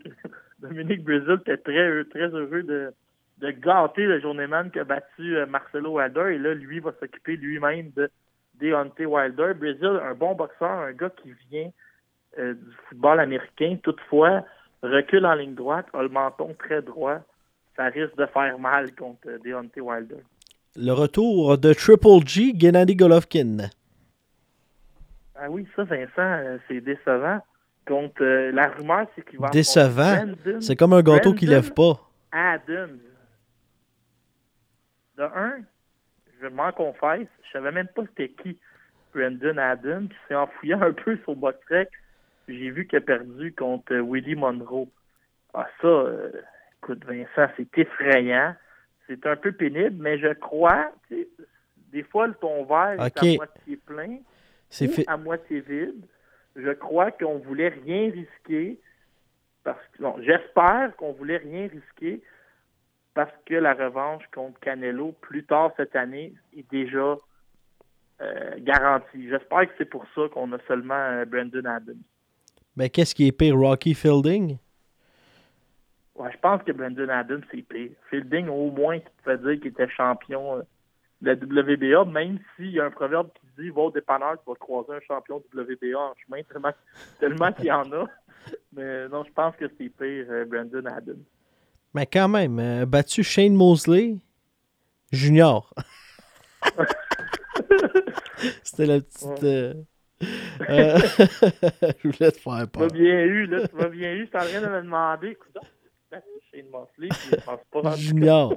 Dominique 0.59 1.03
Brésil 1.03 1.37
était 1.41 1.57
très, 1.57 2.03
très 2.05 2.27
heureux 2.27 2.63
de, 2.63 2.91
de 3.37 3.51
gâter 3.51 4.05
le 4.05 4.19
journeyman 4.19 4.69
qui 4.71 4.79
a 4.79 4.83
battu 4.83 5.37
euh, 5.37 5.45
Marcelo 5.45 5.91
Wilder. 5.91 6.33
Et 6.33 6.39
là, 6.39 6.53
lui 6.53 6.79
va 6.79 6.91
s'occuper 6.99 7.37
lui-même 7.37 7.91
de 7.91 8.09
Deontay 8.55 9.05
Wilder. 9.05 9.53
Brésil, 9.53 9.99
un 10.03 10.13
bon 10.13 10.33
boxeur, 10.33 10.69
un 10.69 10.93
gars 10.93 11.11
qui 11.21 11.31
vient 11.49 11.69
euh, 12.37 12.53
du 12.53 12.75
football 12.89 13.19
américain. 13.19 13.77
Toutefois, 13.81 14.43
recule 14.81 15.25
en 15.25 15.33
ligne 15.33 15.55
droite, 15.55 15.87
a 15.93 16.01
le 16.01 16.09
menton 16.09 16.55
très 16.57 16.81
droit. 16.81 17.19
Ça 17.75 17.85
risque 17.85 18.15
de 18.17 18.25
faire 18.25 18.57
mal 18.59 18.93
contre 18.95 19.27
euh, 19.27 19.37
Deontay 19.43 19.81
Wilder. 19.81 20.23
Le 20.75 20.91
retour 20.91 21.57
de 21.57 21.73
Triple 21.73 22.25
G, 22.25 22.53
Gennady 22.55 22.95
Golovkin. 22.95 23.69
Ah 25.39 25.49
oui, 25.49 25.67
ça, 25.75 25.83
Vincent, 25.83 26.09
euh, 26.17 26.57
c'est 26.67 26.81
décevant. 26.81 27.39
Contre 27.87 28.23
euh, 28.23 28.51
la 28.51 28.69
rumeur, 28.69 29.07
c'est 29.15 29.27
qu'il 29.27 29.39
va 29.39 29.49
Décevant? 29.49 30.33
C'est 30.59 30.75
comme 30.75 30.93
un 30.93 31.01
gâteau 31.01 31.33
qui 31.33 31.45
Brandon 31.45 31.61
lève 31.61 31.73
pas. 31.73 32.01
Adams. 32.31 32.99
De 35.17 35.23
un, 35.23 35.59
je 36.41 36.47
m'en 36.47 36.71
confesse, 36.71 37.27
je 37.45 37.51
savais 37.51 37.71
même 37.71 37.87
pas 37.87 38.03
c'était 38.09 38.29
qui 38.29 38.57
Brandon 39.15 39.57
Adams. 39.57 40.07
Puis 40.07 40.17
c'est 40.27 40.35
en 40.35 40.47
fouillant 40.47 40.81
un 40.83 40.91
peu 40.91 41.17
sur 41.23 41.35
Boxrec, 41.35 41.89
j'ai 42.47 42.69
vu 42.69 42.87
qu'il 42.87 42.97
a 42.97 43.01
perdu 43.01 43.53
contre 43.53 43.93
euh, 43.93 44.01
Willie 44.01 44.35
Monroe. 44.35 44.87
Ah 45.53 45.67
ça, 45.81 45.87
euh, 45.87 46.31
écoute 46.81 47.03
Vincent, 47.05 47.51
c'est 47.57 47.77
effrayant. 47.77 48.55
C'est 49.07 49.25
un 49.25 49.35
peu 49.37 49.51
pénible, 49.51 49.95
mais 50.01 50.19
je 50.19 50.33
crois, 50.33 50.91
tu 51.07 51.15
sais, 51.15 51.27
des 51.91 52.03
fois 52.03 52.27
le 52.27 52.33
ton 52.35 52.65
verre 52.65 52.97
Ok. 52.99 53.23
est 53.23 53.33
à 53.33 53.35
moitié 53.37 53.77
plein 53.77 54.17
C'est 54.69 54.87
ou 54.87 54.91
fait. 54.91 55.05
à 55.07 55.17
moitié 55.17 55.61
vide. 55.61 56.05
Je 56.55 56.71
crois 56.71 57.11
qu'on 57.11 57.37
voulait 57.39 57.69
rien 57.69 58.11
risquer 58.11 58.79
parce 59.63 59.79
que 59.93 60.03
j'espère 60.23 60.95
qu'on 60.97 61.13
voulait 61.13 61.37
rien 61.37 61.67
risquer 61.67 62.21
parce 63.13 63.31
que 63.45 63.53
la 63.55 63.73
revanche 63.73 64.23
contre 64.33 64.59
Canelo 64.59 65.13
plus 65.21 65.43
tard 65.45 65.71
cette 65.77 65.95
année 65.95 66.33
est 66.55 66.69
déjà 66.69 67.15
euh, 68.21 68.51
garantie. 68.59 69.29
J'espère 69.29 69.67
que 69.67 69.73
c'est 69.77 69.89
pour 69.89 70.05
ça 70.15 70.21
qu'on 70.33 70.51
a 70.53 70.59
seulement 70.67 70.95
euh, 70.95 71.25
Brandon 71.25 71.65
Adams. 71.65 72.01
Mais 72.77 72.89
qu'est-ce 72.89 73.13
qui 73.15 73.27
est 73.27 73.31
pire, 73.31 73.57
Rocky 73.57 73.95
Fielding? 73.95 74.57
Ouais, 76.15 76.31
je 76.31 76.37
pense 76.37 76.61
que 76.63 76.71
Brandon 76.71 77.09
Adams 77.09 77.41
c'est 77.51 77.63
pire. 77.63 77.89
Fielding 78.09 78.47
au 78.47 78.71
moins 78.71 78.99
qui 78.99 79.09
fait 79.25 79.37
dire 79.39 79.59
qu'il 79.59 79.67
était 79.67 79.89
champion 79.89 80.57
euh, 80.57 80.61
de 81.21 81.53
la 81.53 81.61
WBA, 81.63 82.05
même 82.05 82.39
s'il 82.55 82.71
y 82.71 82.79
a 82.79 82.85
un 82.85 82.91
proverbe 82.91 83.29
qui 83.33 83.47
dit 83.61 83.69
va 83.71 83.81
au 83.81 83.91
dépanneur, 83.91 84.33
tu 84.33 84.49
vas 84.49 84.55
croiser 84.55 84.93
un 84.93 84.99
champion 85.07 85.39
de 85.39 85.61
WBA 85.61 85.97
en 85.97 86.13
chemin, 86.23 86.43
tellement, 86.43 86.71
tellement 87.19 87.51
qu'il 87.51 87.65
y 87.65 87.71
en 87.71 87.91
a. 87.91 88.05
Mais 88.71 89.09
non, 89.09 89.23
je 89.23 89.31
pense 89.31 89.55
que 89.55 89.65
c'est 89.77 89.89
pire, 89.89 90.25
euh, 90.29 90.45
Brandon 90.45 90.85
Adams. 90.85 91.23
Mais 91.95 92.05
quand 92.05 92.29
même, 92.29 92.59
euh, 92.59 92.85
battu 92.85 93.23
Shane 93.23 93.55
Mosley 93.55 94.17
Junior. 95.11 95.73
C'était 98.63 98.85
la 98.85 98.99
petite. 98.99 99.43
euh, 99.43 99.73
euh, 100.69 100.97
je 102.03 102.07
voulais 102.09 102.31
te 102.31 102.37
faire 102.39 102.41
Tu 102.41 102.49
m'as 102.49 102.65
peur. 102.67 102.87
bien 102.91 103.19
eu, 103.21 103.45
là, 103.45 103.67
tu 103.67 103.75
m'as 103.75 103.87
bien 103.89 104.13
eu. 104.13 104.27
Je 104.31 104.37
en 104.37 104.41
train 104.41 104.61
de 104.61 104.67
me 104.67 104.81
demander, 104.81 105.27
écoute, 105.29 105.55
c'est 106.11 106.23
Shane 106.51 106.69
Mosley, 106.71 107.09
puis 107.09 107.29
je 107.31 107.35
pense 107.45 107.59
pas 107.71 107.81
rendu 107.89 108.01
Junior. 108.01 108.53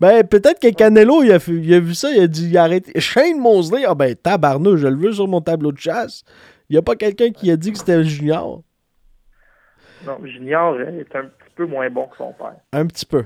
ben, 0.00 0.26
peut-être 0.26 0.60
que 0.60 0.72
Canelo, 0.72 1.22
il 1.22 1.32
a, 1.32 1.38
fait- 1.38 1.52
il 1.52 1.74
a 1.74 1.80
vu 1.80 1.94
ça, 1.94 2.10
il 2.10 2.20
a 2.22 2.26
dit 2.26 2.48
il 2.48 2.56
a 2.58 2.62
arrêté. 2.64 2.98
Shane 3.00 3.38
Mosley, 3.38 3.84
ah 3.86 3.94
ben, 3.94 4.14
tabarnouche, 4.14 4.80
je 4.80 4.86
le 4.88 4.96
veux 4.96 5.12
sur 5.12 5.28
mon 5.28 5.40
tableau 5.40 5.72
de 5.72 5.78
chasse. 5.78 6.24
Il 6.68 6.74
n'y 6.74 6.78
a 6.78 6.82
pas 6.82 6.96
quelqu'un 6.96 7.30
qui 7.30 7.50
a 7.50 7.56
dit 7.56 7.72
que 7.72 7.78
c'était 7.78 7.96
le 7.96 8.04
Junior. 8.04 8.62
Non, 10.06 10.18
Junior 10.24 10.80
est 10.80 11.14
un 11.16 11.24
petit 11.24 11.54
peu 11.56 11.66
moins 11.66 11.90
bon 11.90 12.06
que 12.06 12.16
son 12.16 12.32
père. 12.32 12.54
Un 12.72 12.86
petit 12.86 13.04
peu. 13.06 13.24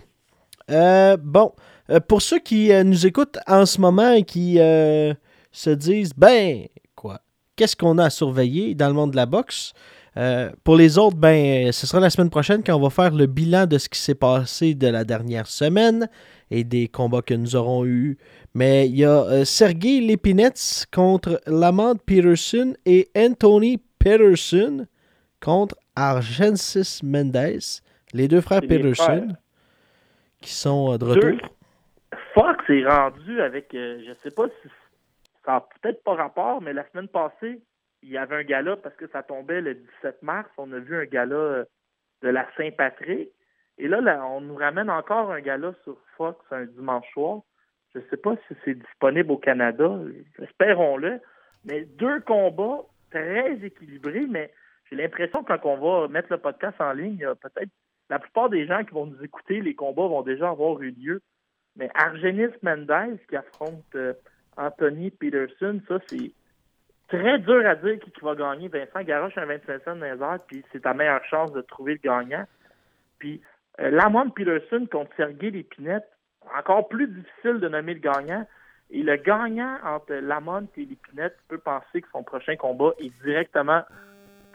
Euh, 0.71 1.17
bon, 1.21 1.53
euh, 1.91 2.01
pour 2.01 2.23
ceux 2.23 2.39
qui 2.39 2.73
euh, 2.73 2.83
nous 2.85 3.07
écoutent 3.07 3.39
en 3.47 3.67
ce 3.67 3.81
moment 3.81 4.13
et 4.13 4.23
qui 4.25 4.57
euh, 4.59 5.13
se 5.55 5.71
disent, 5.71 6.13
ben, 6.17 6.67
quoi, 6.97 7.21
qu'est-ce 7.57 7.77
qu'on 7.77 7.99
a 7.99 8.07
à 8.07 8.11
surveiller 8.11 8.75
dans 8.75 8.89
le 8.89 8.95
monde 8.95 9.13
de 9.13 9.17
la 9.17 9.27
boxe? 9.27 9.73
Euh, 10.17 10.51
pour 10.63 10.77
les 10.77 10.99
autres, 10.99 11.17
ben, 11.17 11.73
ce 11.73 11.87
sera 11.87 12.01
la 12.01 12.11
semaine 12.11 12.31
prochaine 12.31 12.63
quand 12.65 12.75
on 12.77 12.81
va 12.81 12.91
faire 12.91 13.11
le 13.15 13.27
bilan 13.27 13.67
de 13.67 13.79
ce 13.79 13.89
qui 13.89 13.99
s'est 13.99 14.15
passé 14.15 14.75
de 14.75 14.87
la 14.89 15.05
dernière 15.05 15.47
semaine 15.47 16.09
et 16.51 16.63
des 16.65 16.89
combats 16.89 17.23
que 17.23 17.35
nous 17.35 17.57
aurons 17.57 17.85
eus. 17.85 18.17
Mais 18.55 18.89
il 18.89 18.97
y 18.97 19.05
a 19.05 19.23
euh, 19.25 19.45
Sergei 19.45 20.01
Lipinets 20.01 20.87
contre 20.93 21.41
Lamont 21.47 21.97
Peterson 21.97 22.75
et 22.87 23.09
Anthony 23.17 23.79
Peterson 23.99 24.87
contre 25.41 25.77
Argensis 25.97 27.01
Mendes, 27.03 27.37
les 28.13 28.29
deux 28.29 28.41
frères 28.41 28.61
les 28.61 28.69
Peterson 28.69 29.05
frères. 29.05 29.37
qui 30.41 30.53
sont 30.53 30.93
euh, 30.93 30.99
de 30.99 31.07
Deux. 31.07 31.27
retour. 31.33 31.49
Fox 32.35 32.65
est 32.69 32.87
rendu 32.87 33.41
avec, 33.41 33.67
je 33.73 34.13
sais 34.23 34.31
pas 34.31 34.47
si 34.63 34.69
ça 35.45 35.53
n'a 35.53 35.61
peut-être 35.61 36.03
pas 36.03 36.15
rapport, 36.15 36.61
mais 36.63 36.73
la 36.73 36.89
semaine 36.91 37.09
passée, 37.09 37.61
il 38.03 38.11
y 38.11 38.19
avait 38.19 38.37
un 38.37 38.45
gala 38.45 38.77
parce 38.77 38.95
que 38.97 39.09
ça 39.09 39.23
tombait 39.23 39.61
le 39.61 39.75
17 39.75 40.23
mars. 40.23 40.49
On 40.59 40.73
a 40.73 40.79
vu 40.79 40.97
un 40.97 41.05
gala 41.05 41.35
euh, 41.35 41.65
de 42.23 42.29
la 42.29 42.47
Saint-Patrick. 42.57 43.31
Et 43.79 43.89
là, 43.89 44.01
là, 44.01 44.25
on 44.27 44.41
nous 44.41 44.55
ramène 44.55 44.91
encore 44.91 45.33
un 45.33 45.41
gala 45.41 45.75
sur 45.85 45.97
Fox 46.17 46.39
un 46.51 46.65
dimanche 46.65 47.11
soir. 47.13 47.41
Je 47.95 48.01
sais 48.11 48.17
pas 48.17 48.35
si 48.49 48.55
c'est 48.65 48.75
disponible 48.75 49.33
au 49.33 49.39
Canada. 49.39 49.99
Espérons-le. 50.39 51.21
Mais 51.65 51.85
deux 51.85 52.21
combats 52.21 52.83
très 53.11 53.55
équilibrés, 53.65 54.27
mais 54.29 54.53
j'ai 54.91 54.97
l'impression 54.97 55.43
que 55.43 55.57
quand 55.57 55.65
on 55.65 56.03
va 56.03 56.09
mettre 56.09 56.29
le 56.31 56.39
podcast 56.39 56.79
en 56.81 56.93
ligne, 56.93 57.27
peut-être 57.41 57.71
la 58.11 58.19
plupart 58.19 58.51
des 58.51 58.67
gens 58.67 58.85
qui 58.85 58.93
vont 58.93 59.07
nous 59.07 59.23
écouter, 59.25 59.61
les 59.61 59.75
combats 59.75 60.07
vont 60.07 60.23
déjà 60.23 60.51
avoir 60.51 60.81
eu 60.83 60.91
lieu. 60.91 61.23
Mais 61.77 61.89
Argenis 61.95 62.53
Mendez 62.63 63.17
qui 63.29 63.37
affronte 63.37 63.83
euh, 63.95 64.13
Anthony 64.57 65.11
Peterson, 65.11 65.81
ça 65.89 65.99
c'est 66.07 66.33
très 67.09 67.39
dur 67.39 67.67
à 67.67 67.75
dire 67.77 67.99
qui, 68.01 68.13
va 68.23 68.35
gagner. 68.35 68.69
Vincent 68.69 69.03
garoche 69.03 69.37
un 69.37 69.47
25 69.47 69.83
cents 69.85 69.97
dans 69.97 70.05
les 70.05 70.23
airs, 70.23 70.39
puis 70.47 70.65
c'est 70.73 70.83
ta 70.83 70.95
meilleure 70.95 71.25
chance 71.25 71.53
de 71.53 71.61
trouver 71.61 71.95
le 71.95 72.09
gagnant. 72.09 72.45
Puis 73.19 73.41
euh, 73.81 73.91
Lamont 73.91 74.31
Peterson 74.31 74.87
contre 74.91 75.11
Sergei 75.17 75.51
Lépinette, 75.51 76.09
encore 76.59 76.89
plus 76.89 77.09
difficile 77.09 77.61
de 77.61 77.69
nommer 77.69 77.95
le 77.95 78.01
gagnant. 78.01 78.47
Et 78.91 79.03
le 79.03 79.17
gagnant 79.17 79.79
entre 79.85 80.15
Lamont 80.15 80.69
et 80.77 80.85
Lépinette 80.85 81.37
peut 81.49 81.59
penser 81.59 82.03
que 82.03 82.09
son 82.13 82.23
prochain 82.23 82.57
combat 82.57 82.93
est 82.99 83.13
directement 83.25 83.83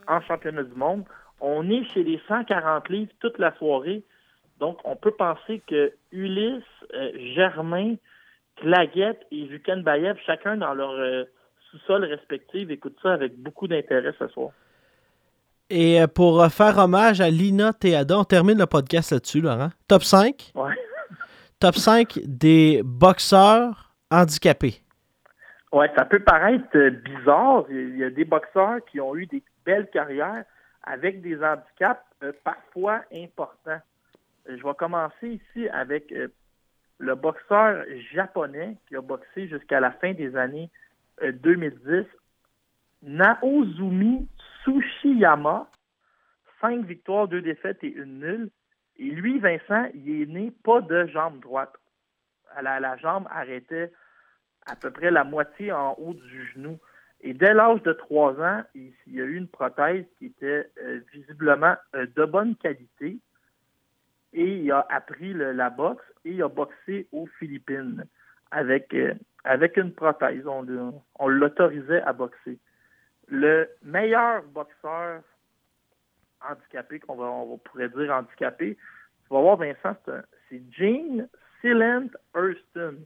en 0.07 0.21
championnat 0.21 0.63
du 0.63 0.75
monde. 0.75 1.03
On 1.41 1.69
est 1.69 1.83
chez 1.85 2.03
les 2.03 2.21
140 2.27 2.89
livres 2.89 3.11
toute 3.19 3.37
la 3.37 3.53
soirée. 3.55 4.03
Donc, 4.59 4.77
on 4.83 4.95
peut 4.95 5.11
penser 5.11 5.61
que 5.67 5.93
Ulysse, 6.11 6.63
euh, 6.93 7.11
Germain, 7.35 7.95
Claguette 8.59 9.25
et 9.31 9.43
Lucan 9.45 9.77
Bayev, 9.77 10.17
chacun 10.25 10.57
dans 10.57 10.73
leur 10.73 10.91
euh, 10.91 11.23
sous-sol 11.69 12.05
respectif, 12.05 12.69
écoute 12.69 12.97
ça 13.01 13.13
avec 13.13 13.37
beaucoup 13.37 13.67
d'intérêt 13.67 14.13
ce 14.17 14.27
soir. 14.27 14.51
Et 15.69 16.01
euh, 16.01 16.07
pour 16.07 16.41
euh, 16.41 16.49
faire 16.49 16.77
hommage 16.77 17.21
à 17.21 17.29
Lina 17.29 17.73
Théada, 17.73 18.17
on 18.17 18.23
termine 18.23 18.57
le 18.57 18.65
podcast 18.65 19.11
là-dessus, 19.11 19.41
Laurent. 19.41 19.69
Top 19.87 20.03
5. 20.03 20.51
Ouais. 20.55 20.73
Top 21.59 21.75
5 21.75 22.19
des 22.25 22.81
boxeurs 22.83 23.93
handicapés. 24.09 24.81
Ouais, 25.71 25.91
ça 25.95 26.05
peut 26.05 26.19
paraître 26.19 26.77
bizarre. 27.03 27.65
Il 27.69 27.97
y 27.97 28.03
a 28.03 28.09
des 28.09 28.25
boxeurs 28.25 28.79
qui 28.91 28.99
ont 28.99 29.15
eu 29.15 29.27
des 29.27 29.43
belles 29.65 29.89
carrières 29.91 30.43
avec 30.83 31.21
des 31.21 31.35
handicaps 31.35 32.01
euh, 32.23 32.31
parfois 32.43 33.01
importants. 33.13 33.81
Je 34.47 34.63
vais 34.63 34.73
commencer 34.77 35.27
ici 35.27 35.69
avec 35.69 36.11
euh, 36.11 36.29
le 36.99 37.15
boxeur 37.15 37.85
japonais 38.13 38.77
qui 38.87 38.95
a 38.95 39.01
boxé 39.01 39.47
jusqu'à 39.47 39.79
la 39.79 39.91
fin 39.91 40.13
des 40.13 40.35
années 40.35 40.69
euh, 41.23 41.31
2010, 41.31 42.05
Naozumi 43.03 44.27
Tsushiyama. 44.63 45.69
Cinq 46.61 46.85
victoires, 46.85 47.29
deux 47.29 47.41
défaites 47.41 47.83
et 47.83 47.93
une 47.93 48.19
nulle. 48.19 48.49
Et 48.97 49.05
lui, 49.05 49.39
Vincent, 49.39 49.89
il 49.93 50.21
est 50.21 50.25
né 50.25 50.51
pas 50.63 50.81
de 50.81 51.07
jambe 51.07 51.39
droite. 51.39 51.73
La, 52.61 52.81
la 52.81 52.97
jambe 52.97 53.27
arrêtait 53.31 53.93
à 54.65 54.75
peu 54.75 54.91
près 54.91 55.09
la 55.09 55.23
moitié 55.23 55.71
en 55.71 55.95
haut 55.97 56.13
du 56.13 56.45
genou. 56.47 56.77
Et 57.21 57.33
dès 57.33 57.53
l'âge 57.53 57.81
de 57.83 57.93
3 57.93 58.41
ans, 58.41 58.63
il, 58.75 58.93
il 59.07 59.15
y 59.15 59.21
a 59.21 59.25
eu 59.25 59.35
une 59.35 59.47
prothèse 59.47 60.05
qui 60.17 60.27
était 60.27 60.69
euh, 60.83 60.99
visiblement 61.13 61.75
euh, 61.95 62.07
de 62.15 62.25
bonne 62.25 62.55
qualité. 62.57 63.19
Et 64.33 64.57
il 64.57 64.71
a 64.71 64.85
appris 64.89 65.33
la 65.33 65.69
boxe 65.69 66.03
et 66.25 66.31
il 66.31 66.43
a 66.43 66.47
boxé 66.47 67.07
aux 67.11 67.27
Philippines 67.39 68.05
avec, 68.51 68.93
euh, 68.93 69.13
avec 69.43 69.77
une 69.77 69.93
prothèse. 69.93 70.45
On 70.45 71.27
l'autorisait 71.27 72.01
à 72.01 72.13
boxer. 72.13 72.59
le 73.27 73.69
meilleur 73.83 74.43
boxeur 74.43 75.21
handicapé, 76.41 76.99
qu'on 76.99 77.15
va, 77.15 77.25
on 77.25 77.57
pourrait 77.57 77.89
dire 77.89 78.11
handicapé, 78.11 78.75
tu 78.75 79.33
vas 79.33 79.41
voir, 79.41 79.57
Vincent, 79.57 79.95
c'est 80.49 80.61
Gene 80.71 81.27
Silent 81.61 82.09
Hurston. 82.35 83.05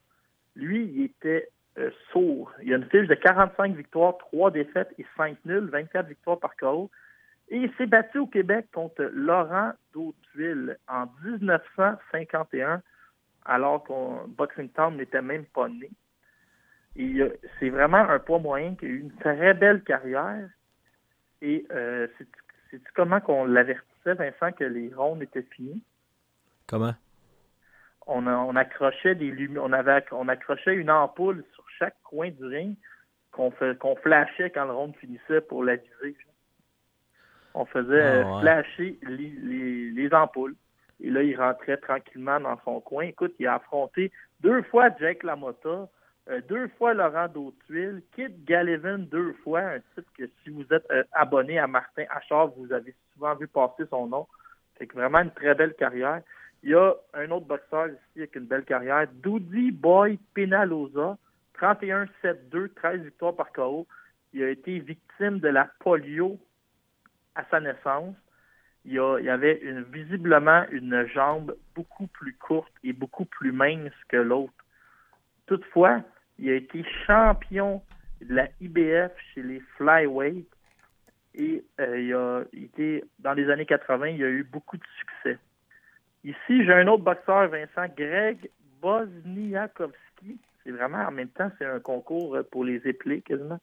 Lui, 0.55 0.85
il 0.85 1.03
était 1.05 1.49
euh, 1.77 1.89
sourd. 2.11 2.51
Il 2.61 2.73
a 2.73 2.77
une 2.77 2.89
fiche 2.89 3.07
de 3.07 3.15
45 3.15 3.75
victoires, 3.75 4.17
3 4.19 4.51
défaites 4.51 4.93
et 4.97 5.05
5 5.17 5.37
nuls, 5.45 5.69
24 5.69 6.07
victoires 6.07 6.39
par 6.39 6.55
KO. 6.55 6.89
Et 7.53 7.57
il 7.57 7.73
s'est 7.75 7.85
battu 7.85 8.17
au 8.17 8.25
Québec 8.25 8.65
contre 8.73 9.03
Laurent 9.13 9.73
Dautuil 9.93 10.75
en 10.87 11.05
1951, 11.23 12.81
alors 13.45 13.83
qu'on 13.83 14.27
Boxing 14.27 14.69
Town 14.69 14.97
n'était 14.97 15.21
même 15.21 15.45
pas 15.45 15.69
né. 15.69 15.91
C'est 17.59 17.69
vraiment 17.69 18.09
un 18.09 18.17
poids 18.17 18.39
moyen 18.39 18.73
qui 18.73 18.85
a 18.85 18.89
eu 18.89 19.01
une 19.01 19.15
très 19.17 19.53
belle 19.53 19.83
carrière. 19.83 20.49
Et 21.43 21.67
euh, 21.71 22.07
c'est 22.71 22.81
comment 22.95 23.21
qu'on 23.21 23.45
l'avertissait, 23.45 24.15
Vincent, 24.15 24.51
que 24.53 24.63
les 24.63 24.91
rondes 24.91 25.21
étaient 25.21 25.43
finies? 25.43 25.83
Comment? 26.67 26.95
On, 28.07 28.25
on 28.25 28.55
accrochait 28.55 29.13
des 29.13 29.31
on 29.59 29.73
avait 29.73 30.03
on 30.11 30.27
accrochait 30.27 30.73
une 30.73 30.89
ampoule 30.89 31.43
sur 31.53 31.69
chaque 31.77 32.01
coin 32.01 32.31
du 32.31 32.45
ring 32.45 32.77
qu'on 33.31 33.53
qu'on 33.79 33.95
flashait 33.97 34.49
quand 34.49 34.65
le 34.65 34.73
ronde 34.73 34.95
finissait 34.95 35.41
pour 35.41 35.63
la 35.63 35.75
viser. 35.75 36.17
On 37.53 37.65
faisait 37.65 38.23
ah, 38.25 38.39
flasher 38.41 38.97
les, 39.03 39.91
les, 39.91 40.13
ampoules. 40.13 40.55
Et 40.99 41.09
là, 41.09 41.21
il 41.21 41.35
rentrait 41.35 41.77
tranquillement 41.77 42.39
dans 42.39 42.59
son 42.63 42.79
coin. 42.81 43.05
Écoute, 43.05 43.33
il 43.39 43.47
a 43.47 43.55
affronté 43.55 44.11
deux 44.41 44.63
fois 44.63 44.89
Jake 44.99 45.23
LaMotta, 45.23 45.87
euh, 46.29 46.41
deux 46.47 46.67
fois 46.77 46.93
Laurent 46.93 47.27
Dautuil, 47.27 48.03
Kit 48.15 48.29
Gallivan 48.45 48.99
deux 48.99 49.33
fois, 49.43 49.61
un 49.61 49.79
titre 49.95 50.09
que 50.17 50.23
si 50.41 50.49
vous 50.49 50.65
êtes 50.71 50.89
euh, 50.91 51.03
abonné 51.11 51.59
à 51.59 51.67
Martin 51.67 52.05
Achard, 52.09 52.47
vous 52.57 52.71
avez 52.71 52.95
souvent 53.13 53.35
vu 53.35 53.47
passer 53.47 53.83
son 53.89 54.07
nom. 54.07 54.27
C'est 54.77 54.91
vraiment 54.91 55.19
une 55.19 55.31
très 55.31 55.53
belle 55.53 55.73
carrière. 55.73 56.21
Il 56.63 56.69
y 56.69 56.75
a 56.75 56.93
un 57.13 57.29
autre 57.31 57.45
boxeur 57.45 57.87
ici 57.87 58.19
avec 58.19 58.35
une 58.35 58.45
belle 58.45 58.63
carrière, 58.63 59.05
Doody 59.11 59.71
Boy 59.71 60.17
Penaloza, 60.33 61.17
31-7-2, 61.59 62.73
13 62.73 63.01
victoires 63.01 63.35
par 63.35 63.51
KO. 63.51 63.85
Il 64.31 64.43
a 64.43 64.49
été 64.49 64.79
victime 64.79 65.39
de 65.39 65.49
la 65.49 65.69
polio 65.79 66.39
à 67.35 67.43
sa 67.49 67.59
naissance. 67.59 68.15
Il, 68.85 68.93
y 68.93 69.29
avait 69.29 69.61
visiblement 69.91 70.65
une 70.71 71.07
jambe 71.07 71.55
beaucoup 71.73 72.07
plus 72.07 72.33
courte 72.33 72.73
et 72.83 72.91
beaucoup 72.91 73.25
plus 73.25 73.53
mince 73.53 73.93
que 74.09 74.17
l'autre. 74.17 74.53
Toutefois, 75.45 76.01
il 76.37 76.49
a 76.49 76.55
été 76.55 76.83
champion 77.05 77.81
de 78.21 78.35
la 78.35 78.47
IBF 78.59 79.11
chez 79.33 79.41
les 79.41 79.61
flyweight 79.77 80.47
et 81.35 81.63
euh, 81.79 81.97
il 81.97 82.13
a 82.13 82.43
été 82.53 83.03
dans 83.19 83.33
les 83.33 83.49
années 83.49 83.65
80, 83.65 84.07
il 84.07 84.23
a 84.23 84.29
eu 84.29 84.43
beaucoup 84.43 84.77
de 84.77 84.83
succès. 84.99 85.39
Ici, 86.23 86.65
j'ai 86.65 86.73
un 86.73 86.87
autre 86.87 87.03
boxeur, 87.03 87.47
Vincent 87.47 87.87
Greg 87.97 88.49
Bosniakowski. 88.81 90.39
C'est 90.63 90.71
vraiment 90.71 90.99
en 90.99 91.11
même 91.11 91.29
temps, 91.29 91.51
c'est 91.57 91.65
un 91.65 91.79
concours 91.79 92.37
pour 92.51 92.63
les 92.63 92.81
éplés 92.85 93.21
quasiment. 93.21 93.59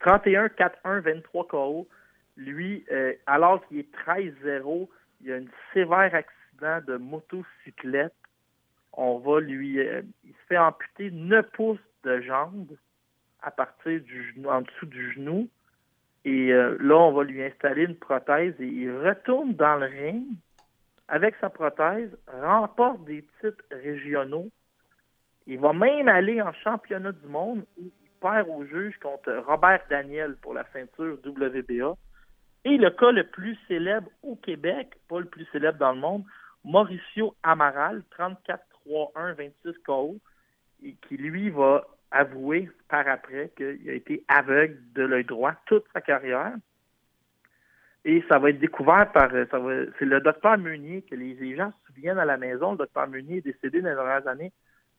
31, 0.00 0.46
4-1, 0.46 1.00
23 1.00 1.48
KO. 1.48 1.88
Lui, 2.36 2.84
euh, 2.90 3.12
alors 3.26 3.66
qu'il 3.66 3.78
est 3.78 3.94
13-0, 4.06 4.88
il 5.22 5.32
a 5.32 5.36
un 5.36 5.44
sévère 5.72 6.14
accident 6.14 6.80
de 6.86 6.96
motocyclette. 6.96 8.14
On 8.92 9.18
va 9.18 9.40
lui. 9.40 9.78
Euh, 9.80 10.02
il 10.24 10.32
se 10.32 10.46
fait 10.48 10.58
amputer 10.58 11.10
9 11.10 11.50
pouces 11.52 11.78
de 12.02 12.20
jambe 12.20 12.76
à 13.42 13.50
partir 13.50 14.00
du 14.00 14.32
genou, 14.32 14.48
en 14.48 14.62
dessous 14.62 14.86
du 14.86 15.12
genou. 15.12 15.48
Et 16.24 16.52
euh, 16.52 16.76
là, 16.80 16.96
on 16.96 17.12
va 17.12 17.24
lui 17.24 17.42
installer 17.42 17.84
une 17.84 17.96
prothèse 17.96 18.54
et 18.58 18.66
il 18.66 18.90
retourne 18.90 19.54
dans 19.54 19.76
le 19.76 19.86
ring 19.86 20.24
avec 21.08 21.34
sa 21.40 21.50
prothèse, 21.50 22.10
remporte 22.26 23.04
des 23.04 23.22
titres 23.40 23.64
régionaux. 23.70 24.48
Il 25.46 25.58
va 25.58 25.74
même 25.74 26.08
aller 26.08 26.40
en 26.40 26.52
championnat 26.52 27.12
du 27.12 27.26
monde 27.26 27.66
où 27.76 27.84
il 27.84 28.10
perd 28.20 28.48
au 28.48 28.64
juge 28.64 28.98
contre 29.00 29.30
Robert 29.46 29.82
Daniel 29.90 30.36
pour 30.36 30.54
la 30.54 30.64
ceinture 30.72 31.18
WBA. 31.24 31.94
Et 32.64 32.76
le 32.78 32.90
cas 32.90 33.12
le 33.12 33.24
plus 33.24 33.58
célèbre 33.68 34.10
au 34.22 34.36
Québec, 34.36 34.94
pas 35.08 35.20
le 35.20 35.26
plus 35.26 35.46
célèbre 35.52 35.78
dans 35.78 35.92
le 35.92 36.00
monde, 36.00 36.24
Mauricio 36.64 37.34
Amaral, 37.42 38.02
34-3-1, 38.18 39.34
26 39.34 39.78
KO, 39.84 40.16
et 40.82 40.96
qui 41.06 41.16
lui 41.16 41.50
va 41.50 41.86
avouer 42.10 42.70
par 42.88 43.06
après 43.08 43.50
qu'il 43.56 43.88
a 43.88 43.92
été 43.92 44.24
aveugle 44.28 44.78
de 44.94 45.02
l'œil 45.02 45.24
droit 45.24 45.54
toute 45.66 45.84
sa 45.92 46.00
carrière. 46.00 46.54
Et 48.06 48.22
ça 48.28 48.38
va 48.38 48.50
être 48.50 48.58
découvert 48.58 49.10
par. 49.12 49.30
Ça 49.30 49.58
c'est 49.98 50.04
le 50.04 50.20
docteur 50.20 50.58
Meunier 50.58 51.02
que 51.02 51.14
les, 51.14 51.56
gens 51.56 51.72
se 51.72 51.92
souviennent 51.92 52.18
à 52.18 52.24
la 52.24 52.36
maison. 52.36 52.72
Le 52.72 52.78
docteur 52.78 53.08
Meunier 53.08 53.38
est 53.38 53.40
décédé 53.40 53.80
dans 53.80 53.88
les 53.88 53.94
dernières 53.94 54.28
années. 54.28 54.52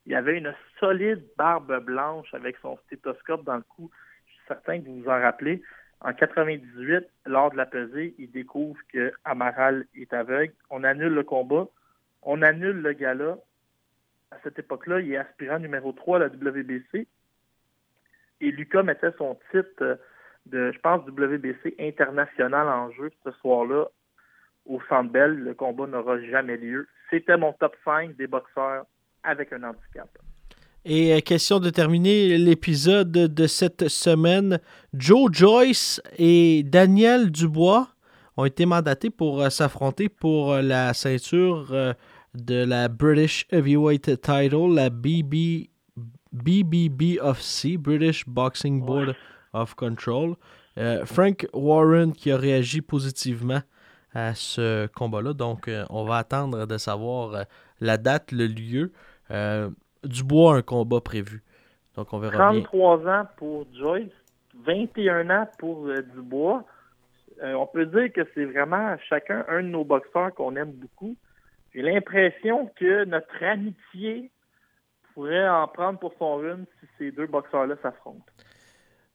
Il 0.05 0.15
avait 0.15 0.37
une 0.37 0.53
solide 0.79 1.23
barbe 1.37 1.83
blanche 1.83 2.31
avec 2.33 2.57
son 2.61 2.77
stéthoscope 2.85 3.43
dans 3.43 3.57
le 3.57 3.63
cou. 3.63 3.89
Je 4.25 4.31
suis 4.33 4.41
certain 4.47 4.79
que 4.79 4.85
vous 4.85 5.01
vous 5.01 5.09
en 5.09 5.19
rappelez. 5.19 5.61
En 6.01 6.13
98, 6.13 7.07
lors 7.25 7.51
de 7.51 7.57
la 7.57 7.65
pesée, 7.65 8.13
il 8.17 8.31
découvre 8.31 8.79
que 8.93 9.11
Amaral 9.23 9.85
est 9.95 10.13
aveugle. 10.13 10.53
On 10.69 10.83
annule 10.83 11.13
le 11.13 11.23
combat. 11.23 11.67
On 12.21 12.41
annule 12.41 12.81
le 12.81 12.93
gala. 12.93 13.37
À 14.31 14.37
cette 14.43 14.59
époque-là, 14.59 14.99
il 14.99 15.13
est 15.13 15.17
aspirant 15.17 15.59
numéro 15.59 15.93
3 15.93 16.17
à 16.17 16.19
la 16.19 16.27
WBC. 16.27 17.07
Et 18.41 18.51
Lucas 18.51 18.83
mettait 18.83 19.13
son 19.17 19.39
titre 19.51 19.99
de, 20.45 20.71
je 20.71 20.79
pense, 20.79 21.05
WBC 21.07 21.75
international 21.79 22.67
en 22.67 22.91
jeu 22.91 23.11
ce 23.23 23.31
soir-là 23.31 23.85
au 24.65 24.81
Centre 24.89 25.11
Bell. 25.11 25.35
Le 25.35 25.53
combat 25.53 25.87
n'aura 25.87 26.19
jamais 26.21 26.57
lieu. 26.57 26.87
C'était 27.09 27.37
mon 27.37 27.53
top 27.53 27.75
5 27.85 28.15
des 28.15 28.27
boxeurs 28.27 28.85
avec 29.23 29.53
un 29.53 29.63
handicap. 29.63 30.09
Et 30.87 31.13
euh, 31.13 31.19
question 31.19 31.59
de 31.59 31.71
terminer 31.71 32.37
l'épisode 32.37 33.11
de 33.11 33.47
cette 33.47 33.87
semaine, 33.87 34.59
Joe 34.93 35.31
Joyce 35.31 35.99
et 36.19 36.61
Daniel 36.61 37.31
Dubois 37.31 37.87
ont 38.37 38.45
été 38.45 38.67
mandatés 38.67 39.09
pour 39.09 39.41
euh, 39.41 39.49
s'affronter 39.49 40.09
pour 40.09 40.53
euh, 40.53 40.61
la 40.61 40.93
ceinture 40.93 41.95
de 42.35 42.63
la 42.63 42.87
British 42.87 43.47
Heavyweight 43.49 44.21
Title, 44.21 44.75
la 44.75 44.91
BB, 44.91 45.71
BBBFC, 46.31 47.77
British 47.77 48.23
Boxing 48.27 48.85
Board 48.85 49.15
of 49.53 49.73
Control. 49.73 50.35
Frank 51.05 51.47
Warren 51.53 52.11
qui 52.11 52.31
a 52.31 52.37
réagi 52.37 52.81
positivement 52.81 53.61
à 54.13 54.35
ce 54.35 54.87
combat-là. 54.87 55.33
Donc, 55.33 55.69
on 55.89 56.03
va 56.03 56.17
attendre 56.17 56.67
de 56.67 56.77
savoir 56.77 57.45
la 57.79 57.97
date, 57.97 58.33
le 58.33 58.47
lieu. 58.47 58.91
Dubois 60.05 60.55
un 60.55 60.61
combat 60.61 61.01
prévu. 61.01 61.43
Donc 61.95 62.11
on 62.13 62.19
verra 62.19 62.49
33 62.51 63.07
ans 63.07 63.27
pour 63.37 63.65
Joyce, 63.73 64.11
21 64.65 65.29
ans 65.29 65.47
pour 65.57 65.87
euh, 65.87 66.01
Dubois. 66.13 66.63
Euh, 67.43 67.53
on 67.53 67.67
peut 67.67 67.85
dire 67.85 68.11
que 68.13 68.21
c'est 68.33 68.45
vraiment 68.45 68.95
chacun 69.09 69.45
un 69.49 69.61
de 69.61 69.67
nos 69.67 69.83
boxeurs 69.83 70.33
qu'on 70.33 70.55
aime 70.55 70.71
beaucoup. 70.71 71.15
J'ai 71.73 71.81
l'impression 71.81 72.71
que 72.77 73.05
notre 73.05 73.43
amitié 73.43 74.31
pourrait 75.13 75.47
en 75.47 75.67
prendre 75.67 75.99
pour 75.99 76.13
son 76.17 76.35
rune 76.37 76.65
si 76.79 76.87
ces 76.97 77.11
deux 77.11 77.27
boxeurs-là 77.27 77.75
s'affrontent. 77.81 78.23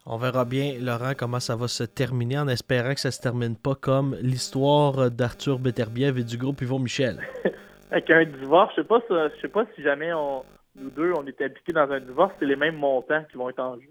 On 0.07 0.17
verra 0.17 0.47
bien, 0.47 0.79
Laurent, 0.81 1.13
comment 1.17 1.41
ça 1.41 1.57
va 1.57 1.69
se 1.69 1.85
terminer 1.85 2.39
en 2.39 2.49
espérant 2.49 2.95
que 2.95 3.01
ça 3.01 3.11
se 3.11 3.21
termine 3.21 3.57
pas 3.57 3.75
comme 3.75 4.17
l'histoire 4.23 5.11
d'Arthur 5.11 5.59
Beterbiev 5.59 6.19
et 6.19 6.25
du 6.25 6.39
groupe 6.39 6.63
Yvon 6.63 6.79
Michel. 6.79 7.21
Avec 7.91 8.09
un 8.11 8.25
divorce, 8.25 8.73
je 8.77 8.83
sais 8.83 8.89
pas, 8.89 9.01
je 9.09 9.41
sais 9.41 9.49
pas 9.49 9.65
si 9.75 9.83
jamais 9.83 10.13
on, 10.13 10.43
nous 10.81 10.91
deux, 10.91 11.13
on 11.17 11.27
est 11.27 11.41
impliqués 11.41 11.73
dans 11.73 11.91
un 11.91 12.01
divorce, 12.01 12.33
c'est 12.39 12.47
les 12.47 12.57
mêmes 12.57 12.77
montants 12.77 13.23
qui 13.31 13.37
vont 13.37 13.49
être 13.49 13.61
en 13.61 13.77
jeu. 13.77 13.91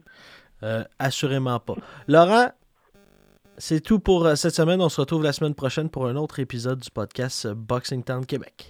Euh, 0.63 0.83
assurément 0.97 1.59
pas. 1.59 1.75
Laurent, 2.07 2.49
c'est 3.57 3.81
tout 3.81 3.99
pour 3.99 4.25
euh, 4.25 4.35
cette 4.35 4.55
semaine. 4.55 4.81
On 4.81 4.89
se 4.89 4.99
retrouve 4.99 5.23
la 5.23 5.31
semaine 5.31 5.55
prochaine 5.55 5.89
pour 5.89 6.07
un 6.07 6.15
autre 6.15 6.39
épisode 6.39 6.79
du 6.79 6.91
podcast 6.91 7.47
Boxing 7.47 8.03
Town 8.03 8.25
Québec. 8.25 8.67